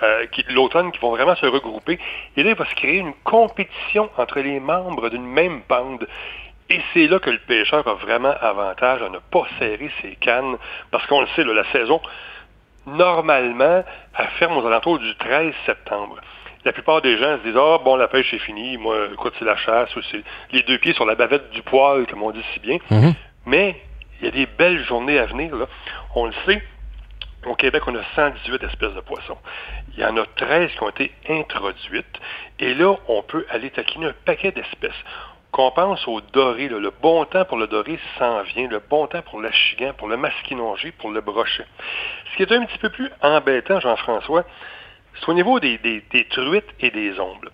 euh, 0.04 0.28
l'automne 0.50 0.92
qui 0.92 1.00
vont 1.00 1.12
vraiment 1.12 1.36
se 1.36 1.48
regrouper. 1.48 2.00
Et 2.38 2.44
là, 2.44 2.52
il 2.52 2.56
va 2.56 2.66
se 2.66 2.76
créer 2.76 2.98
une 2.98 3.14
compétition 3.24 4.10
entre 4.18 4.40
les 4.40 4.60
membres 4.60 5.10
d'une 5.10 5.26
même 5.26 5.62
bande. 5.68 6.08
Et 6.70 6.80
c'est 6.94 7.08
là 7.08 7.20
que 7.20 7.30
le 7.30 7.40
pêcheur 7.40 7.88
a 7.88 7.94
vraiment 7.96 8.34
avantage 8.42 9.02
à 9.02 9.10
ne 9.10 9.20
pas 9.20 9.46
serrer 9.60 9.92
ses 10.02 10.16
cannes, 10.16 10.58
parce 10.92 11.06
qu'on 11.08 11.22
le 11.22 11.28
sait, 11.36 11.44
la 11.44 11.64
saison, 11.72 12.02
normalement, 12.86 13.84
elle 14.18 14.28
ferme 14.40 14.58
aux 14.58 14.66
alentours 14.66 15.00
du 15.00 15.16
13 15.16 15.54
septembre. 15.66 16.20
La 16.66 16.74
plupart 16.74 17.02
des 17.02 17.18
gens 17.18 17.38
se 17.38 17.44
disent 17.44 17.58
Ah, 17.58 17.78
bon, 17.84 17.96
la 17.96 18.08
pêche 18.08 18.34
est 18.34 18.40
finie, 18.40 18.78
moi, 18.78 19.08
écoute, 19.14 19.34
c'est 19.38 19.46
la 19.46 19.56
chasse, 19.56 19.96
ou 19.96 20.02
c'est 20.12 20.24
les 20.52 20.64
deux 20.64 20.80
pieds 20.80 20.94
sur 20.94 21.06
la 21.06 21.16
bavette 21.16 21.52
du 21.52 21.62
poil, 21.62 22.06
comme 22.08 22.24
on 22.24 22.32
dit 22.32 22.44
si 22.54 22.60
bien. 22.60 22.80
Mhm. 22.90 23.14
Mais 23.46 23.82
il 24.20 24.26
y 24.26 24.28
a 24.28 24.32
des 24.32 24.48
belles 24.48 24.84
journées 24.84 25.20
à 25.20 25.28
venir, 25.28 25.56
là. 25.56 25.68
On 26.16 26.26
le 26.26 26.34
sait, 26.46 26.64
au 27.46 27.56
Québec, 27.56 27.84
on 27.86 27.96
a 27.96 28.04
118 28.16 28.64
espèces 28.64 28.94
de 28.94 29.02
poissons. 29.02 29.38
Il 29.94 30.00
y 30.00 30.06
en 30.06 30.18
a 30.18 30.26
13 30.36 30.72
qui 30.72 30.84
ont 30.84 30.90
été 30.90 31.12
introduites. 31.30 32.20
Et 32.60 32.74
là, 32.74 32.96
on 33.08 33.22
peut 33.22 33.46
aller 33.52 33.70
taquiner 33.70 34.08
un 34.08 34.16
paquet 34.26 34.52
d'espèces 34.52 35.04
qu'on 35.52 35.72
pense 35.72 36.06
au 36.06 36.20
doré, 36.20 36.68
le 36.68 36.92
bon 37.02 37.24
temps 37.24 37.46
pour 37.46 37.58
le 37.58 37.68
doré 37.68 37.98
s'en 38.20 38.42
vient, 38.42 38.68
le 38.68 38.80
bon 38.90 39.08
temps 39.08 39.22
pour 39.22 39.40
l'achigan, 39.40 39.94
pour 39.98 40.10
le 40.10 40.18
masquinongé, 40.18 40.92
pour 40.92 41.12
le 41.12 41.22
brochet. 41.22 41.66
Ce 42.32 42.36
qui 42.36 42.44
est 42.44 42.52
un 42.52 42.66
petit 42.66 42.78
peu 42.78 42.90
plus 42.90 43.10
embêtant, 43.22 43.80
Jean-François, 43.80 44.44
c'est 45.20 45.30
au 45.30 45.34
niveau 45.34 45.60
des, 45.60 45.80
truites 46.30 46.66
et 46.80 46.92
des 46.92 47.20
ombles. 47.20 47.52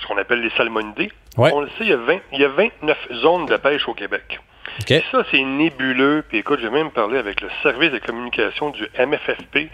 Ce 0.00 0.06
qu'on 0.06 0.18
appelle 0.18 0.40
les 0.40 0.50
salmonidés. 0.50 1.10
On 1.36 1.60
le 1.60 1.68
sait, 1.78 1.84
il 1.84 1.88
y, 1.88 1.92
a 1.92 1.96
20, 1.96 2.18
il 2.32 2.40
y 2.40 2.44
a 2.44 2.48
29 2.48 2.98
zones 3.12 3.46
de 3.46 3.56
pêche 3.56 3.88
au 3.88 3.94
Québec. 3.94 4.40
Ça, 4.88 5.24
c'est 5.30 5.42
nébuleux. 5.42 6.24
Puis 6.28 6.38
écoute, 6.38 6.60
j'ai 6.60 6.70
même 6.70 6.90
parlé 6.90 7.18
avec 7.18 7.40
le 7.40 7.48
service 7.62 7.92
de 7.92 7.98
communication 7.98 8.70
du 8.70 8.88
MFFP 8.98 9.70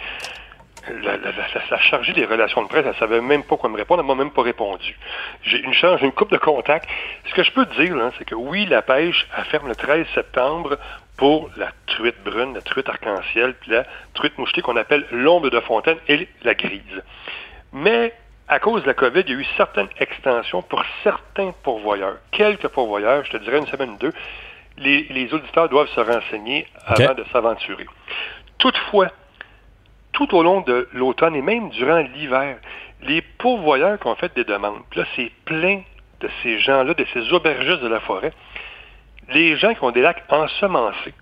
la, 0.88 1.16
la, 1.16 1.78
chargée 1.78 2.12
des 2.12 2.24
relations 2.24 2.62
de 2.62 2.68
presse, 2.68 2.84
elle 2.86 2.96
savait 2.96 3.20
même 3.20 3.42
pas 3.42 3.57
quoi 3.57 3.68
me 3.68 3.76
répondre, 3.76 4.01
elle 4.03 4.07
m'a 4.07 4.14
même 4.14 4.32
pas 4.32 4.42
répondu. 4.42 4.96
J'ai 5.42 5.59
une 5.61 5.74
charge, 5.74 6.03
une 6.03 6.12
coupe 6.12 6.30
de 6.30 6.38
contact. 6.38 6.88
Ce 7.28 7.34
que 7.34 7.42
je 7.42 7.53
peux 7.53 7.66
te 7.66 7.80
dire, 7.80 7.96
c'est 8.18 8.24
que 8.24 8.34
oui, 8.34 8.66
la 8.66 8.82
pêche, 8.82 9.26
elle 9.36 9.44
ferme 9.44 9.68
le 9.68 9.76
13 9.76 10.07
septembre 10.14 10.78
pour 11.21 11.51
la 11.59 11.71
truite 11.87 12.16
brune, 12.25 12.55
la 12.55 12.62
truite 12.62 12.89
arc-en-ciel, 12.89 13.55
puis 13.61 13.73
la 13.73 13.85
truite 14.14 14.39
mouchetée 14.39 14.62
qu'on 14.62 14.77
appelle 14.77 15.05
l'ombre 15.12 15.51
de 15.51 15.61
fontaine 15.61 15.99
et 16.09 16.27
la 16.43 16.55
grise. 16.55 17.03
Mais 17.75 18.14
à 18.49 18.59
cause 18.59 18.81
de 18.81 18.87
la 18.87 18.95
COVID, 18.95 19.21
il 19.27 19.35
y 19.35 19.37
a 19.37 19.41
eu 19.41 19.47
certaines 19.59 19.91
extensions 19.99 20.62
pour 20.62 20.83
certains 21.05 21.53
pourvoyeurs. 21.62 22.16
Quelques 22.31 22.68
pourvoyeurs, 22.68 23.23
je 23.27 23.33
te 23.33 23.37
dirais 23.37 23.59
une 23.59 23.66
semaine 23.66 23.91
ou 23.91 23.97
deux, 23.99 24.14
les, 24.79 25.29
auditeurs 25.35 25.68
doivent 25.68 25.91
se 25.91 26.01
renseigner 26.01 26.66
avant 26.87 27.12
de 27.12 27.25
s'aventurer. 27.31 27.87
Toutefois, 28.57 29.09
tout 30.12 30.35
au 30.35 30.43
long 30.43 30.62
de 30.62 30.89
l'automne 30.95 31.37
et 31.37 31.43
même 31.43 31.68
durant 31.68 31.99
l'hiver, 31.99 32.57
les 33.03 33.21
pourvoyeurs 33.21 34.01
qui 34.01 34.07
ont 34.07 34.14
fait 34.14 34.35
des 34.35 34.45
demandes, 34.45 34.81
là, 34.97 35.05
c'est 35.16 35.31
plein 35.45 35.83
de 36.21 36.31
ces 36.43 36.59
gens-là, 36.61 36.95
de 36.95 37.07
ces 37.12 37.31
aubergistes 37.31 37.83
de 37.83 37.89
la 37.89 38.01
forêt, 38.01 38.33
les 39.33 39.57
gens 39.57 39.74
qui 39.74 39.83
ont 39.85 39.91
des 39.91 40.03
lacs 40.03 40.22
ensemencés, 40.28 41.14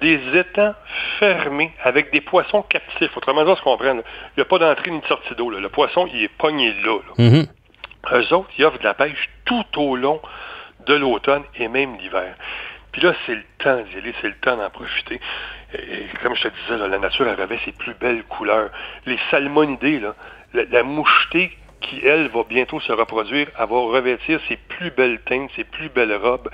des 0.00 0.20
étangs 0.34 0.74
fermés 1.18 1.72
avec 1.82 2.10
des 2.12 2.20
poissons 2.20 2.62
captifs. 2.62 3.16
Autrement 3.16 3.44
dit, 3.44 3.50
on 3.50 3.56
se 3.56 3.62
comprenne, 3.62 4.02
il 4.36 4.40
n'y 4.40 4.42
a 4.42 4.46
pas 4.46 4.58
d'entrée 4.58 4.90
ni 4.90 5.00
de 5.00 5.06
sortie 5.06 5.34
d'eau. 5.34 5.50
Le 5.50 5.68
poisson, 5.68 6.08
il 6.12 6.22
est 6.22 6.28
pogné 6.28 6.72
là. 6.82 6.98
Mm-hmm. 7.18 7.46
Eux 8.12 8.34
autres, 8.34 8.48
ils 8.58 8.64
offrent 8.64 8.78
de 8.78 8.84
la 8.84 8.94
pêche 8.94 9.28
tout 9.44 9.66
au 9.76 9.96
long 9.96 10.20
de 10.86 10.94
l'automne 10.94 11.42
et 11.56 11.68
même 11.68 11.96
l'hiver. 11.98 12.34
Puis 12.92 13.02
là, 13.02 13.14
c'est 13.24 13.34
le 13.34 13.44
temps 13.58 13.80
d'y 13.82 13.98
aller, 13.98 14.14
c'est 14.20 14.28
le 14.28 14.34
temps 14.34 14.56
d'en 14.56 14.70
profiter. 14.70 15.20
Et, 15.74 16.06
comme 16.22 16.34
je 16.34 16.42
te 16.42 16.48
disais, 16.48 16.88
la 16.88 16.98
nature 16.98 17.28
elle 17.28 17.40
revêt 17.40 17.58
ses 17.64 17.72
plus 17.72 17.94
belles 17.94 18.24
couleurs. 18.24 18.70
Les 19.06 19.18
salmonidés, 19.30 20.00
là, 20.00 20.14
la, 20.54 20.82
mouchetée 20.82 21.56
qui, 21.80 22.04
elle, 22.04 22.28
va 22.28 22.42
bientôt 22.48 22.80
se 22.80 22.92
reproduire, 22.92 23.48
elle 23.58 23.68
va 23.68 23.76
revêtir 23.76 24.40
ses 24.48 24.56
plus 24.56 24.90
belles 24.90 25.20
teintes, 25.20 25.50
ses 25.54 25.64
plus 25.64 25.88
belles 25.88 26.14
robes. 26.14 26.50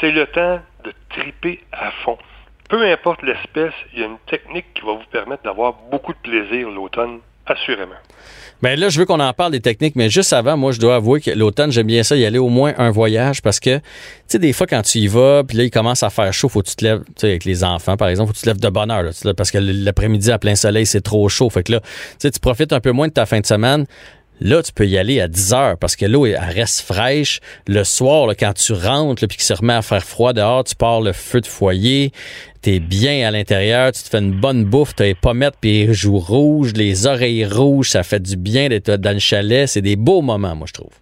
C'est 0.00 0.10
le 0.10 0.26
temps 0.26 0.60
de 0.84 0.92
triper 1.10 1.60
à 1.72 1.90
fond. 2.04 2.18
Peu 2.68 2.90
importe 2.90 3.22
l'espèce, 3.22 3.74
il 3.92 4.00
y 4.00 4.02
a 4.02 4.06
une 4.06 4.18
technique 4.26 4.66
qui 4.74 4.80
va 4.86 4.92
vous 4.92 5.10
permettre 5.10 5.42
d'avoir 5.42 5.74
beaucoup 5.90 6.12
de 6.12 6.18
plaisir 6.18 6.70
l'automne, 6.70 7.18
assurément. 7.46 8.00
Bien 8.62 8.76
là, 8.76 8.88
je 8.88 8.98
veux 9.00 9.04
qu'on 9.04 9.18
en 9.18 9.32
parle 9.32 9.50
des 9.50 9.60
techniques, 9.60 9.96
mais 9.96 10.08
juste 10.08 10.32
avant, 10.32 10.56
moi, 10.56 10.70
je 10.70 10.78
dois 10.78 10.94
avouer 10.94 11.20
que 11.20 11.32
l'automne, 11.32 11.72
j'aime 11.72 11.88
bien 11.88 12.04
ça, 12.04 12.14
y 12.14 12.24
aller 12.24 12.38
au 12.38 12.48
moins 12.48 12.72
un 12.78 12.92
voyage 12.92 13.42
parce 13.42 13.58
que, 13.58 13.78
tu 13.78 13.82
sais, 14.28 14.38
des 14.38 14.52
fois, 14.52 14.68
quand 14.68 14.82
tu 14.82 14.98
y 14.98 15.08
vas, 15.08 15.42
puis 15.42 15.56
là, 15.56 15.64
il 15.64 15.70
commence 15.70 16.04
à 16.04 16.10
faire 16.10 16.32
chaud, 16.32 16.48
faut 16.48 16.62
que 16.62 16.68
tu 16.68 16.76
te 16.76 16.84
lèves, 16.84 17.00
tu 17.00 17.12
sais, 17.16 17.26
avec 17.26 17.44
les 17.44 17.64
enfants, 17.64 17.96
par 17.96 18.06
exemple, 18.06 18.28
faut 18.28 18.34
que 18.34 18.38
tu 18.38 18.44
te 18.44 18.48
lèves 18.48 18.60
de 18.60 18.68
bonne 18.68 18.90
heure, 18.92 19.02
là, 19.02 19.34
parce 19.34 19.50
que 19.50 19.58
l'après-midi, 19.58 20.30
à 20.30 20.38
plein 20.38 20.54
soleil, 20.54 20.86
c'est 20.86 21.00
trop 21.00 21.28
chaud. 21.28 21.50
Fait 21.50 21.64
que 21.64 21.72
là, 21.72 21.80
tu 21.80 21.88
sais, 22.20 22.30
tu 22.30 22.38
profites 22.38 22.72
un 22.72 22.80
peu 22.80 22.92
moins 22.92 23.08
de 23.08 23.12
ta 23.12 23.26
fin 23.26 23.40
de 23.40 23.46
semaine. 23.46 23.86
Là, 24.42 24.62
tu 24.62 24.72
peux 24.72 24.86
y 24.86 24.98
aller 24.98 25.20
à 25.20 25.28
10 25.28 25.54
heures 25.54 25.78
parce 25.78 25.94
que 25.94 26.04
l'eau, 26.04 26.26
elle 26.26 26.36
reste 26.36 26.80
fraîche. 26.80 27.40
Le 27.68 27.84
soir, 27.84 28.28
quand 28.38 28.52
tu 28.52 28.72
rentres, 28.72 29.26
puis 29.28 29.36
qu'il 29.36 29.44
se 29.44 29.54
remet 29.54 29.74
à 29.74 29.82
faire 29.82 30.04
froid 30.04 30.32
dehors, 30.32 30.64
tu 30.64 30.74
pars 30.74 31.00
le 31.00 31.12
feu 31.12 31.40
de 31.40 31.46
foyer 31.46 32.12
t'es 32.62 32.78
bien 32.78 33.26
à 33.26 33.32
l'intérieur, 33.32 33.90
tu 33.90 34.04
te 34.04 34.08
fais 34.08 34.20
une 34.20 34.30
bonne 34.30 34.64
bouffe, 34.64 34.94
t'as 34.94 35.04
les 35.04 35.16
pommettes 35.16 35.56
puis 35.60 35.86
les 35.86 35.94
joues 35.94 36.20
rouges, 36.20 36.72
les 36.74 37.06
oreilles 37.06 37.44
rouges, 37.44 37.90
ça 37.90 38.04
fait 38.04 38.22
du 38.22 38.36
bien 38.36 38.68
d'être 38.68 38.90
dans 38.92 39.12
le 39.12 39.18
chalet. 39.18 39.66
C'est 39.66 39.82
des 39.82 39.96
beaux 39.96 40.22
moments, 40.22 40.54
moi, 40.54 40.66
je 40.68 40.72
trouve. 40.72 40.92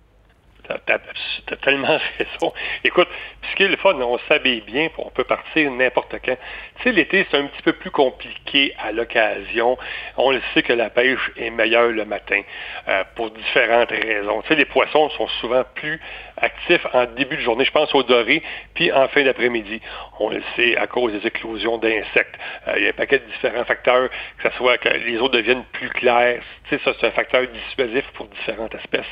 T'as 0.67 1.57
tellement 1.63 1.99
raison. 2.19 2.53
Écoute, 2.83 3.09
ce 3.51 3.57
qui 3.57 3.65
est 3.65 3.69
le 3.69 3.77
fun, 3.77 3.95
on 3.95 4.19
s'habille 4.29 4.61
bien, 4.61 4.89
on 4.99 5.11
peut 5.11 5.25
partir 5.25 5.71
n'importe 5.71 6.15
quand. 6.25 6.37
Tu 6.77 6.83
sais, 6.83 6.93
l'été, 6.93 7.27
c'est 7.31 7.37
un 7.37 7.47
petit 7.47 7.63
peu 7.63 7.73
plus 7.73 7.91
compliqué 7.91 8.75
à 8.79 8.93
l'occasion. 8.93 9.77
On 10.17 10.31
le 10.31 10.41
sait 10.55 10.63
que 10.63 10.73
la 10.73 10.91
pêche 10.91 11.31
est 11.37 11.51
meilleure 11.51 11.91
le 11.91 12.05
matin 12.05 12.41
euh, 12.89 13.05
pour 13.17 13.31
différentes 13.31 13.91
raisons. 13.91 14.43
Tu 14.43 14.49
sais, 14.49 14.55
les 14.55 14.65
poissons 14.65 15.09
sont 15.11 15.27
souvent 15.41 15.65
plus 15.75 16.01
actifs 16.37 16.87
en 16.93 17.05
début 17.07 17.37
de 17.37 17.43
journée. 17.43 17.65
Je 17.65 17.73
pense 17.73 17.95
au 17.95 18.03
doré, 18.03 18.43
puis 18.75 18.93
en 18.93 19.09
fin 19.09 19.25
d'après-midi. 19.25 19.81
On 20.19 20.31
le 20.31 20.43
sait 20.57 20.77
à 20.77 20.87
cause 20.87 21.13
des 21.13 21.27
éclosions 21.27 21.79
d'insectes. 21.79 22.35
Euh, 22.69 22.75
il 22.77 22.85
y 22.85 22.87
a 22.87 22.91
un 22.91 22.93
paquet 22.93 23.19
de 23.19 23.25
différents 23.25 23.65
facteurs, 23.65 24.09
que 24.39 24.51
ce 24.51 24.57
soit 24.57 24.79
que 24.79 24.89
les 24.89 25.19
eaux 25.19 25.29
deviennent 25.29 25.65
plus 25.73 25.91
claires. 25.91 26.41
Tu 26.69 26.77
sais, 26.77 26.85
ça, 26.85 26.93
c'est 26.99 27.07
un 27.07 27.11
facteur 27.11 27.47
dissuasif 27.47 28.05
pour 28.15 28.27
différentes 28.27 28.75
espèces. 28.75 29.07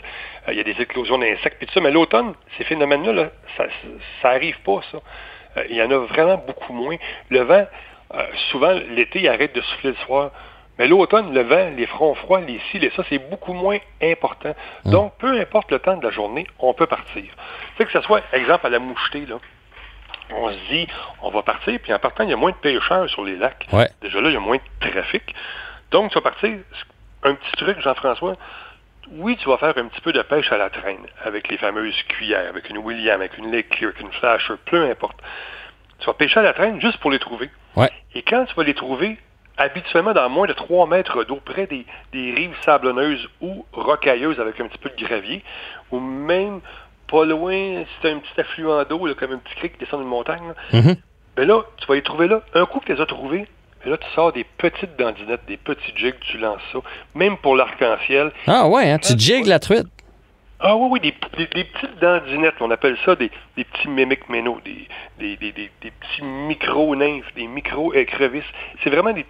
Euh, 0.49 0.53
il 0.53 0.59
y 0.59 0.61
a 0.61 0.64
des 0.64 0.80
éclosions 0.80 1.18
d'insectes, 1.18 1.59
puis 1.59 1.66
tout 1.66 1.74
ça. 1.74 1.80
Mais 1.80 1.91
l'automne, 1.91 2.34
ces 2.57 2.64
phénomènes-là, 2.64 3.30
ça, 3.57 3.66
ça 4.22 4.30
arrive 4.39 4.61
pas, 4.62 4.80
ça. 4.91 4.99
Euh, 5.57 5.64
il 5.68 5.76
y 5.76 5.82
en 5.82 5.91
a 5.91 5.99
vraiment 5.99 6.39
beaucoup 6.47 6.72
moins. 6.72 6.97
Le 7.30 7.41
vent, 7.41 7.66
euh, 8.14 8.26
souvent, 8.51 8.72
l'été, 8.91 9.20
il 9.20 9.28
arrête 9.28 9.55
de 9.55 9.61
souffler 9.61 9.91
le 9.91 9.97
soir. 10.07 10.30
Mais 10.78 10.86
l'automne, 10.86 11.34
le 11.34 11.43
vent, 11.43 11.70
les 11.76 11.86
fronts 11.86 12.14
froids, 12.14 12.41
les 12.41 12.61
cils 12.70 12.84
et 12.84 12.93
ça, 12.95 13.03
c'est 13.09 13.18
beaucoup 13.30 13.53
moins 13.53 13.78
important. 14.01 14.55
Mm. 14.84 14.91
Donc, 14.91 15.12
peu 15.18 15.41
importe 15.41 15.70
le 15.72 15.80
temps 15.80 15.97
de 15.97 16.05
la 16.05 16.11
journée, 16.11 16.47
on 16.61 16.72
peut 16.72 16.86
partir. 16.86 17.24
Tu 17.76 17.84
que 17.84 17.93
ce 17.93 18.01
soit, 18.03 18.22
exemple, 18.32 18.66
à 18.66 18.70
la 18.70 18.78
mouchetée, 18.78 19.26
là, 19.26 19.36
on 20.30 20.51
se 20.51 20.59
dit, 20.70 20.86
on 21.22 21.30
va 21.30 21.43
partir, 21.43 21.80
puis 21.80 21.93
en 21.93 21.99
partant, 21.99 22.22
il 22.24 22.30
y 22.30 22.32
a 22.32 22.36
moins 22.36 22.51
de 22.51 22.57
pêcheurs 22.57 23.09
sur 23.09 23.24
les 23.24 23.36
lacs. 23.36 23.66
Déjà 24.03 24.20
là, 24.20 24.28
il 24.28 24.34
y 24.34 24.36
a 24.36 24.41
moins 24.41 24.59
de 24.59 24.91
trafic. 24.91 25.34
Donc, 25.91 26.11
tu 26.11 26.14
vas 26.14 26.22
partir. 26.22 26.59
Un 27.24 27.34
petit 27.34 27.53
truc, 27.57 27.80
Jean-François, 27.80 28.36
oui, 29.13 29.37
tu 29.37 29.49
vas 29.49 29.57
faire 29.59 29.77
un 29.77 29.87
petit 29.87 30.01
peu 30.01 30.13
de 30.13 30.23
pêche 30.23 30.51
à 30.53 30.59
la 30.59 30.71
traîne 30.71 31.07
avec 31.25 31.49
les 31.49 31.59
fameuses 31.59 32.03
cuillères, 32.09 32.49
avec 32.49 32.69
une 32.71 32.79
William, 32.79 33.21
avec 33.21 33.39
une 33.39 33.51
Lake 33.51 33.83
avec 33.83 34.01
une 34.01 34.13
Flasher, 34.13 34.55
peu 34.67 34.91
importe. 34.91 35.19
Tu 35.99 36.07
vas 36.07 36.15
pêcher 36.15 36.41
à 36.41 36.43
la 36.43 36.53
traîne 36.53 36.81
juste 36.81 36.99
pour 36.99 37.11
les 37.11 37.19
trouver. 37.19 37.51
Et 38.15 38.23
quand 38.23 38.45
tu 38.47 38.55
vas 38.55 38.65
les 38.65 38.75
trouver, 38.75 39.19
habituellement 39.57 40.13
dans 40.13 40.29
moins 40.29 40.47
de 40.47 40.53
3 40.53 40.87
mètres 40.87 41.25
d'eau, 41.25 41.41
près 41.45 41.67
des, 41.67 41.85
rives 42.13 42.57
sablonneuses 42.65 43.29
ou 43.41 43.67
rocailleuses 43.73 44.41
avec 44.41 44.61
un 44.61 44.69
petit 44.69 44.79
peu 44.79 44.91
de 44.91 45.05
gravier, 45.05 45.45
ou 45.91 46.01
même 46.01 46.61
pas 47.09 47.25
loin, 47.25 47.85
si 47.85 48.01
tu 48.01 48.09
un 48.09 48.19
petit 48.19 48.41
affluent 48.41 48.85
d'eau, 48.85 49.09
comme 49.15 49.33
un 49.33 49.39
petit 49.39 49.55
cric 49.57 49.73
qui 49.75 49.79
descend 49.79 50.01
d'une 50.01 50.09
montagne, 50.09 50.55
mm-hmm. 50.73 50.97
ben 51.37 51.49
là, 51.49 51.63
tu 51.79 51.87
vas 51.87 51.95
les 51.95 52.03
trouver 52.03 52.29
là. 52.29 52.43
Un 52.55 52.67
coup 52.67 52.81
que 52.81 52.87
tu 52.87 52.95
les 52.95 53.01
as 53.01 53.07
trouvés, 53.07 53.47
là, 53.85 53.97
tu 53.97 54.07
sors 54.14 54.33
des 54.33 54.45
petites 54.45 54.97
dandinettes, 54.97 55.47
des 55.47 55.57
petits 55.57 55.93
jigs, 55.97 56.18
tu 56.20 56.39
lances 56.39 56.62
ça. 56.72 56.79
Même 57.14 57.37
pour 57.39 57.57
l'arc-en-ciel. 57.57 58.33
Ah 58.47 58.66
ouais, 58.68 58.91
hein, 58.91 58.99
tu 58.99 59.18
jigues 59.18 59.47
la 59.47 59.59
truite. 59.59 59.87
Ah 60.61 60.74
oui, 60.74 60.89
oui, 60.91 61.01
des, 61.01 61.12
petites 61.47 62.01
dandinettes, 62.01 62.57
on 62.61 62.70
appelle 62.72 62.99
ça 63.05 63.14
des, 63.14 63.31
petits 63.55 63.89
mémiques 63.89 64.29
ménos, 64.29 64.61
des, 64.64 65.37
des, 65.37 65.70
petits 65.81 66.22
micro-nymphes, 66.22 67.33
des 67.37 67.47
micro-écrevisses. 67.47 68.43
C'est 68.83 68.91
vraiment 68.91 69.12
des, 69.12 69.24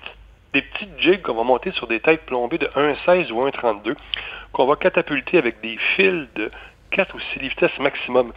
petites 0.53 0.99
jigs 0.99 1.20
qu'on 1.20 1.34
va 1.34 1.42
monter 1.42 1.70
sur 1.72 1.86
des 1.86 2.01
têtes 2.01 2.24
plombées 2.24 2.57
de 2.57 2.66
1,16 2.68 3.30
ou 3.30 3.46
1,32 3.46 3.94
qu'on 4.53 4.64
va 4.64 4.76
catapulter 4.76 5.36
avec 5.36 5.61
des 5.61 5.76
fils 5.96 6.26
de 6.34 6.51
4 6.92 7.14
ou 7.14 7.20
6 7.34 7.40
livres 7.40 7.55
maximum. 7.80 8.32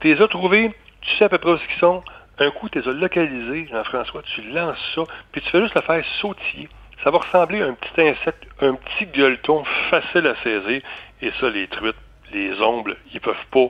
Tu 0.00 0.14
les 0.14 0.22
as 0.22 0.28
trouvés, 0.28 0.72
tu 1.00 1.16
sais 1.16 1.24
à 1.24 1.28
peu 1.28 1.38
près 1.38 1.50
où 1.50 1.56
ils 1.56 1.80
sont, 1.80 2.04
Un 2.38 2.50
coup, 2.50 2.68
tu 2.68 2.80
les 2.80 2.88
as 2.88 2.92
localisés, 2.92 3.68
Jean-François, 3.70 4.22
tu 4.34 4.42
lances 4.50 4.78
ça, 4.94 5.02
puis 5.30 5.40
tu 5.40 5.50
fais 5.50 5.62
juste 5.62 5.74
le 5.74 5.82
faire 5.82 6.04
sautiller. 6.20 6.68
Ça 7.02 7.10
va 7.10 7.18
ressembler 7.18 7.62
à 7.62 7.66
un 7.66 7.74
petit 7.74 8.00
insecte, 8.00 8.44
un 8.60 8.74
petit 8.74 9.06
gueuleton 9.06 9.62
facile 9.90 10.26
à 10.26 10.34
saisir. 10.42 10.80
Et 11.22 11.30
ça, 11.38 11.48
les 11.50 11.68
truites, 11.68 11.96
les 12.32 12.52
ombres, 12.60 12.94
ils 13.12 13.20
peuvent 13.20 13.36
pas, 13.52 13.68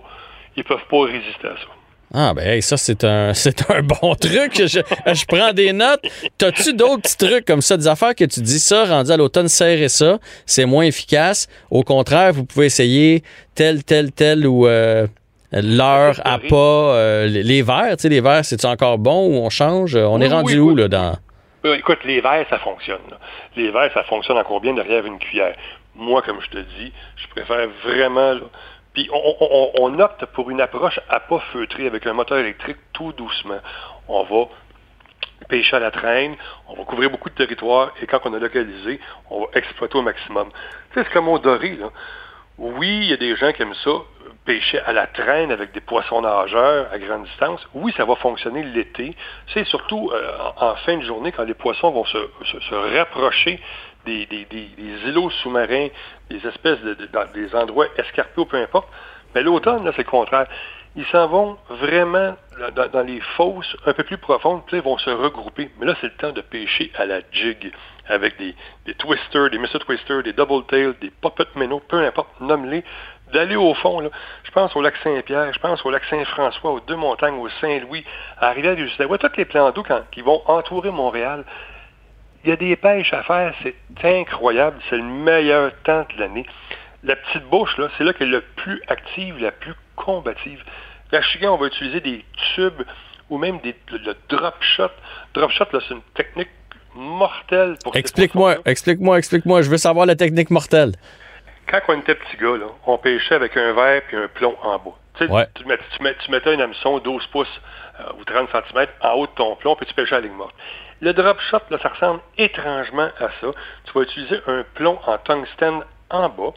ils 0.56 0.64
peuvent 0.64 0.86
pas 0.88 1.04
résister 1.04 1.48
à 1.48 1.56
ça. 1.56 1.68
Ah, 2.16 2.32
ben 2.32 2.62
ça, 2.62 2.76
c'est 2.76 3.02
un, 3.02 3.34
c'est 3.34 3.70
un 3.70 3.82
bon 3.82 4.14
truc. 4.14 4.52
Je, 4.54 4.80
je 5.12 5.26
prends 5.26 5.52
des 5.52 5.72
notes. 5.72 6.00
T'as-tu 6.38 6.72
d'autres 6.72 7.02
petits 7.02 7.16
trucs 7.16 7.44
comme 7.44 7.60
ça, 7.60 7.76
des 7.76 7.88
affaires 7.88 8.14
que 8.14 8.24
tu 8.24 8.40
dis 8.40 8.60
ça, 8.60 8.84
rendu 8.84 9.10
à 9.10 9.16
l'automne, 9.16 9.48
serrez 9.48 9.88
ça, 9.88 10.18
c'est 10.46 10.64
moins 10.64 10.84
efficace. 10.84 11.48
Au 11.70 11.82
contraire, 11.82 12.32
vous 12.32 12.44
pouvez 12.44 12.66
essayer 12.66 13.24
tel, 13.54 13.82
tel, 13.82 14.12
tel 14.12 14.46
ou 14.46 14.66
euh, 14.66 15.06
l'heure 15.52 16.20
à 16.24 16.38
pas. 16.38 16.56
euh, 16.56 17.26
les- 17.26 17.62
verres, 17.62 17.96
tu 17.96 18.02
sais, 18.02 18.08
les 18.08 18.20
verres, 18.20 18.44
c'est 18.44 18.64
encore 18.64 18.98
bon 18.98 19.28
ou 19.28 19.44
on 19.44 19.50
change? 19.50 19.94
On 19.96 20.20
est 20.20 20.28
rendu 20.28 20.58
oui, 20.58 20.72
où, 20.72 20.76
là, 20.76 20.88
dans? 20.88 21.16
Euh, 21.64 21.76
écoute, 21.76 22.00
les 22.04 22.20
verres, 22.20 22.46
ça 22.50 22.58
fonctionne. 22.58 23.00
là. 23.10 23.18
Les 23.56 23.70
verres, 23.70 23.90
ça 23.94 24.02
fonctionne 24.04 24.36
encore 24.36 24.60
bien 24.60 24.74
derrière 24.74 25.04
une 25.06 25.18
cuillère. 25.18 25.54
Moi, 25.94 26.22
comme 26.22 26.40
je 26.40 26.50
te 26.50 26.58
dis, 26.58 26.92
je 27.16 27.26
préfère 27.28 27.68
vraiment. 27.84 28.32
là, 28.34 28.40
Puis 28.92 29.08
on, 29.12 29.34
on- 29.40 29.70
on 29.80 29.98
opte 30.00 30.24
pour 30.26 30.50
une 30.50 30.60
approche 30.60 31.00
à 31.08 31.20
pas 31.20 31.40
feutrer 31.52 31.86
avec 31.86 32.06
un 32.06 32.12
moteur 32.12 32.38
électrique 32.38 32.76
tout 32.92 33.12
doucement. 33.12 33.58
On 34.08 34.22
va 34.24 34.44
pêcher 35.48 35.76
à 35.76 35.80
la 35.80 35.90
traîne, 35.90 36.36
on 36.68 36.74
va 36.74 36.84
couvrir 36.84 37.10
beaucoup 37.10 37.28
de 37.28 37.34
territoire 37.34 37.92
et 38.00 38.06
quand 38.06 38.20
on 38.24 38.32
a 38.34 38.38
localisé, 38.38 39.00
on 39.30 39.40
va 39.40 39.46
exploiter 39.54 39.96
au 39.98 40.02
maximum. 40.02 40.48
Tu 40.92 41.00
sais, 41.00 41.06
c'est 41.06 41.12
comme 41.12 41.28
au 41.28 41.38
doré, 41.38 41.70
là. 41.76 41.88
Oui, 42.56 42.98
il 43.02 43.10
y 43.10 43.12
a 43.12 43.16
des 43.16 43.34
gens 43.36 43.52
qui 43.52 43.62
aiment 43.62 43.74
ça, 43.82 43.90
pêcher 44.44 44.78
à 44.80 44.92
la 44.92 45.06
traîne 45.06 45.50
avec 45.50 45.72
des 45.72 45.80
poissons 45.80 46.20
nageurs 46.20 46.86
à 46.92 46.98
grande 46.98 47.24
distance. 47.24 47.66
Oui, 47.74 47.92
ça 47.96 48.04
va 48.04 48.14
fonctionner 48.16 48.62
l'été. 48.62 49.16
C'est 49.52 49.64
surtout 49.66 50.10
euh, 50.12 50.32
en, 50.58 50.74
fin 50.76 50.96
de 50.98 51.02
journée 51.02 51.32
quand 51.32 51.44
les 51.44 51.54
poissons 51.54 51.90
vont 51.90 52.04
se, 52.04 52.18
se- 52.44 52.96
rapprocher 52.98 53.60
des, 54.04 54.26
des- 54.26 54.44
des- 54.44 55.08
îlots 55.08 55.30
sous-marins, 55.30 55.88
des 56.30 56.46
espèces 56.46 56.80
de, 56.80 56.94
dans 57.12 57.24
des 57.32 57.54
endroits 57.54 57.86
escarpés 57.96 58.40
ou 58.40 58.44
peu 58.46 58.58
importe. 58.58 58.88
Mais 59.34 59.42
l'automne, 59.42 59.84
là, 59.84 59.92
c'est 59.96 60.04
le 60.04 60.10
contraire. 60.10 60.46
Ils 60.96 61.06
s'en 61.06 61.26
vont 61.26 61.58
vraiment 61.70 62.36
dans, 62.92 63.02
les 63.04 63.18
fosses 63.36 63.76
un 63.84 63.92
peu 63.94 64.04
plus 64.04 64.16
profondes, 64.18 64.62
puis 64.66 64.76
ils 64.76 64.82
vont 64.82 64.96
se 64.98 65.10
regrouper. 65.10 65.68
Mais 65.80 65.86
là, 65.86 65.94
c'est 66.00 66.06
le 66.06 66.14
temps 66.14 66.30
de 66.30 66.40
pêcher 66.40 66.92
à 66.96 67.04
la 67.04 67.18
jig 67.32 67.72
avec 68.06 68.36
des, 68.38 68.54
des 68.86 68.94
twisters, 68.94 69.50
des 69.50 69.58
Mr. 69.58 69.80
Twisters, 69.80 70.22
des 70.22 70.32
double 70.34 70.64
tails, 70.66 70.94
des 71.00 71.10
puppet 71.10 71.46
minnows, 71.56 71.80
peu 71.88 71.96
importe, 72.04 72.28
nomme-les, 72.40 72.84
d'aller 73.32 73.56
au 73.56 73.74
fond. 73.74 74.00
Là. 74.00 74.10
Je 74.44 74.50
pense 74.50 74.74
au 74.76 74.82
lac 74.82 74.94
Saint-Pierre, 75.02 75.52
je 75.52 75.58
pense 75.58 75.84
au 75.84 75.90
lac 75.90 76.04
Saint-François, 76.08 76.72
aux 76.72 76.80
Deux-Montagnes, 76.80 77.34
au 77.34 77.48
Saint-Louis, 77.60 78.04
à 78.38 78.50
Rivière-du-Outaouais, 78.50 79.18
tous 79.18 79.36
les 79.36 79.44
plans 79.44 79.70
d'eau 79.70 79.84
qui 80.12 80.20
vont 80.20 80.42
entourer 80.46 80.90
Montréal. 80.90 81.44
Il 82.44 82.50
y 82.50 82.52
a 82.52 82.56
des 82.56 82.76
pêches 82.76 83.12
à 83.12 83.22
faire, 83.22 83.54
c'est 83.62 83.74
incroyable, 84.04 84.78
c'est 84.90 84.96
le 84.96 85.02
meilleur 85.02 85.72
temps 85.84 86.06
de 86.14 86.20
l'année. 86.20 86.46
La 87.02 87.16
petite 87.16 87.44
bouche, 87.48 87.76
là, 87.78 87.88
c'est 87.96 88.04
là 88.04 88.12
qu'elle 88.12 88.28
est 88.28 88.32
la 88.32 88.40
plus 88.56 88.82
active, 88.88 89.38
la 89.38 89.50
plus 89.50 89.74
combative. 89.96 90.62
La 91.10 91.22
chigan, 91.22 91.54
on 91.54 91.56
va 91.56 91.66
utiliser 91.66 92.00
des 92.00 92.24
tubes 92.54 92.82
ou 93.30 93.38
même 93.38 93.58
des, 93.60 93.74
le, 93.90 93.98
le 93.98 94.14
drop 94.28 94.54
shot. 94.60 94.90
Drop 95.32 95.50
shot, 95.50 95.66
là, 95.72 95.80
c'est 95.86 95.94
une 95.94 96.02
technique 96.14 96.48
mortelle 96.94 97.76
pour 97.82 97.96
Explique-moi, 97.96 98.56
explique-moi, 98.64 99.18
explique-moi. 99.18 99.62
Je 99.62 99.70
veux 99.70 99.78
savoir 99.78 100.06
la 100.06 100.16
technique 100.16 100.50
mortelle. 100.50 100.92
Quand 101.80 101.94
on 101.94 102.00
était 102.00 102.14
petit 102.14 102.36
gars, 102.36 102.56
là, 102.56 102.66
on 102.86 102.98
pêchait 102.98 103.34
avec 103.34 103.56
un 103.56 103.72
verre 103.72 104.02
puis 104.06 104.16
un 104.16 104.28
plomb 104.28 104.56
en 104.62 104.78
bas. 104.78 104.92
Tu, 105.18 105.24
Ouais. 105.26 105.46
tu, 105.54 105.64
tu 105.64 106.30
mettais 106.30 106.54
un 106.54 106.60
hameçon 106.60 106.98
12 106.98 107.26
pouces 107.28 107.60
euh, 108.00 108.12
ou 108.18 108.24
30 108.24 108.48
cm 108.50 108.86
en 109.00 109.12
haut 109.12 109.26
de 109.26 109.32
ton 109.32 109.56
plomb, 109.56 109.76
puis 109.76 109.86
tu 109.86 109.94
pêchais 109.94 110.14
à 110.14 110.20
la 110.20 110.26
ligne 110.26 110.36
morte. 110.36 110.54
Le 111.00 111.12
drop 111.12 111.40
shot, 111.40 111.58
là, 111.70 111.78
ça 111.82 111.88
ressemble 111.88 112.20
étrangement 112.38 113.10
à 113.18 113.28
ça. 113.40 113.48
Tu 113.84 113.92
vas 113.94 114.02
utiliser 114.02 114.40
un 114.46 114.64
plomb 114.74 114.98
en 115.06 115.18
tungstène 115.18 115.82
en 116.10 116.28
bas. 116.28 116.52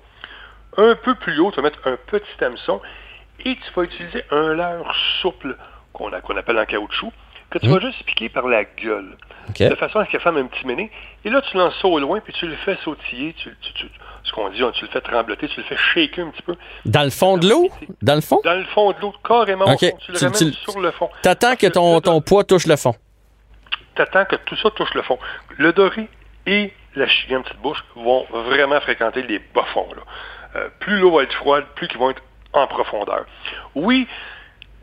Un 0.78 0.96
peu 0.96 1.16
plus 1.16 1.40
haut, 1.40 1.52
tu 1.52 1.58
vas 1.58 1.64
mettre 1.64 1.80
un 1.86 1.98
petit 2.08 2.44
hameçon 2.44 2.82
et 3.46 3.56
tu 3.56 3.72
vas 3.76 3.84
utiliser 3.84 4.24
un 4.32 4.54
leurre 4.54 4.96
souple 5.22 5.56
qu'on 5.94 6.12
appelle 6.14 6.60
en 6.60 6.66
caoutchouc, 6.66 7.12
que 7.50 7.60
tu 7.60 7.68
vas 7.68 7.80
juste 7.80 8.04
piquer 8.04 8.30
par 8.30 8.48
la 8.48 8.64
gueule. 8.66 9.18
De 9.58 9.76
façon 9.76 10.00
à 10.00 10.06
ce 10.06 10.10
qu'il 10.12 10.20
fasse 10.20 10.36
un 10.36 10.46
petit 10.48 10.66
méné. 10.68 10.92
Et 11.24 11.30
là, 11.30 11.42
tu 11.42 11.56
lances 11.58 11.74
ça 11.82 11.88
au 11.88 11.98
loin, 12.00 12.20
puis 12.20 12.34
tu 12.34 12.46
le 12.48 12.56
fais 12.58 12.78
sautiller. 12.84 13.34
Tu, 13.38 13.56
tu- 13.62 13.74
tu- 13.74 13.90
ce 14.24 14.32
qu'on 14.34 14.50
dit, 14.50 14.62
tu 14.74 14.86
le 14.86 14.92
fais 14.92 15.00
trembloter, 15.02 15.48
tu 15.48 15.62
le 15.62 15.66
fais 15.66 15.78
shaker 15.78 16.26
un 16.28 16.32
petit 16.32 16.42
peu. 16.42 16.56
Dans 16.84 17.04
le 17.04 17.10
fond 17.10 17.38
de 17.38 17.48
l'eau? 17.50 17.70
Dans 18.02 18.16
le 18.16 18.22
fond? 18.22 18.42
Dans 18.44 18.54
le 18.56 18.66
fond 18.66 18.92
de 18.92 18.98
l'eau, 19.02 19.14
carrément 19.26 19.66
fond. 19.66 19.78
Tu 19.78 20.12
le 20.12 20.18
Tu- 20.18 20.26
ramènes 20.26 20.52
sur 20.54 20.80
le 20.82 20.92
fond. 20.92 21.10
T'attends 21.22 21.56
que 21.56 21.68
ton, 21.68 22.02
ton 22.02 22.20
poids 22.22 22.44
touche 22.44 22.68
le 22.68 22.76
fond. 22.76 22.94
T'attends 23.96 24.26
que 24.26 24.36
tout 24.36 24.56
ça 24.58 24.70
touche 24.72 24.94
le 24.94 25.02
fond. 25.02 25.18
Le 25.58 25.72
doré 25.74 26.08
et 26.46 26.74
la 26.96 27.08
chigan 27.08 27.42
petite 27.42 27.58
bouche 27.62 27.84
vont 27.96 28.26
vraiment 28.32 28.80
fréquenter 28.82 29.24
les 29.24 29.40
bas 29.56 29.66
fonds. 29.74 29.88
là. 29.96 30.02
Euh, 30.56 30.70
plus 30.80 31.00
l'eau 31.00 31.12
va 31.16 31.24
être 31.24 31.34
froide, 31.34 31.66
plus 31.76 31.88
ils 31.92 31.98
vont 31.98 32.10
être 32.12 32.22
en 32.54 32.68
profondeur. 32.68 33.26
Oui, 33.76 34.08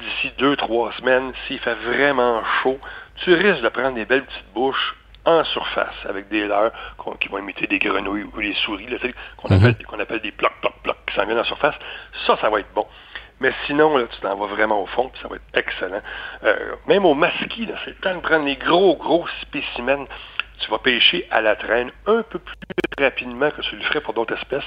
d'ici 0.05 0.33
deux, 0.39 0.57
trois 0.57 0.93
semaines, 0.93 1.33
s'il 1.47 1.59
fait 1.59 1.75
vraiment 1.75 2.43
chaud, 2.63 2.79
tu 3.17 3.35
risques 3.35 3.63
de 3.63 3.69
prendre 3.69 3.95
des 3.95 4.05
belles 4.05 4.25
petites 4.25 4.53
bouches 4.55 4.95
en 5.25 5.43
surface 5.45 5.95
avec 6.09 6.29
des 6.29 6.47
leurres 6.47 6.73
qui 7.21 7.29
vont 7.29 7.39
imiter 7.39 7.67
des 7.67 7.79
grenouilles 7.79 8.25
ou 8.25 8.41
des 8.41 8.55
souris, 8.55 8.87
sais, 9.01 9.15
qu'on 9.37 9.51
appelle, 9.99 10.21
des 10.21 10.33
plocs, 10.33 10.53
plocs, 10.61 10.83
plocs, 10.83 10.97
qui 11.07 11.15
s'en 11.15 11.25
viennent 11.25 11.39
en 11.39 11.45
surface. 11.45 11.75
Ça, 12.27 12.37
ça 12.41 12.51
va 12.51 12.61
être 12.61 12.73
bon. 12.75 12.87
Mais 13.41 13.53
sinon, 13.67 13.97
là, 13.97 14.05
tu 14.07 14.21
t'en 14.21 14.37
vas 14.37 14.47
vraiment 14.47 14.83
au 14.83 14.87
fond, 14.87 15.09
puis 15.09 15.21
ça 15.21 15.29
va 15.29 15.37
être 15.37 15.43
excellent. 15.55 16.01
Euh, 16.45 16.77
même 16.87 17.05
au 17.05 17.15
masquis, 17.15 17.69
c'est 17.85 17.91
le 17.91 17.97
temps 17.97 18.15
de 18.15 18.21
prendre 18.21 18.45
les 18.45 18.57
gros, 18.57 18.97
gros 18.97 19.27
spécimens. 19.43 20.07
Tu 20.61 20.71
vas 20.71 20.79
pêcher 20.79 21.27
à 21.31 21.41
la 21.41 21.57
traîne 21.57 21.91
un 22.07 22.23
peu 22.23 22.39
plus 22.39 22.55
rapidement 22.99 23.51
que 23.51 23.61
tu 23.63 23.77
le 23.77 23.83
ferais 23.83 24.01
pour 24.01 24.15
d'autres 24.15 24.35
espèces, 24.35 24.65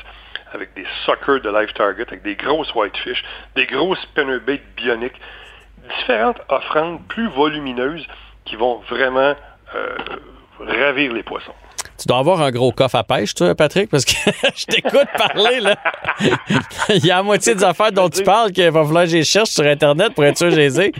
avec 0.54 0.74
des 0.76 0.86
suckers 1.06 1.41
de 1.41 1.50
live 1.50 1.72
target, 1.74 2.06
avec 2.08 2.24
des 2.24 2.36
grosses 2.36 2.74
whitefish, 2.74 3.24
des 3.56 3.66
grosses 3.66 4.00
spinnerbait 4.02 4.62
bioniques, 4.76 5.20
différentes 6.00 6.39
offrandes 6.50 7.00
plus 7.08 7.30
volumineuses 7.30 8.06
qui 8.45 8.56
vont 8.56 8.82
vraiment 8.89 9.36
euh, 9.76 9.95
ravir 10.60 11.14
les 11.14 11.24
poissons. 11.24 11.54
Tu 11.98 12.08
dois 12.08 12.20
avoir 12.20 12.41
un 12.41 12.52
gros 12.52 12.72
coffre 12.72 12.95
à 12.95 13.04
pêche, 13.04 13.34
toi, 13.34 13.56
Patrick, 13.56 13.89
parce 13.89 14.06
que 14.06 14.12
je 14.56 14.66
t'écoute 14.66 15.08
parler, 15.18 15.60
là. 15.60 15.76
Il 16.89 17.06
y 17.06 17.12
a 17.12 17.18
la 17.18 17.24
moitié 17.24 17.56
des 17.56 17.64
affaires 17.64 17.91
dont 17.91 18.10
tu 18.10 18.24
parles 18.24 18.52
qu'il 18.52 18.70
va 18.70 18.84
falloir 18.84 19.04
que 19.04 19.10
je 19.10 19.18
les 19.18 19.24
cherche 19.24 19.50
sur 19.50 19.66
Internet 19.66 20.14
pour 20.14 20.24
être 20.26 20.38
sûr 20.38 20.48
que 20.48 20.56
je 20.56 20.60
les 20.60 20.82
ai. 20.82 20.91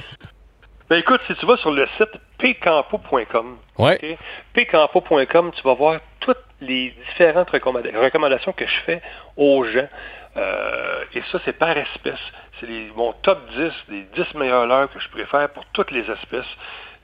Ben 0.90 0.98
écoute, 0.98 1.20
si 1.28 1.36
tu 1.36 1.46
vas 1.46 1.58
sur 1.58 1.72
le 1.72 1.88
site 1.98 2.10
pcampo.com, 2.38 3.58
Ouais. 3.78 4.18
pcampo.com, 4.54 5.52
tu 5.56 5.62
vas 5.64 5.74
voir 5.74 6.00
toutes 6.20 6.38
les 6.62 6.92
différentes 7.10 7.50
recommanda- 7.52 7.96
recommandations 7.98 8.52
que 8.54 8.66
je 8.66 8.80
fais 8.86 9.02
aux 9.36 9.64
gens. 9.66 9.88
Euh, 10.36 11.04
et 11.14 11.22
ça, 11.32 11.40
c'est 11.46 11.54
par 11.58 11.76
espèce. 11.78 12.20
C'est 12.60 12.68
mon 12.96 13.14
top 13.14 13.40
10, 13.56 13.72
les 13.90 14.02
10 14.16 14.34
meilleures 14.36 14.68
leurres 14.68 14.90
que 14.92 15.00
je 15.00 15.10
préfère 15.10 15.50
pour 15.50 15.66
toutes 15.74 15.92
les 15.92 16.02
espèces 16.10 16.46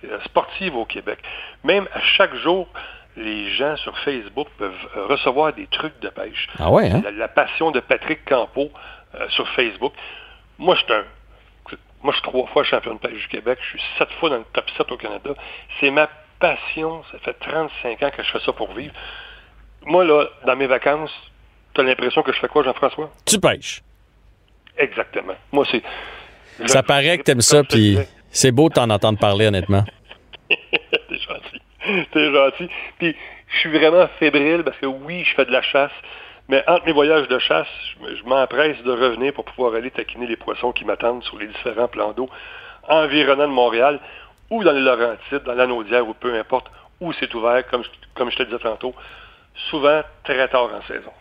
euh, 0.06 0.20
sportives 0.26 0.76
au 0.76 0.86
Québec. 0.86 1.20
Même 1.64 1.88
à 1.94 2.00
chaque 2.02 2.36
jour, 2.36 2.68
les 3.16 3.50
gens 3.52 3.76
sur 3.78 3.98
Facebook 4.00 4.48
peuvent 4.58 4.88
recevoir 5.10 5.54
des 5.54 5.68
trucs 5.68 6.00
de 6.00 6.10
pêche. 6.10 6.48
Ah 6.60 6.70
ouais, 6.72 6.90
hein? 6.92 7.02
La, 7.04 7.12
la 7.12 7.28
passion 7.28 7.72
de 7.72 7.80
Patrick 7.80 8.24
Campo 8.26 8.72
euh, 9.16 9.30
sur 9.30 9.48
Facebook. 9.50 9.94
Moi, 10.60 10.76
je 10.76 10.84
suis 10.84 10.94
un 10.94 11.04
moi, 12.04 12.12
je 12.14 12.20
suis 12.20 12.24
trois 12.30 12.48
fois 12.48 12.64
champion 12.64 12.94
de 12.96 13.00
pêche 13.00 13.22
du 13.22 13.28
Québec. 13.30 13.58
Je 13.62 13.70
suis 13.78 13.82
sept 13.98 14.10
fois 14.20 14.30
dans 14.30 14.38
le 14.38 14.46
top 14.54 14.66
7 14.78 14.92
au 14.92 14.98
Canada. 14.98 15.32
C'est 15.80 15.90
ma 15.92 16.10
passion. 16.40 17.04
Ça 17.12 17.18
fait 17.20 17.34
35 17.34 18.04
ans 18.04 18.12
que 18.16 18.24
je 18.24 18.32
fais 18.32 18.40
ça 18.46 18.52
pour 18.54 18.74
vivre. 18.74 18.94
Moi, 19.86 20.04
là, 20.06 20.26
dans 20.46 20.56
mes 20.56 20.68
vacances, 20.68 21.12
tu 21.74 21.82
as 21.82 21.84
l'impression 21.84 22.22
que 22.22 22.32
je 22.34 22.40
fais 22.40 22.48
quoi, 22.48 22.64
Jean-François? 22.64 23.10
Tu 23.26 23.40
pêches. 23.40 23.82
Exactement. 24.78 25.36
Moi, 25.52 25.66
c'est... 25.72 25.82
Ça 26.68 26.80
je- 26.82 26.86
paraît 26.86 27.18
que 27.18 27.24
t'aimes 27.24 27.42
ça, 27.42 27.64
puis 27.64 27.98
c'est 28.30 28.52
beau 28.52 28.70
de 28.70 28.74
t'en 28.76 28.90
entendre 28.90 29.20
parler, 29.20 29.48
honnêtement. 29.48 29.84
T'es 30.50 31.18
gentil. 31.18 31.62
T'es 32.12 32.32
gentil. 32.34 32.70
Puis, 33.00 33.16
je 33.54 33.58
suis 33.60 33.70
vraiment 33.72 34.08
fébrile 34.20 34.64
parce 34.64 34.78
que 34.78 34.86
oui, 34.86 35.24
je 35.24 35.34
fais 35.36 35.46
de 35.46 35.52
la 35.52 35.62
chasse, 35.62 35.92
mais 36.50 36.64
entre 36.68 36.86
mes 36.86 36.92
voyages 36.92 37.28
de 37.28 37.40
chasse, 37.40 37.68
je 37.94 38.04
me- 38.04 38.16
je 38.16 38.24
m'empresse 38.24 38.82
de 38.84 38.92
revenir 38.92 39.34
pour 39.34 39.46
pouvoir 39.46 39.76
aller 39.76 39.92
taquiner 39.92 40.28
les 40.28 40.36
poissons 40.36 40.72
qui 40.72 40.86
m'attendent 40.86 41.24
sur 41.24 41.38
les 41.38 41.48
différents 41.48 41.88
plans 41.88 42.12
d'eau 42.12 42.30
environnant 42.88 43.48
de 43.48 43.54
Montréal 43.54 44.00
ou 44.50 44.64
dans 44.64 44.74
les 44.74 44.82
Laurentides, 44.82 45.44
dans 45.46 45.54
l'Anaudière 45.54 46.08
ou 46.08 46.14
peu 46.14 46.34
importe 46.38 46.68
où 47.00 47.14
c'est 47.14 47.34
ouvert, 47.34 47.66
comme, 47.68 47.84
comme 48.14 48.30
je 48.30 48.38
te 48.38 48.44
disais 48.44 48.60
tantôt, 48.60 48.94
souvent 49.70 50.02
très 50.24 50.48
tard 50.50 50.70
en 50.74 50.82
saison. 50.88 51.12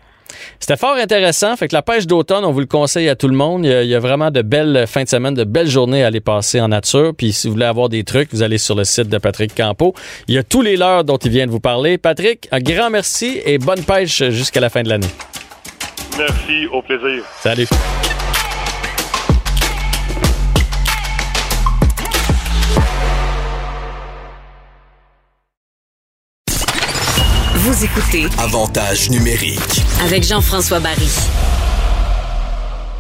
C'était 0.61 0.77
fort 0.77 0.97
intéressant. 0.97 1.57
Fait 1.57 1.69
que 1.69 1.75
la 1.75 1.83
pêche 1.83 2.07
d'automne, 2.07 2.45
on 2.45 2.53
vous 2.53 2.61
le 2.61 2.67
conseille 2.67 3.09
à 3.09 3.17
tout 3.17 3.29
le 3.29 3.37
monde. 3.37 3.65
Il 3.65 3.71
y 3.71 3.75
a, 3.75 3.83
il 3.83 3.89
y 3.89 3.95
a 3.95 4.01
vraiment 4.01 4.31
de 4.31 4.43
belles 4.43 4.87
fins 4.87 5.05
de 5.05 5.09
semaine, 5.09 5.35
de 5.35 5.45
belles 5.45 5.69
journées 5.69 6.05
à 6.05 6.09
aller 6.09 6.21
passer 6.21 6.61
en 6.61 6.69
nature. 6.69 7.13
Puis 7.17 7.33
si 7.33 7.47
vous 7.47 7.55
voulez 7.55 7.67
avoir 7.67 7.89
des 7.89 8.05
trucs, 8.05 8.33
vous 8.33 8.43
allez 8.43 8.59
sur 8.59 8.75
le 8.75 8.85
site 8.85 9.09
de 9.09 9.19
Patrick 9.19 9.55
Campo. 9.55 9.95
Il 10.29 10.35
y 10.35 10.39
a 10.39 10.43
tous 10.43 10.63
les 10.63 10.77
leurres 10.77 11.05
dont 11.05 11.19
il 11.19 11.31
vient 11.31 11.47
de 11.47 11.51
vous 11.51 11.61
parler. 11.61 11.99
Patrick, 11.99 12.49
un 12.53 12.61
grand 12.61 12.91
merci 12.91 13.41
et 13.45 13.59
bonne 13.59 13.83
pêche 13.83 14.23
jusqu'à 14.31 14.61
la 14.61 14.71
fin 14.71 14.83
de 14.83 14.89
l'année. 14.89 15.11
Merci, 16.19 16.67
au 16.73 16.83
plaisir. 16.83 17.25
Salut. 17.41 17.67
Vous 27.83 27.89
écoutez 27.89 28.27
Avantage 28.39 29.11
numérique. 29.11 29.83
avec 30.05 30.23
Jean-François 30.23 30.79
Barry. 30.79 31.09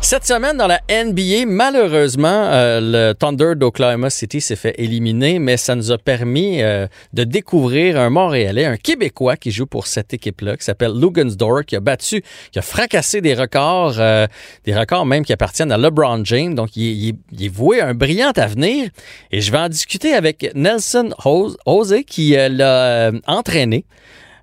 Cette 0.01 0.26
semaine, 0.26 0.57
dans 0.57 0.66
la 0.66 0.80
NBA, 0.91 1.47
malheureusement, 1.47 2.26
euh, 2.51 2.80
le 2.83 3.14
Thunder 3.14 3.53
d'Oklahoma 3.55 4.11
City 4.11 4.41
s'est 4.41 4.57
fait 4.57 4.74
éliminer, 4.78 5.39
mais 5.39 5.57
ça 5.57 5.76
nous 5.76 5.93
a 5.93 5.99
permis 5.99 6.61
euh, 6.62 6.89
de 7.12 7.22
découvrir 7.22 7.97
un 8.01 8.11
Montréalais, 8.11 8.64
un 8.64 8.76
Québécois 8.76 9.37
qui 9.37 9.53
joue 9.53 9.66
pour 9.66 9.87
cette 9.87 10.12
équipe-là, 10.14 10.57
qui 10.57 10.64
s'appelle 10.64 10.99
Lugansdor, 10.99 11.64
qui 11.64 11.76
a 11.76 11.80
battu, 11.80 12.24
qui 12.51 12.59
a 12.59 12.62
fracassé 12.62 13.20
des 13.20 13.35
records, 13.35 14.01
euh, 14.01 14.26
des 14.64 14.74
records 14.76 15.07
même 15.07 15.24
qui 15.24 15.33
appartiennent 15.33 15.70
à 15.70 15.78
LeBron 15.78 16.24
James. 16.24 16.57
Donc, 16.57 16.74
il, 16.76 16.89
est- 16.89 16.95
il 16.95 17.09
est- 17.11 17.18
il 17.30 17.45
est 17.45 17.55
voué 17.55 17.80
à 17.80 17.87
un 17.87 17.95
brillant 17.95 18.33
avenir. 18.35 18.89
Et 19.30 19.41
je 19.41 19.53
vais 19.53 19.59
en 19.59 19.68
discuter 19.68 20.12
avec 20.14 20.51
Nelson 20.57 21.11
Hose, 21.24 21.57
Hose, 21.66 21.95
qui 22.05 22.37
euh, 22.37 22.49
l'a 22.49 22.83
euh, 23.11 23.12
entraîné. 23.28 23.85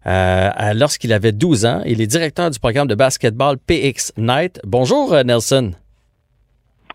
Euh, 0.08 0.50
lorsqu'il 0.76 1.12
avait 1.14 1.32
12 1.32 1.66
ans. 1.66 1.82
Il 1.86 2.02
est 2.02 2.08
directeur 2.08 2.50
du 2.50 2.60
programme 2.60 2.88
de 2.88 2.95
basketball 2.95 3.58
PX 3.58 4.14
Night. 4.18 4.60
Bonjour, 4.66 5.14
euh, 5.14 5.24
Nelson. 5.24 5.72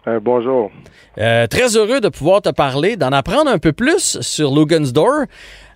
Euh, 0.07 0.20
bonjour. 0.20 0.70
Euh, 1.18 1.46
très 1.46 1.76
heureux 1.76 2.00
de 2.00 2.09
pouvoir 2.09 2.42
te 2.42 2.50
parler, 2.50 2.96
d'en 2.96 3.12
apprendre 3.12 3.50
un 3.50 3.59
peu 3.59 3.72
plus 3.72 4.20
sur 4.20 4.55
Lugansdor. 4.55 5.24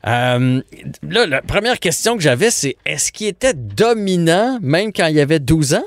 Euh, 0.07 0.61
là, 1.03 1.27
la 1.27 1.43
première 1.43 1.79
question 1.79 2.17
que 2.17 2.23
j'avais, 2.23 2.51
c'est 2.51 2.77
est-ce 2.87 3.13
qu'il 3.13 3.27
était 3.27 3.55
dominant 3.55 4.59
même 4.61 4.93
quand 4.93 5.07
il 5.07 5.19
avait 5.21 5.41
12 5.41 5.75
ans? 5.75 5.85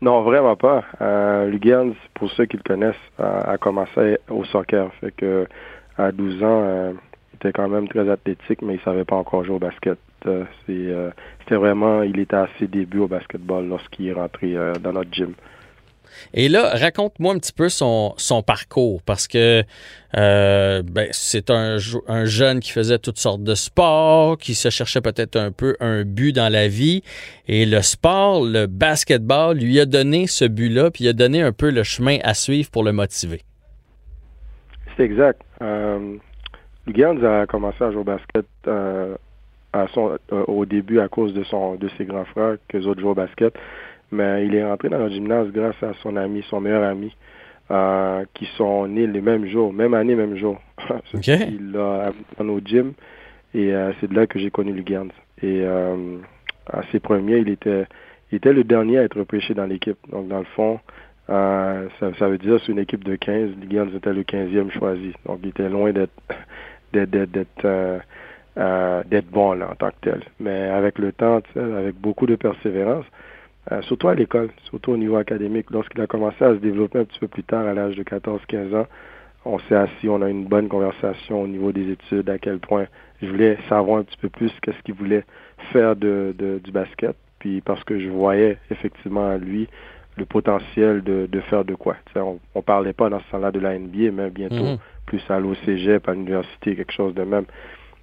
Non, 0.00 0.22
vraiment 0.22 0.54
pas. 0.54 0.84
Euh, 1.00 1.46
Lugans, 1.46 1.92
pour 2.14 2.30
ceux 2.30 2.46
qui 2.46 2.56
le 2.56 2.62
connaissent, 2.62 2.94
a, 3.18 3.50
a 3.50 3.58
commencé 3.58 4.18
au 4.30 4.44
soccer. 4.44 4.92
Fait 5.00 5.10
que 5.10 5.44
à 5.96 6.12
12 6.12 6.42
ans, 6.44 6.62
euh, 6.64 6.92
était 7.38 7.52
quand 7.52 7.68
même 7.68 7.88
très 7.88 8.08
athlétique, 8.08 8.62
mais 8.62 8.74
il 8.74 8.80
savait 8.80 9.04
pas 9.04 9.16
encore 9.16 9.44
jouer 9.44 9.56
au 9.56 9.58
basket. 9.58 9.98
Euh, 10.26 10.44
euh, 10.68 11.10
c'était 11.40 11.56
vraiment, 11.56 12.02
il 12.02 12.18
était 12.18 12.36
à 12.36 12.48
ses 12.58 12.66
débuts 12.66 13.00
au 13.00 13.08
basketball 13.08 13.66
lorsqu'il 13.66 14.08
est 14.08 14.12
rentré 14.12 14.56
euh, 14.56 14.74
dans 14.74 14.92
notre 14.92 15.12
gym. 15.12 15.34
Et 16.34 16.48
là, 16.48 16.70
raconte-moi 16.74 17.34
un 17.34 17.38
petit 17.38 17.52
peu 17.52 17.68
son, 17.68 18.14
son 18.16 18.42
parcours, 18.42 19.02
parce 19.02 19.28
que 19.28 19.62
euh, 20.16 20.82
ben, 20.82 21.08
c'est 21.12 21.50
un, 21.50 21.76
jeune 21.78 22.60
qui 22.60 22.72
faisait 22.72 22.98
toutes 22.98 23.18
sortes 23.18 23.42
de 23.42 23.54
sports, 23.54 24.38
qui 24.38 24.54
se 24.54 24.70
cherchait 24.70 25.00
peut-être 25.00 25.36
un 25.36 25.52
peu 25.52 25.76
un 25.80 26.04
but 26.04 26.32
dans 26.32 26.50
la 26.50 26.66
vie, 26.66 27.02
et 27.46 27.66
le 27.66 27.82
sport, 27.82 28.44
le 28.44 28.66
basketball, 28.66 29.58
lui 29.58 29.78
a 29.78 29.86
donné 29.86 30.26
ce 30.26 30.44
but-là, 30.44 30.90
puis 30.90 31.04
il 31.04 31.08
a 31.08 31.12
donné 31.12 31.42
un 31.42 31.52
peu 31.52 31.70
le 31.70 31.82
chemin 31.82 32.18
à 32.24 32.34
suivre 32.34 32.70
pour 32.70 32.82
le 32.82 32.92
motiver. 32.92 33.42
C'est 34.96 35.04
exact. 35.04 35.42
Euh, 35.62 36.16
Lugans 36.88 37.22
a 37.22 37.46
commencé 37.46 37.84
à 37.84 37.90
jouer 37.90 38.00
au 38.00 38.04
basket 38.04 38.46
euh, 38.66 39.14
à 39.72 39.86
son, 39.88 40.18
euh, 40.32 40.44
au 40.46 40.64
début 40.64 41.00
à 41.00 41.08
cause 41.08 41.34
de 41.34 41.44
son 41.44 41.76
de 41.76 41.88
ses 41.96 42.04
grands 42.04 42.24
frères, 42.24 42.56
que 42.68 42.78
autres 42.78 43.00
jouent 43.00 43.10
au 43.10 43.14
basket. 43.14 43.54
Mais 44.10 44.46
il 44.46 44.54
est 44.54 44.64
rentré 44.64 44.88
dans 44.88 44.98
le 44.98 45.10
gymnase 45.10 45.48
grâce 45.52 45.80
à 45.82 45.92
son 46.02 46.16
ami, 46.16 46.44
son 46.48 46.60
meilleur 46.60 46.82
ami, 46.82 47.14
euh, 47.70 48.24
qui 48.32 48.46
sont 48.56 48.86
nés 48.86 49.06
les 49.06 49.20
mêmes 49.20 49.46
jours, 49.46 49.72
même 49.72 49.92
année, 49.92 50.14
même 50.14 50.36
jour. 50.36 50.58
OK. 51.14 51.28
Il 51.28 51.72
l'a 51.72 52.06
amené 52.06 52.24
dans 52.38 52.44
nos 52.44 52.60
gyms 52.60 52.94
et 53.54 53.72
c'est 54.00 54.10
de 54.10 54.14
là 54.14 54.26
que 54.26 54.38
j'ai 54.38 54.50
connu 54.50 54.72
Lugans. 54.72 55.08
Et 55.42 55.64
à 55.64 56.82
ses 56.90 57.00
premiers, 57.00 57.38
il 57.38 57.48
était, 57.48 57.86
il 58.30 58.36
était 58.36 58.52
le 58.52 58.64
dernier 58.64 58.98
à 58.98 59.02
être 59.04 59.18
repêché 59.18 59.54
dans 59.54 59.66
l'équipe. 59.66 59.98
Donc 60.10 60.28
dans 60.28 60.38
le 60.38 60.44
fond, 60.44 60.80
euh, 61.30 61.88
ça, 62.00 62.10
ça 62.18 62.28
veut 62.28 62.38
dire 62.38 62.58
sur 62.60 62.72
une 62.72 62.78
équipe 62.78 63.04
de 63.04 63.16
15, 63.16 63.50
Lugans 63.60 63.94
était 63.94 64.12
le 64.12 64.22
15e 64.22 64.70
choisi. 64.70 65.12
Donc 65.26 65.40
il 65.42 65.50
était 65.50 65.68
loin 65.68 65.92
d'être 65.92 66.12
d'être 66.92 67.64
euh, 67.64 67.98
euh, 68.58 69.02
d'être 69.06 69.30
bon 69.30 69.52
là, 69.52 69.70
en 69.70 69.74
tant 69.74 69.90
que 69.90 70.10
tel. 70.10 70.22
Mais 70.40 70.68
avec 70.68 70.98
le 70.98 71.12
temps, 71.12 71.40
avec 71.56 71.94
beaucoup 71.96 72.26
de 72.26 72.34
persévérance, 72.36 73.04
euh, 73.70 73.82
surtout 73.82 74.08
à 74.08 74.14
l'école, 74.14 74.50
surtout 74.64 74.92
au 74.92 74.96
niveau 74.96 75.16
académique, 75.16 75.70
lorsqu'il 75.70 76.00
a 76.00 76.06
commencé 76.06 76.42
à 76.44 76.54
se 76.54 76.58
développer 76.58 77.00
un 77.00 77.04
petit 77.04 77.20
peu 77.20 77.28
plus 77.28 77.44
tard, 77.44 77.66
à 77.66 77.74
l'âge 77.74 77.96
de 77.96 78.02
14-15 78.02 78.74
ans, 78.74 78.86
on 79.44 79.58
s'est 79.60 79.76
assis, 79.76 80.08
on 80.08 80.20
a 80.22 80.28
eu 80.28 80.32
une 80.32 80.46
bonne 80.46 80.68
conversation 80.68 81.42
au 81.42 81.46
niveau 81.46 81.70
des 81.70 81.90
études, 81.92 82.28
à 82.30 82.38
quel 82.38 82.58
point 82.58 82.86
je 83.22 83.28
voulais 83.28 83.58
savoir 83.68 84.00
un 84.00 84.02
petit 84.02 84.16
peu 84.16 84.28
plus 84.28 84.52
qu'est-ce 84.62 84.82
qu'il 84.82 84.94
voulait 84.94 85.24
faire 85.72 85.96
de, 85.96 86.34
du 86.62 86.70
basket, 86.72 87.14
puis 87.38 87.60
parce 87.60 87.82
que 87.84 87.98
je 88.00 88.08
voyais 88.08 88.58
effectivement 88.70 89.28
à 89.28 89.38
lui 89.38 89.68
le 90.16 90.24
potentiel 90.24 91.02
de, 91.02 91.40
faire 91.48 91.64
de 91.64 91.74
quoi. 91.76 91.96
On, 92.16 92.40
on 92.54 92.62
parlait 92.62 92.92
pas 92.92 93.08
dans 93.08 93.20
ce 93.20 93.30
temps-là 93.30 93.52
de 93.52 93.60
la 93.60 93.78
NBA, 93.78 94.10
mais 94.12 94.30
bientôt 94.30 94.56
Mhm. 94.56 94.78
Plus 95.08 95.22
aller 95.30 95.46
au 95.48 95.54
cégep, 95.66 96.08
à 96.08 96.12
l'université, 96.12 96.76
quelque 96.76 96.92
chose 96.92 97.14
de 97.14 97.22
même. 97.24 97.44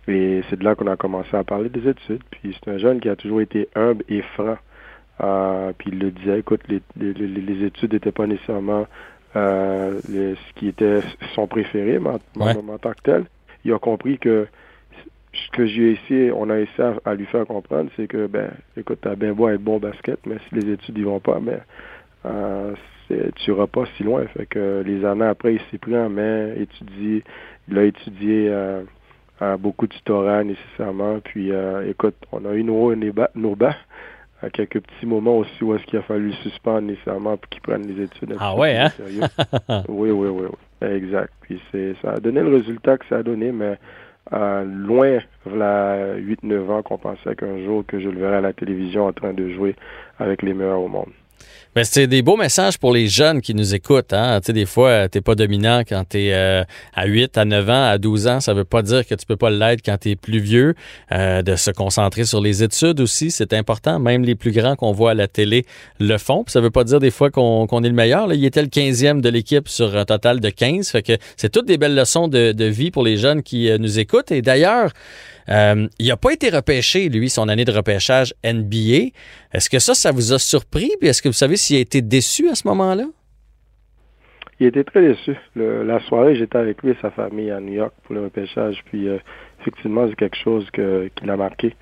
Et 0.08 0.41
c'est 0.49 0.58
de 0.60 0.64
là 0.64 0.76
qu'on 0.76 0.88
a 0.88 0.95
commencé 0.97 1.36
à 1.36 1.43
parler 1.43 1.70
des 1.70 1.88
études. 1.88 2.24
Puis 2.32 2.56
c'est 2.64 2.72
un 2.72 2.78
jeune 2.78 2.99
qui 2.99 3.10
a 3.10 3.16
toujours 3.16 3.41
été 3.41 3.70
humble 3.76 4.03
et 4.10 4.22
franc. 4.36 4.58
Euh, 5.24 5.72
puis 5.78 5.91
il 5.93 5.99
le 5.99 6.12
disait, 6.12 6.39
écoute, 6.39 6.62
les, 6.68 6.82
les, 6.99 7.14
les- 7.14 7.41
les 7.41 7.66
études 7.66 7.93
n'étaient 7.93 8.12
pas 8.12 8.28
nécessairement 8.28 8.86
euh, 9.38 9.99
les- 10.08 10.36
ce 10.36 10.53
qui 10.60 10.68
était 10.70 11.01
son 11.34 11.45
préféré, 11.47 11.99
mais 11.99 12.10
en, 12.10 12.20
Ouais. 12.45 12.56
en- 12.56 12.70
en 12.74 12.78
tant 12.78 12.91
que 12.91 13.01
tel, 13.03 13.26
il 13.66 13.74
a 13.74 13.80
compris 13.80 14.18
que 14.18 14.47
ce 15.34 15.49
que 15.51 15.66
j'ai 15.66 15.91
essayé, 15.93 16.32
on 16.32 16.49
a 16.49 16.58
essayé 16.60 16.89
à, 17.06 17.10
à 17.12 17.14
lui 17.16 17.26
faire 17.26 17.45
comprendre, 17.45 17.89
c'est 17.97 18.08
que, 18.08 18.28
ben, 18.28 18.51
écoute, 18.78 18.99
t'as 19.01 19.16
bien 19.16 19.34
beau 19.34 19.49
être 19.49 19.62
bon 19.62 19.78
basket, 19.80 20.20
mais 20.26 20.38
si 20.47 20.56
les 20.56 20.72
études 20.72 20.97
y 20.97 21.03
vont 21.03 21.20
pas, 21.20 21.39
ben, 21.41 21.60
euh, 22.26 22.74
tu 23.08 23.51
iras 23.51 23.68
pas 23.68 23.84
si 23.97 24.03
loin. 24.03 24.26
Fait 24.28 24.45
que 24.45 24.84
les 24.86 25.06
années 25.06 25.26
après, 25.26 25.56
il 25.56 25.62
s'est 25.72 25.78
pris 25.78 25.97
en 25.97 26.10
main, 26.10 26.53
étudié, 26.56 27.24
il 27.68 27.78
a 27.78 27.84
étudié 27.84 28.47
euh, 28.49 28.84
à 29.39 29.58
beaucoup 29.58 29.88
de 29.88 29.93
tutorat 29.93 30.43
nécessairement. 30.43 31.20
Puis, 31.24 31.51
euh, 31.51 31.89
écoute, 31.89 32.16
on 32.32 32.45
a 32.45 32.53
eu 32.53 32.64
nos 32.64 32.86
hauts 32.86 32.93
et 32.93 33.14
nos 33.36 33.56
bas, 33.56 33.76
à 34.41 34.49
quelques 34.49 34.82
petits 34.82 35.06
moments 35.06 35.38
aussi 35.38 35.64
où 35.64 35.74
est-ce 35.76 35.84
qu'il 35.86 35.99
a 35.99 36.03
fallu 36.03 36.28
le 36.28 36.34
suspendre 36.34 36.82
nécessairement 36.82 37.38
pour 37.38 37.49
qu'il 37.49 37.62
prenne 37.62 37.88
les 37.88 38.03
études. 38.03 38.36
Ah 38.39 38.56
ouais, 38.56 38.78
hein? 38.78 38.89
sérieux? 38.89 39.22
oui, 39.88 40.12
oui, 40.12 40.30
oui, 40.30 40.47
oui. 40.49 40.88
Exact. 40.88 41.32
Puis 41.41 41.62
c'est, 41.72 41.95
ça 42.01 42.14
a 42.14 42.20
donné 42.20 42.41
le 42.41 42.56
résultat 42.56 42.97
que 42.97 43.06
ça 43.08 43.18
a 43.18 43.24
donné, 43.24 43.51
mais 43.51 43.78
euh, 44.34 44.64
loin, 44.66 45.20
voilà 45.45 46.18
8-9 46.18 46.70
ans 46.72 46.82
qu'on 46.84 46.97
pensait 46.97 47.36
qu'un 47.36 47.64
jour 47.64 47.84
que 47.88 47.99
je 47.99 48.10
le 48.10 48.20
verrais 48.20 48.38
à 48.38 48.41
la 48.41 48.53
télévision 48.53 49.06
en 49.06 49.14
train 49.14 49.34
de 49.34 49.49
jouer 49.49 49.76
avec 50.20 50.41
les 50.41 50.53
meilleurs 50.53 50.82
au 50.82 50.88
monde. 50.88 51.12
Mais 51.76 51.84
c'est 51.84 52.08
des 52.08 52.22
beaux 52.22 52.38
messages 52.38 52.78
pour 52.78 52.93
les 52.93 53.08
jeunes 53.08 53.41
qui 53.41 53.54
nous 53.54 53.76
écoutent. 53.76 54.14
Hein? 54.14 54.39
Tu 54.39 54.48
sais, 54.48 54.54
des 54.54 54.66
fois, 54.66 55.10
t'es 55.10 55.20
pas 55.20 55.36
dominant 55.36 55.82
quand 55.88 56.06
t'es 56.08 56.30
euh, 56.32 56.64
à 56.93 57.06
8, 57.06 57.38
à 57.38 57.43
9 57.43 57.70
ans, 57.70 57.89
à 57.89 57.98
12 57.98 58.28
ans. 58.28 58.39
Ça 58.39 58.54
veut 58.54 58.64
pas 58.64 58.82
dire 58.82 59.06
que 59.06 59.14
tu 59.14 59.26
peux 59.26 59.36
pas 59.36 59.50
l'être 59.50 59.82
quand 59.84 59.98
t'es 59.98 60.16
plus 60.16 60.39
vieux. 60.39 60.74
Euh, 61.12 61.41
de 61.41 61.56
se 61.56 61.72
concentrer 61.72 62.24
sur 62.24 62.39
les 62.41 62.64
études 62.64 63.02
aussi, 63.02 63.30
c'est 63.30 63.54
important. 63.54 64.00
Même 64.00 64.24
les 64.24 64.36
plus 64.36 64.52
grands 64.52 64.76
qu'on 64.76 64.93
voit 64.93 65.12
à 65.12 65.14
la 65.14 65.28
télé 65.28 65.66
le 66.00 66.18
font. 66.18 66.43
Puis 66.46 66.54
ça 66.54 66.62
veut 66.62 66.72
pas 66.72 66.86
dire 66.86 67.00
des 67.00 67.12
fois 67.12 67.30
qu'on 67.30 67.84
est 67.84 67.89
le 67.89 67.93
meilleur. 67.93 68.34
Il 68.34 68.46
était 68.46 68.62
le 68.62 68.70
15e 68.70 69.20
de 69.20 69.30
l'équipe 69.30 69.68
sur 69.68 69.98
un 69.98 70.06
total 70.06 70.39
de 70.39 70.50
15. 70.50 70.89
Fait 70.89 71.04
que 71.04 71.14
c'est 71.36 71.50
toutes 71.50 71.68
des 71.68 71.78
belles 71.78 71.96
leçons 71.96 72.28
de, 72.28 72.54
de 72.54 72.66
vie 72.66 72.89
pour 72.89 73.04
les 73.04 73.18
jeunes 73.18 73.43
qui 73.43 73.70
euh, 73.70 73.78
nous 73.78 74.00
écoutent. 74.00 74.32
Et 74.32 74.41
d'ailleurs, 74.41 74.91
euh, 75.50 75.88
il 76.00 76.08
n'a 76.08 76.18
pas 76.18 76.34
été 76.34 76.50
repêché, 76.50 77.10
lui, 77.10 77.30
son 77.30 77.48
année 77.50 77.66
de 77.66 77.72
repêchage 77.72 78.34
NBA. 78.43 79.12
Est-ce 79.54 79.70
que 79.70 79.80
ça, 79.80 79.93
ça 79.93 80.12
vous 80.12 80.34
a 80.34 80.39
surpris? 80.39 80.91
Puis 81.00 81.10
est-ce 81.10 81.22
que 81.22 81.30
vous 81.30 81.34
savez 81.34 81.58
s'il 81.58 81.78
a 81.78 81.80
été 81.80 82.02
déçu 82.02 82.50
à 82.50 82.56
ce 82.56 82.68
moment-là? 82.68 83.06
Il 84.60 84.68
était 84.68 84.84
très 84.86 85.02
déçu. 85.02 85.36
La 85.56 86.00
soirée, 86.02 86.36
j'étais 86.36 86.58
avec 86.58 86.82
lui 86.82 86.91
et 86.91 86.98
sa 87.02 87.12
famille 87.12 87.52
à 87.52 87.60
New 87.60 87.74
York 87.74 87.93
pour 88.04 88.16
le 88.16 88.24
repêchage. 88.24 88.82
Puis 88.86 89.08
euh, 89.08 89.18
effectivement, 89.62 90.08
c'est 90.08 90.16
quelque 90.16 90.38
chose 90.38 90.68
qui 90.72 91.26
l'a 91.26 91.38
marqué. 91.38 91.76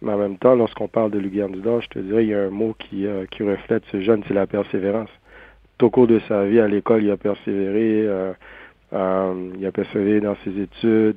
Mais 0.00 0.12
en 0.12 0.18
même 0.18 0.38
temps, 0.38 0.54
lorsqu'on 0.54 0.88
parle 0.88 1.10
de 1.10 1.18
Lugarndor, 1.18 1.82
je 1.82 1.88
te 1.88 1.98
dirais, 1.98 2.24
il 2.24 2.30
y 2.30 2.34
a 2.34 2.42
un 2.42 2.50
mot 2.50 2.74
qui, 2.78 3.06
euh, 3.06 3.24
reflète 3.40 3.82
ce 3.92 4.00
jeune, 4.00 4.22
c'est 4.26 4.34
la 4.34 4.46
persévérance. 4.46 5.10
Tout 5.78 5.86
au 5.86 5.90
cours 5.90 6.06
de 6.06 6.20
sa 6.28 6.44
vie 6.44 6.60
à 6.60 6.68
l'école, 6.68 7.02
il 7.02 7.10
a 7.10 7.16
persévéré. 7.16 8.08
il 8.92 9.66
a 9.66 9.72
persévéré 9.72 10.20
dans 10.20 10.36
ses 10.44 10.60
études. 10.60 11.16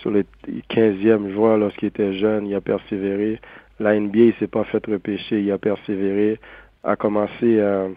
Sur 0.00 0.10
les 0.10 0.24
15e 0.70 1.32
joueurs, 1.32 1.58
lorsqu'il 1.58 1.88
était 1.88 2.14
jeune, 2.14 2.46
il 2.46 2.54
a 2.54 2.60
persévéré. 2.60 3.40
La 3.78 3.98
NBA, 3.98 4.18
il 4.18 4.34
s'est 4.34 4.46
pas 4.46 4.64
fait 4.64 4.84
repêcher, 4.86 5.40
il 5.40 5.50
a 5.52 5.58
persévéré. 5.58 6.38
A 6.84 6.96
commencé 6.96 7.58
euh, 7.58 7.88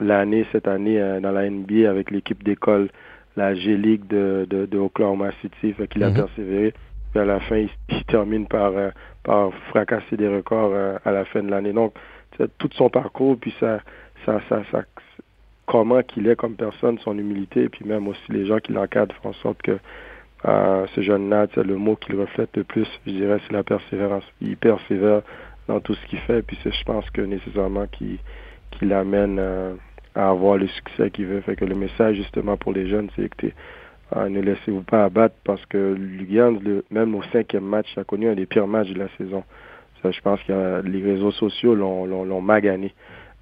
l'année, 0.00 0.46
cette 0.52 0.68
année, 0.68 1.00
euh, 1.00 1.20
dans 1.20 1.32
la 1.32 1.48
NBA 1.48 1.88
avec 1.90 2.10
l'équipe 2.10 2.42
d'école, 2.42 2.88
la 3.36 3.54
G-League 3.54 4.06
de, 4.08 4.46
de, 4.48 4.66
de 4.66 4.78
Oklahoma 4.78 5.30
City. 5.40 5.72
Fait 5.72 5.88
qu'il 5.88 6.02
a 6.04 6.10
Mhm. 6.10 6.14
persévéré. 6.16 6.74
Puis 7.12 7.20
à 7.20 7.24
la 7.24 7.40
fin, 7.40 7.56
il, 7.58 7.68
il 7.88 8.04
termine 8.04 8.46
par, 8.46 8.72
euh, 8.76 8.90
par 9.24 9.52
fracasser 9.70 10.16
des 10.16 10.28
records 10.28 10.72
à 11.04 11.10
la 11.12 11.24
fin 11.26 11.42
de 11.42 11.50
l'année. 11.50 11.72
Donc, 11.72 11.94
tout 12.58 12.68
son 12.74 12.90
parcours, 12.90 13.36
puis 13.38 13.54
ça, 13.60 13.80
ça, 14.26 14.40
ça, 14.48 14.62
ça, 14.72 14.82
comment 15.66 16.02
qu'il 16.02 16.26
est 16.28 16.36
comme 16.36 16.56
personne, 16.56 16.98
son 16.98 17.16
humilité, 17.16 17.68
puis 17.68 17.84
même 17.84 18.08
aussi 18.08 18.20
les 18.30 18.46
gens 18.46 18.58
qui 18.58 18.72
l'encadrent 18.72 19.14
font 19.22 19.30
en 19.30 19.34
sorte 19.34 19.62
que 19.62 19.78
euh, 20.46 20.86
tu 20.94 21.04
sais, 21.04 21.62
le 21.64 21.76
mot 21.76 21.96
qu'il 21.96 22.16
reflète 22.16 22.56
le 22.56 22.64
plus, 22.64 22.86
je 23.06 23.12
dirais, 23.12 23.38
c'est 23.46 23.52
la 23.52 23.62
persévérance. 23.62 24.24
Il 24.40 24.56
persévère 24.56 25.22
dans 25.68 25.80
tout 25.80 25.94
ce 25.94 26.06
qu'il 26.06 26.18
fait, 26.20 26.42
puis 26.42 26.58
c'est, 26.62 26.72
je 26.72 26.84
pense 26.84 27.08
que 27.10 27.22
nécessairement 27.22 27.86
qui 27.86 28.18
qui 28.72 28.86
l'amène 28.86 29.38
euh, 29.38 29.74
à 30.14 30.30
avoir 30.30 30.56
le 30.56 30.66
succès 30.66 31.10
qu'il 31.10 31.26
veut. 31.26 31.40
Fait 31.40 31.56
que 31.56 31.64
le 31.64 31.74
message 31.74 32.16
justement 32.16 32.56
pour 32.56 32.72
les 32.72 32.88
jeunes, 32.88 33.08
c'est 33.16 33.28
que 33.28 33.36
t'es, 33.36 33.54
ne 34.28 34.40
laissez-vous 34.40 34.82
pas 34.82 35.04
abattre 35.04 35.36
parce 35.44 35.64
que 35.66 35.94
Lugans, 35.94 36.58
même 36.90 37.14
au 37.14 37.22
cinquième 37.32 37.64
match, 37.64 37.86
a 37.96 38.04
connu 38.04 38.28
un 38.28 38.34
des 38.34 38.46
pires 38.46 38.66
matchs 38.66 38.90
de 38.90 38.98
la 38.98 39.08
saison. 39.16 39.44
Ça, 40.02 40.10
je 40.10 40.20
pense 40.20 40.40
que 40.42 40.82
les 40.84 41.02
réseaux 41.02 41.32
sociaux 41.32 41.74
l'ont 41.74 42.40
magané. 42.40 42.92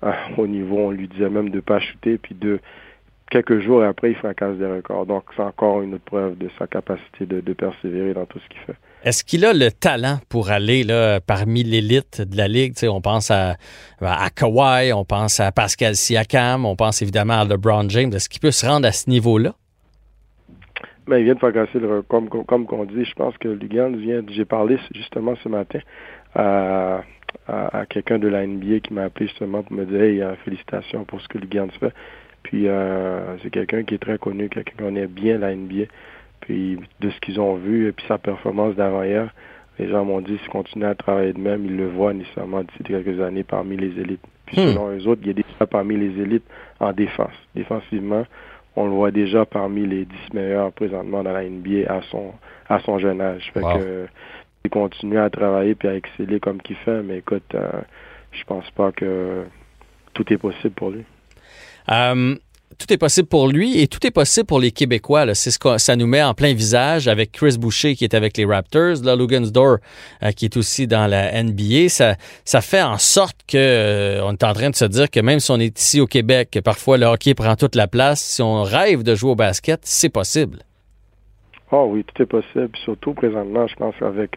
au 0.36 0.46
niveau, 0.46 0.78
on 0.78 0.90
lui 0.90 1.08
disait 1.08 1.30
même 1.30 1.50
de 1.50 1.60
pas 1.60 1.80
shooter, 1.80 2.18
puis 2.18 2.34
de 2.34 2.60
quelques 3.32 3.60
jours 3.60 3.82
après, 3.82 4.10
il 4.10 4.16
fracasse 4.16 4.56
des 4.58 4.66
records. 4.66 5.06
Donc, 5.06 5.24
c'est 5.34 5.42
encore 5.42 5.80
une 5.80 5.94
autre 5.94 6.04
preuve 6.04 6.36
de 6.36 6.50
sa 6.58 6.66
capacité 6.66 7.24
de, 7.24 7.52
persévérer 7.54 8.12
dans 8.12 8.26
tout 8.26 8.38
ce 8.38 8.48
qu'il 8.48 8.60
fait. 8.60 8.76
Est-ce 9.04 9.24
qu'il 9.24 9.44
a 9.46 9.52
le 9.54 9.70
talent 9.70 10.18
pour 10.28 10.50
aller 10.50 10.84
là, 10.84 11.18
parmi 11.20 11.62
l'élite 11.62 12.20
de 12.20 12.36
la 12.36 12.46
Ligue? 12.46 12.74
on 12.84 13.00
pense 13.00 13.30
à, 13.30 13.56
à 14.00 14.30
Kawhi, 14.30 14.92
on 14.92 15.04
pense 15.04 15.40
à 15.40 15.50
Pascal 15.50 15.94
Siakam, 15.94 16.66
on 16.66 16.76
pense 16.76 17.00
évidemment 17.00 17.40
à 17.40 17.44
LeBron 17.44 17.88
James. 17.88 18.12
Est-ce 18.12 18.28
qu'il 18.28 18.40
peut 18.40 18.50
se 18.50 18.66
rendre 18.66 18.86
à 18.86 18.92
ce 18.92 19.08
niveau-là? 19.08 19.54
Mais 21.06 21.16
ben, 21.16 21.18
il 21.18 21.24
vient 21.24 21.34
de 21.34 21.38
fracasser 21.38 21.80
le 21.80 22.02
comme 22.02 22.28
comme 22.28 22.66
qu'on 22.66 22.84
dit. 22.84 23.04
Je 23.04 23.14
pense 23.14 23.36
que 23.38 23.48
Lugan 23.48 23.90
vient. 23.96 24.22
J'ai 24.28 24.44
parlé 24.44 24.78
justement 24.94 25.34
ce 25.42 25.48
matin 25.48 25.80
à, 26.36 27.02
à, 27.48 27.86
quelqu'un 27.86 28.20
de 28.20 28.28
la 28.28 28.46
NBA 28.46 28.80
qui 28.80 28.94
m'a 28.94 29.04
appelé 29.04 29.26
justement 29.26 29.64
pour 29.64 29.76
me 29.76 29.84
dire 29.84 30.00
hey, 30.00 30.22
euh, 30.22 30.36
félicitations 30.44 31.04
pour 31.04 31.20
ce 31.20 31.26
que 31.26 31.38
Lugan 31.38 31.68
fait. 31.80 31.92
Puis 32.42 32.68
euh, 32.68 33.36
c'est 33.42 33.50
quelqu'un 33.50 33.84
qui 33.84 33.94
est 33.94 33.98
très 33.98 34.18
connu, 34.18 34.48
quelqu'un 34.48 34.70
qui 34.70 34.76
connaît 34.76 35.06
bien 35.06 35.38
la 35.38 35.54
NBA. 35.54 35.84
Puis 36.40 36.78
de 37.00 37.10
ce 37.10 37.20
qu'ils 37.20 37.40
ont 37.40 37.54
vu 37.54 37.88
et 37.88 37.92
puis 37.92 38.04
sa 38.08 38.18
performance 38.18 38.74
d'avant-hier, 38.74 39.32
les 39.78 39.88
gens 39.88 40.04
m'ont 40.04 40.20
dit 40.20 40.38
s'il 40.38 40.48
continue 40.48 40.84
à 40.84 40.94
travailler 40.94 41.32
de 41.32 41.38
même, 41.38 41.64
ils 41.64 41.76
le 41.76 41.88
voient 41.88 42.12
nécessairement 42.12 42.62
d'ici 42.62 42.82
quelques 42.84 43.20
années 43.20 43.44
parmi 43.44 43.76
les 43.76 43.98
élites. 44.00 44.24
Puis 44.46 44.60
hmm. 44.60 44.72
selon 44.72 44.90
eux 44.90 45.06
autres, 45.06 45.22
il 45.22 45.28
y 45.28 45.30
a 45.30 45.34
déjà 45.34 45.66
parmi 45.66 45.96
les 45.96 46.20
élites 46.20 46.46
en 46.80 46.92
défense. 46.92 47.32
Défensivement, 47.54 48.26
on 48.76 48.86
le 48.86 48.90
voit 48.90 49.10
déjà 49.10 49.44
parmi 49.44 49.86
les 49.86 50.04
10 50.04 50.14
meilleurs 50.34 50.72
présentement 50.72 51.22
dans 51.22 51.32
la 51.32 51.44
NBA 51.44 51.92
à 51.92 52.02
son 52.10 52.32
à 52.68 52.80
son 52.80 52.98
jeune 52.98 53.20
âge. 53.20 53.50
Fait 53.54 53.60
que 53.60 54.06
il 54.64 54.70
continue 54.70 55.18
à 55.18 55.28
travailler 55.30 55.74
puis 55.74 55.88
à 55.88 55.94
exceller 55.94 56.40
comme 56.40 56.60
qu'il 56.62 56.76
fait, 56.76 57.02
mais 57.02 57.18
écoute, 57.18 57.54
euh, 57.54 57.68
je 58.30 58.44
pense 58.44 58.70
pas 58.72 58.92
que 58.92 59.44
tout 60.14 60.32
est 60.32 60.38
possible 60.38 60.74
pour 60.74 60.90
lui. 60.90 61.04
Euh, 61.90 62.36
tout 62.78 62.92
est 62.92 62.98
possible 62.98 63.28
pour 63.28 63.48
lui 63.48 63.80
et 63.80 63.86
tout 63.86 64.04
est 64.06 64.10
possible 64.10 64.46
pour 64.46 64.58
les 64.58 64.72
Québécois. 64.72 65.24
Ça 65.34 65.96
nous 65.96 66.06
met 66.06 66.22
en 66.22 66.34
plein 66.34 66.52
visage 66.52 67.06
avec 67.06 67.32
Chris 67.32 67.56
Boucher 67.58 67.94
qui 67.94 68.04
est 68.04 68.14
avec 68.14 68.36
les 68.36 68.44
Raptors, 68.44 69.04
là, 69.04 69.14
Lugansdor 69.14 69.76
euh, 70.22 70.30
qui 70.32 70.46
est 70.46 70.56
aussi 70.56 70.86
dans 70.86 71.06
la 71.06 71.42
NBA. 71.42 71.88
Ça, 71.88 72.60
fait 72.60 72.82
en 72.82 72.98
sorte 72.98 73.36
que 73.46 73.56
euh, 73.56 74.24
on 74.24 74.32
est 74.32 74.44
en 74.44 74.52
train 74.52 74.70
de 74.70 74.74
se 74.74 74.84
dire 74.84 75.10
que 75.10 75.20
même 75.20 75.38
si 75.38 75.50
on 75.50 75.60
est 75.60 75.78
ici 75.78 76.00
au 76.00 76.06
Québec, 76.06 76.48
que 76.50 76.58
parfois 76.58 76.98
le 76.98 77.06
hockey 77.06 77.34
prend 77.34 77.54
toute 77.54 77.76
la 77.76 77.86
place, 77.86 78.20
si 78.20 78.42
on 78.42 78.62
rêve 78.62 79.02
de 79.02 79.14
jouer 79.14 79.30
au 79.30 79.36
basket, 79.36 79.80
c'est 79.84 80.08
possible. 80.08 80.58
Oh 81.70 81.88
oui, 81.90 82.04
tout 82.04 82.22
est 82.22 82.26
possible. 82.26 82.70
surtout 82.84 83.14
présentement, 83.14 83.66
je 83.66 83.76
pense 83.76 83.94
qu'avec 83.98 84.36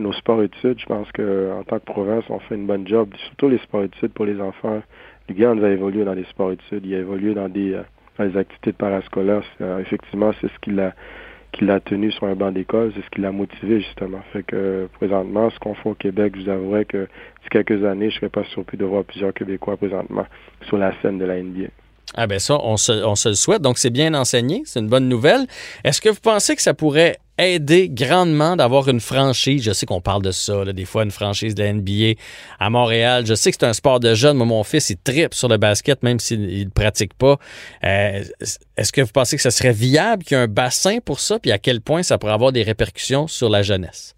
nos 0.00 0.12
sports 0.12 0.42
études, 0.42 0.78
je 0.80 0.86
pense 0.86 1.10
qu'en 1.12 1.62
tant 1.64 1.78
que 1.78 1.84
province, 1.84 2.24
on 2.28 2.38
fait 2.40 2.54
une 2.54 2.66
bonne 2.66 2.86
job. 2.86 3.14
Surtout 3.26 3.48
les 3.48 3.58
sports 3.58 3.84
études 3.84 4.12
pour 4.12 4.24
les 4.24 4.40
enfants 4.40 4.82
Gans 5.34 5.62
a 5.62 5.68
évolué 5.68 6.04
dans 6.04 6.14
les 6.14 6.24
sports 6.24 6.52
études, 6.52 6.84
il 6.84 6.94
a 6.94 6.98
évolué 6.98 7.34
dans 7.34 7.48
des, 7.48 7.74
euh, 7.74 8.28
des 8.28 8.36
activités 8.36 8.72
parascolaires. 8.72 9.42
Euh, 9.60 9.78
effectivement, 9.78 10.32
c'est 10.40 10.48
ce 10.48 10.58
qui 10.58 10.70
l'a 11.64 11.80
tenu 11.80 12.10
sur 12.12 12.26
un 12.26 12.34
banc 12.34 12.50
d'école, 12.50 12.92
c'est 12.94 13.02
ce 13.02 13.10
qui 13.10 13.20
l'a 13.20 13.32
motivé 13.32 13.80
justement. 13.80 14.20
Fait 14.32 14.42
que 14.42 14.88
présentement, 14.94 15.50
ce 15.50 15.58
qu'on 15.58 15.74
fait 15.74 15.88
au 15.88 15.94
Québec, 15.94 16.34
je 16.36 16.42
vous 16.42 16.48
avouerai 16.48 16.84
que 16.84 17.04
d'ici 17.04 17.48
quelques 17.50 17.84
années, 17.84 18.10
je 18.10 18.16
serais 18.16 18.28
pas 18.28 18.44
surpris 18.44 18.76
de 18.76 18.84
voir 18.84 19.04
plusieurs 19.04 19.32
Québécois 19.32 19.76
présentement 19.76 20.26
sur 20.62 20.78
la 20.78 20.92
scène 21.00 21.18
de 21.18 21.24
la 21.24 21.40
NBA. 21.42 21.68
Ah 22.16 22.26
ben 22.26 22.38
ça, 22.38 22.58
on 22.62 22.76
se, 22.76 22.92
on 22.92 23.14
se 23.14 23.28
le 23.28 23.34
souhaite. 23.34 23.62
Donc 23.62 23.78
c'est 23.78 23.90
bien 23.90 24.14
enseigné, 24.14 24.62
c'est 24.64 24.80
une 24.80 24.88
bonne 24.88 25.08
nouvelle. 25.08 25.46
Est-ce 25.84 26.00
que 26.00 26.08
vous 26.08 26.20
pensez 26.20 26.56
que 26.56 26.62
ça 26.62 26.74
pourrait 26.74 27.18
aider 27.38 27.88
grandement 27.88 28.56
d'avoir 28.56 28.88
une 28.88 29.00
franchise? 29.00 29.62
Je 29.62 29.72
sais 29.72 29.86
qu'on 29.86 30.00
parle 30.00 30.22
de 30.22 30.32
ça, 30.32 30.64
des 30.64 30.84
fois 30.84 31.04
une 31.04 31.12
franchise 31.12 31.54
de 31.54 31.62
NBA 31.62 32.20
à 32.58 32.68
Montréal. 32.68 33.26
Je 33.26 33.34
sais 33.34 33.52
que 33.52 33.58
c'est 33.60 33.66
un 33.66 33.72
sport 33.72 34.00
de 34.00 34.14
jeunes. 34.14 34.36
Moi, 34.36 34.46
mon 34.46 34.64
fils, 34.64 34.90
il 34.90 34.96
tripe 34.96 35.34
sur 35.34 35.48
le 35.48 35.56
basket, 35.56 36.02
même 36.02 36.18
s'il 36.18 36.64
ne 36.64 36.70
pratique 36.70 37.14
pas. 37.14 37.38
Euh, 37.84 38.24
est-ce 38.76 38.92
que 38.92 39.02
vous 39.02 39.12
pensez 39.12 39.36
que 39.36 39.42
ce 39.42 39.50
serait 39.50 39.72
viable 39.72 40.24
qu'il 40.24 40.36
y 40.36 40.40
ait 40.40 40.44
un 40.44 40.48
bassin 40.48 40.98
pour 41.04 41.20
ça? 41.20 41.38
Puis 41.38 41.52
à 41.52 41.58
quel 41.58 41.80
point 41.80 42.02
ça 42.02 42.18
pourrait 42.18 42.32
avoir 42.32 42.50
des 42.50 42.62
répercussions 42.62 43.28
sur 43.28 43.48
la 43.48 43.62
jeunesse? 43.62 44.16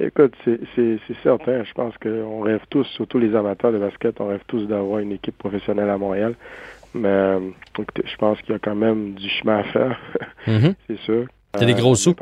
Écoute, 0.00 0.34
c'est 0.44 0.98
certain. 1.22 1.62
Je 1.62 1.72
pense 1.74 1.94
qu'on 1.98 2.40
rêve 2.40 2.62
tous, 2.70 2.84
surtout 2.84 3.18
les 3.18 3.34
amateurs 3.34 3.70
de 3.70 3.78
basket, 3.78 4.18
on 4.20 4.28
rêve 4.28 4.42
tous 4.46 4.66
d'avoir 4.66 5.00
une 5.00 5.12
équipe 5.12 5.36
professionnelle 5.36 5.90
à 5.90 5.98
Montréal. 5.98 6.34
Mais 6.94 7.36
je 7.76 8.16
pense 8.16 8.40
qu'il 8.40 8.52
y 8.52 8.56
a 8.56 8.58
quand 8.58 8.74
même 8.74 9.14
du 9.14 9.28
chemin 9.28 9.58
à 9.58 9.64
faire. 9.64 10.00
Mm-hmm. 10.46 10.74
c'est 10.86 10.98
sûr. 11.00 11.26
C'est 11.58 11.66
des 11.66 11.74
gros 11.74 11.94
sous? 11.94 12.14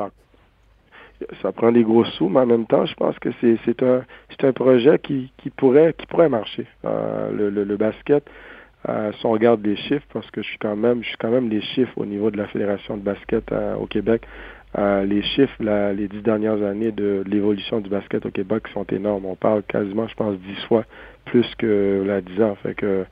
Ça 1.41 1.53
prend 1.53 1.71
des 1.71 1.83
gros 1.83 2.03
sous, 2.03 2.27
mais 2.27 2.41
en 2.41 2.45
même 2.45 2.65
temps, 2.65 2.85
je 2.85 2.93
pense 2.95 3.17
que 3.19 3.29
c'est 3.39 3.81
un, 3.81 4.03
un 4.43 4.51
projet 4.51 4.99
qui, 4.99 5.31
qui, 5.37 5.49
pourrait, 5.49 5.93
qui 5.97 6.05
pourrait 6.05 6.27
marcher. 6.27 6.65
Euh, 6.83 7.31
le, 7.31 7.63
le, 7.63 7.77
basket, 7.77 8.25
euh, 8.89 9.11
si 9.13 9.25
on 9.25 9.31
regarde 9.31 9.65
les 9.65 9.77
chiffres, 9.77 10.05
parce 10.13 10.29
que 10.31 10.41
je 10.41 10.47
suis 10.49 10.57
quand 10.57 10.75
même, 10.75 11.01
je 11.01 11.07
suis 11.07 11.17
quand 11.17 11.31
même 11.31 11.49
les 11.49 11.61
chiffres 11.61 11.97
au 11.97 12.05
niveau 12.05 12.29
de 12.29 12.37
la 12.37 12.47
Fédération 12.47 12.97
de 12.97 13.01
basket 13.01 13.51
euh, 13.53 13.75
au 13.75 13.85
Québec, 13.85 14.23
euh, 14.77 15.03
les 15.03 15.23
chiffres, 15.23 15.63
les 15.63 16.07
dix 16.07 16.21
dernières 16.21 16.61
années 16.63 16.91
de, 16.91 17.23
l'évolution 17.25 17.79
du 17.79 17.89
basket 17.89 18.25
au 18.25 18.31
Québec 18.31 18.67
sont 18.73 18.85
énormes. 18.85 19.25
On 19.25 19.35
parle 19.35 19.63
quasiment, 19.63 20.07
je 20.07 20.13
pense, 20.13 20.37
dix 20.37 20.63
fois 20.67 20.85
plus 21.25 21.47
que 21.57 22.03
la 22.05 22.21
dix 22.21 22.41
ans. 22.41 22.55
Fait 22.61 22.75
que 22.75 23.05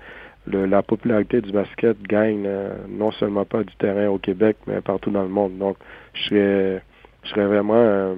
la 0.46 0.82
popularité 0.84 1.42
du 1.42 1.52
basket 1.52 2.02
gagne 2.04 2.46
euh, 2.46 2.74
non 2.88 3.12
seulement 3.12 3.44
pas 3.44 3.64
du 3.64 3.76
terrain 3.78 4.08
au 4.08 4.20
Québec, 4.20 4.58
mais 4.68 4.82
partout 4.82 5.10
dans 5.10 5.24
le 5.24 5.30
monde. 5.30 5.58
Donc, 5.58 5.78
je 6.14 6.24
serais, 6.26 6.84
je 7.24 7.30
serais 7.30 7.48
vraiment 7.48 7.74
euh, 7.76 8.16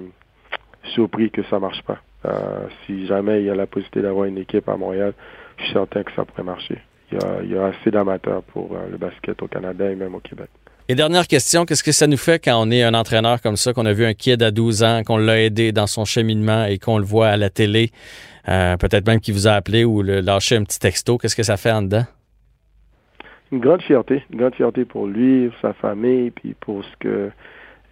surpris 0.94 1.30
que 1.30 1.42
ça 1.44 1.58
marche 1.58 1.82
pas. 1.82 1.98
si 2.84 3.06
jamais 3.06 3.40
il 3.40 3.46
y 3.46 3.50
a 3.50 3.54
la 3.54 3.66
possibilité 3.66 4.02
d'avoir 4.02 4.26
une 4.26 4.38
équipe 4.38 4.68
à 4.68 4.76
Montréal, 4.76 5.14
je 5.56 5.64
suis 5.64 5.72
certain 5.72 6.02
que 6.02 6.12
ça 6.12 6.24
pourrait 6.26 6.42
marcher. 6.42 6.78
Il 7.10 7.18
y 7.18 7.24
a, 7.24 7.42
il 7.42 7.50
y 7.50 7.56
a 7.56 7.64
assez 7.66 7.90
d'amateurs 7.90 8.42
pour 8.42 8.76
le 8.90 8.98
basket 8.98 9.42
au 9.42 9.48
Canada 9.48 9.90
et 9.90 9.96
même 9.96 10.14
au 10.14 10.20
Québec. 10.20 10.50
Et 10.90 10.96
dernière 10.96 11.28
question, 11.28 11.66
qu'est-ce 11.66 11.84
que 11.84 11.92
ça 11.92 12.08
nous 12.08 12.16
fait 12.16 12.44
quand 12.44 12.60
on 12.60 12.68
est 12.72 12.82
un 12.82 12.94
entraîneur 12.94 13.40
comme 13.40 13.54
ça, 13.54 13.72
qu'on 13.72 13.86
a 13.86 13.92
vu 13.92 14.04
un 14.04 14.12
kid 14.12 14.42
à 14.42 14.50
12 14.50 14.82
ans, 14.82 15.02
qu'on 15.06 15.18
l'a 15.18 15.40
aidé 15.40 15.70
dans 15.70 15.86
son 15.86 16.04
cheminement 16.04 16.64
et 16.64 16.78
qu'on 16.78 16.98
le 16.98 17.04
voit 17.04 17.28
à 17.28 17.36
la 17.36 17.48
télé, 17.48 17.92
euh, 18.48 18.76
peut-être 18.76 19.06
même 19.06 19.20
qu'il 19.20 19.34
vous 19.34 19.46
a 19.46 19.52
appelé 19.52 19.84
ou 19.84 20.02
le 20.02 20.18
lâché 20.18 20.56
un 20.56 20.64
petit 20.64 20.80
texto, 20.80 21.16
qu'est-ce 21.16 21.36
que 21.36 21.44
ça 21.44 21.56
fait 21.56 21.70
en 21.70 21.82
dedans? 21.82 22.02
Une 23.52 23.60
grande 23.60 23.82
fierté, 23.82 24.24
une 24.32 24.40
grande 24.40 24.56
fierté 24.56 24.84
pour 24.84 25.06
lui, 25.06 25.50
pour 25.50 25.60
sa 25.60 25.74
famille, 25.74 26.32
puis 26.32 26.56
pour 26.58 26.82
ce 26.84 26.96
que 26.98 27.30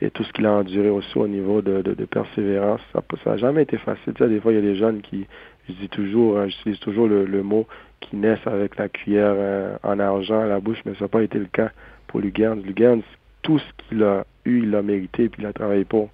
et 0.02 0.10
tout 0.10 0.24
ce 0.24 0.32
qu'il 0.32 0.46
a 0.46 0.54
enduré 0.54 0.90
aussi 0.90 1.16
au 1.16 1.28
niveau 1.28 1.62
de, 1.62 2.04
persévérance. 2.10 2.80
Ça 2.92 3.30
n'a 3.30 3.36
jamais 3.36 3.62
été 3.62 3.78
facile. 3.78 4.12
Des 4.18 4.40
fois, 4.40 4.50
il 4.50 4.56
y 4.56 4.58
a 4.58 4.62
des 4.72 4.76
jeunes 4.76 5.02
qui, 5.02 5.24
je 5.68 5.74
dis 5.74 5.88
toujours, 5.88 6.38
hein, 6.38 6.48
j'utilise 6.48 6.80
toujours 6.80 7.06
le, 7.06 7.42
mot, 7.44 7.68
qui 8.00 8.16
naissent 8.16 8.46
avec 8.46 8.76
la 8.76 8.88
cuillère 8.88 9.34
euh, 9.36 9.76
en 9.84 10.00
argent 10.00 10.40
à 10.40 10.46
la 10.46 10.58
bouche, 10.58 10.78
mais 10.84 10.94
ça 10.94 11.04
n'a 11.04 11.08
pas 11.08 11.22
été 11.22 11.38
le 11.38 11.46
cas 11.46 11.70
pour 12.08 12.20
Lugans. 12.20 12.56
Lugans, 12.64 13.02
tout 13.42 13.58
ce 13.58 13.84
qu'il 13.88 14.02
a 14.02 14.24
eu, 14.44 14.62
il 14.62 14.70
l'a 14.70 14.82
mérité, 14.82 15.28
puis 15.28 15.42
il 15.42 15.46
a 15.46 15.52
travaillé 15.52 15.84
pour. 15.84 16.10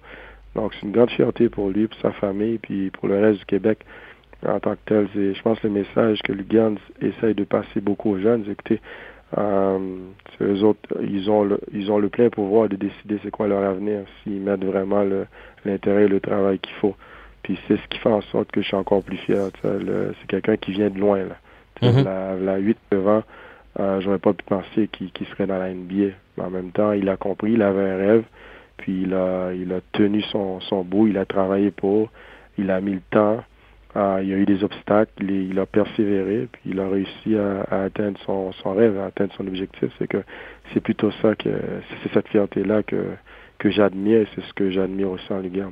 Donc, 0.55 0.73
c'est 0.73 0.85
une 0.85 0.91
grande 0.91 1.09
fierté 1.09 1.49
pour 1.49 1.69
lui, 1.69 1.87
pour 1.87 1.99
sa 1.99 2.11
famille, 2.11 2.59
puis 2.59 2.91
pour 2.91 3.07
le 3.07 3.19
reste 3.19 3.39
du 3.39 3.45
Québec 3.45 3.79
en 4.47 4.59
tant 4.59 4.73
que 4.73 4.79
tel. 4.85 5.07
C'est, 5.13 5.33
je 5.33 5.41
pense, 5.41 5.61
le 5.63 5.69
message 5.69 6.21
que 6.21 6.31
Lugans 6.31 6.75
essaye 7.01 7.33
de 7.33 7.43
passer 7.43 7.81
beaucoup 7.81 8.11
aux 8.11 8.19
jeunes. 8.19 8.45
Écoutez, 8.49 8.79
euh, 9.37 9.97
eux 10.41 10.63
autres, 10.63 10.79
ils 11.01 11.29
ont 11.29 11.43
le, 11.43 11.59
ils 11.73 11.91
ont 11.91 11.97
le 11.97 12.09
plein 12.09 12.29
pouvoir 12.29 12.69
de 12.69 12.75
décider 12.75 13.19
c'est 13.23 13.31
quoi 13.31 13.47
leur 13.47 13.63
avenir, 13.63 14.01
s'ils 14.23 14.39
mettent 14.41 14.63
vraiment 14.63 15.03
l'intérêt 15.65 16.03
et 16.03 16.07
le 16.07 16.19
travail 16.19 16.59
qu'il 16.59 16.75
faut. 16.75 16.95
Puis 17.43 17.59
c'est 17.67 17.77
ce 17.77 17.87
qui 17.89 17.99
fait 17.99 18.09
en 18.09 18.21
sorte 18.21 18.51
que 18.51 18.61
je 18.61 18.67
suis 18.67 18.77
encore 18.77 19.03
plus 19.03 19.17
fier. 19.17 19.49
c'est 19.61 20.27
quelqu'un 20.27 20.57
qui 20.57 20.71
vient 20.71 20.89
de 20.89 20.99
loin. 20.99 21.19
Là. 21.19 21.35
Mm-hmm. 21.81 22.03
La, 22.03 22.35
la 22.35 22.57
8 22.57 22.77
9 22.91 23.23
euh, 23.79 23.99
j'aurais 24.01 24.19
pas 24.19 24.33
pu 24.33 24.43
penser 24.45 24.87
qu'il 24.87 25.27
serait 25.27 25.47
dans 25.47 25.57
la 25.57 25.73
NBA. 25.73 26.13
Mais 26.37 26.43
en 26.43 26.49
même 26.49 26.71
temps, 26.71 26.91
il 26.91 27.09
a 27.09 27.17
compris, 27.17 27.53
il 27.53 27.61
avait 27.61 27.89
un 27.89 27.97
rêve, 27.97 28.23
puis 28.77 29.03
il 29.03 29.13
a, 29.13 29.53
il 29.53 29.71
a 29.73 29.81
tenu 29.91 30.21
son, 30.23 30.59
son 30.61 30.83
bout, 30.83 31.07
il 31.07 31.17
a 31.17 31.25
travaillé 31.25 31.71
pour, 31.71 32.09
il 32.57 32.71
a 32.71 32.79
mis 32.81 32.93
le 32.93 33.01
temps, 33.11 33.43
euh, 33.95 34.19
il 34.21 34.29
y 34.29 34.33
a 34.33 34.37
eu 34.37 34.45
des 34.45 34.63
obstacles, 34.63 35.23
il, 35.23 35.57
a 35.57 35.65
persévéré, 35.65 36.49
puis 36.51 36.61
il 36.71 36.79
a 36.79 36.89
réussi 36.89 37.37
à, 37.37 37.83
atteindre 37.83 38.19
son, 38.25 38.51
son, 38.53 38.73
rêve, 38.73 38.97
à 38.97 39.05
atteindre 39.05 39.33
son 39.37 39.47
objectif. 39.47 39.89
C'est 39.97 40.07
que 40.07 40.23
c'est 40.73 40.81
plutôt 40.81 41.11
ça 41.21 41.35
que 41.35 41.49
c'est 42.03 42.13
cette 42.13 42.27
fierté-là 42.27 42.83
que, 42.83 43.11
que 43.57 43.71
j'admire 43.71 44.21
et 44.21 44.27
c'est 44.35 44.43
ce 44.43 44.53
que 44.53 44.69
j'admire 44.69 45.11
aussi 45.11 45.31
en 45.31 45.39
1. 45.39 45.71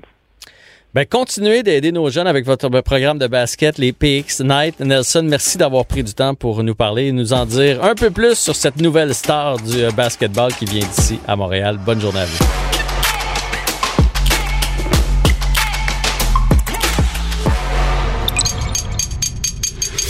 Ben, 0.94 1.08
continuez 1.08 1.64
d'aider 1.64 1.92
nos 1.92 2.12
jeunes 2.12 2.28
avec 2.28 2.46
votre 2.46 2.70
programme 2.82 3.18
de 3.18 3.26
basket, 3.26 3.80
les 3.80 3.94
PX 3.94 4.42
Night. 4.42 4.80
Nelson, 4.80 5.24
merci 5.24 5.58
d'avoir 5.58 5.88
pris 5.88 6.04
du 6.04 6.14
temps 6.14 6.36
pour 6.36 6.62
nous 6.64 6.76
parler 6.76 7.08
et 7.08 7.12
nous 7.12 7.34
en 7.34 7.48
dire 7.48 7.84
un 7.84 7.96
peu 7.96 8.12
plus 8.12 8.36
sur 8.36 8.56
cette 8.56 8.80
nouvelle 8.80 9.16
star 9.16 9.58
du 9.58 9.86
euh, 9.86 9.90
basketball 9.90 10.54
qui 10.54 10.66
vient 10.66 10.86
d'ici 10.86 11.18
à 11.28 11.36
Montréal. 11.36 11.80
Bonne 11.84 12.00
journée 12.00 12.20
à 12.20 12.26
vous. 12.26 12.46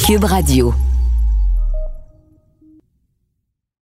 Cube 0.06 0.26
Radio. 0.26 0.74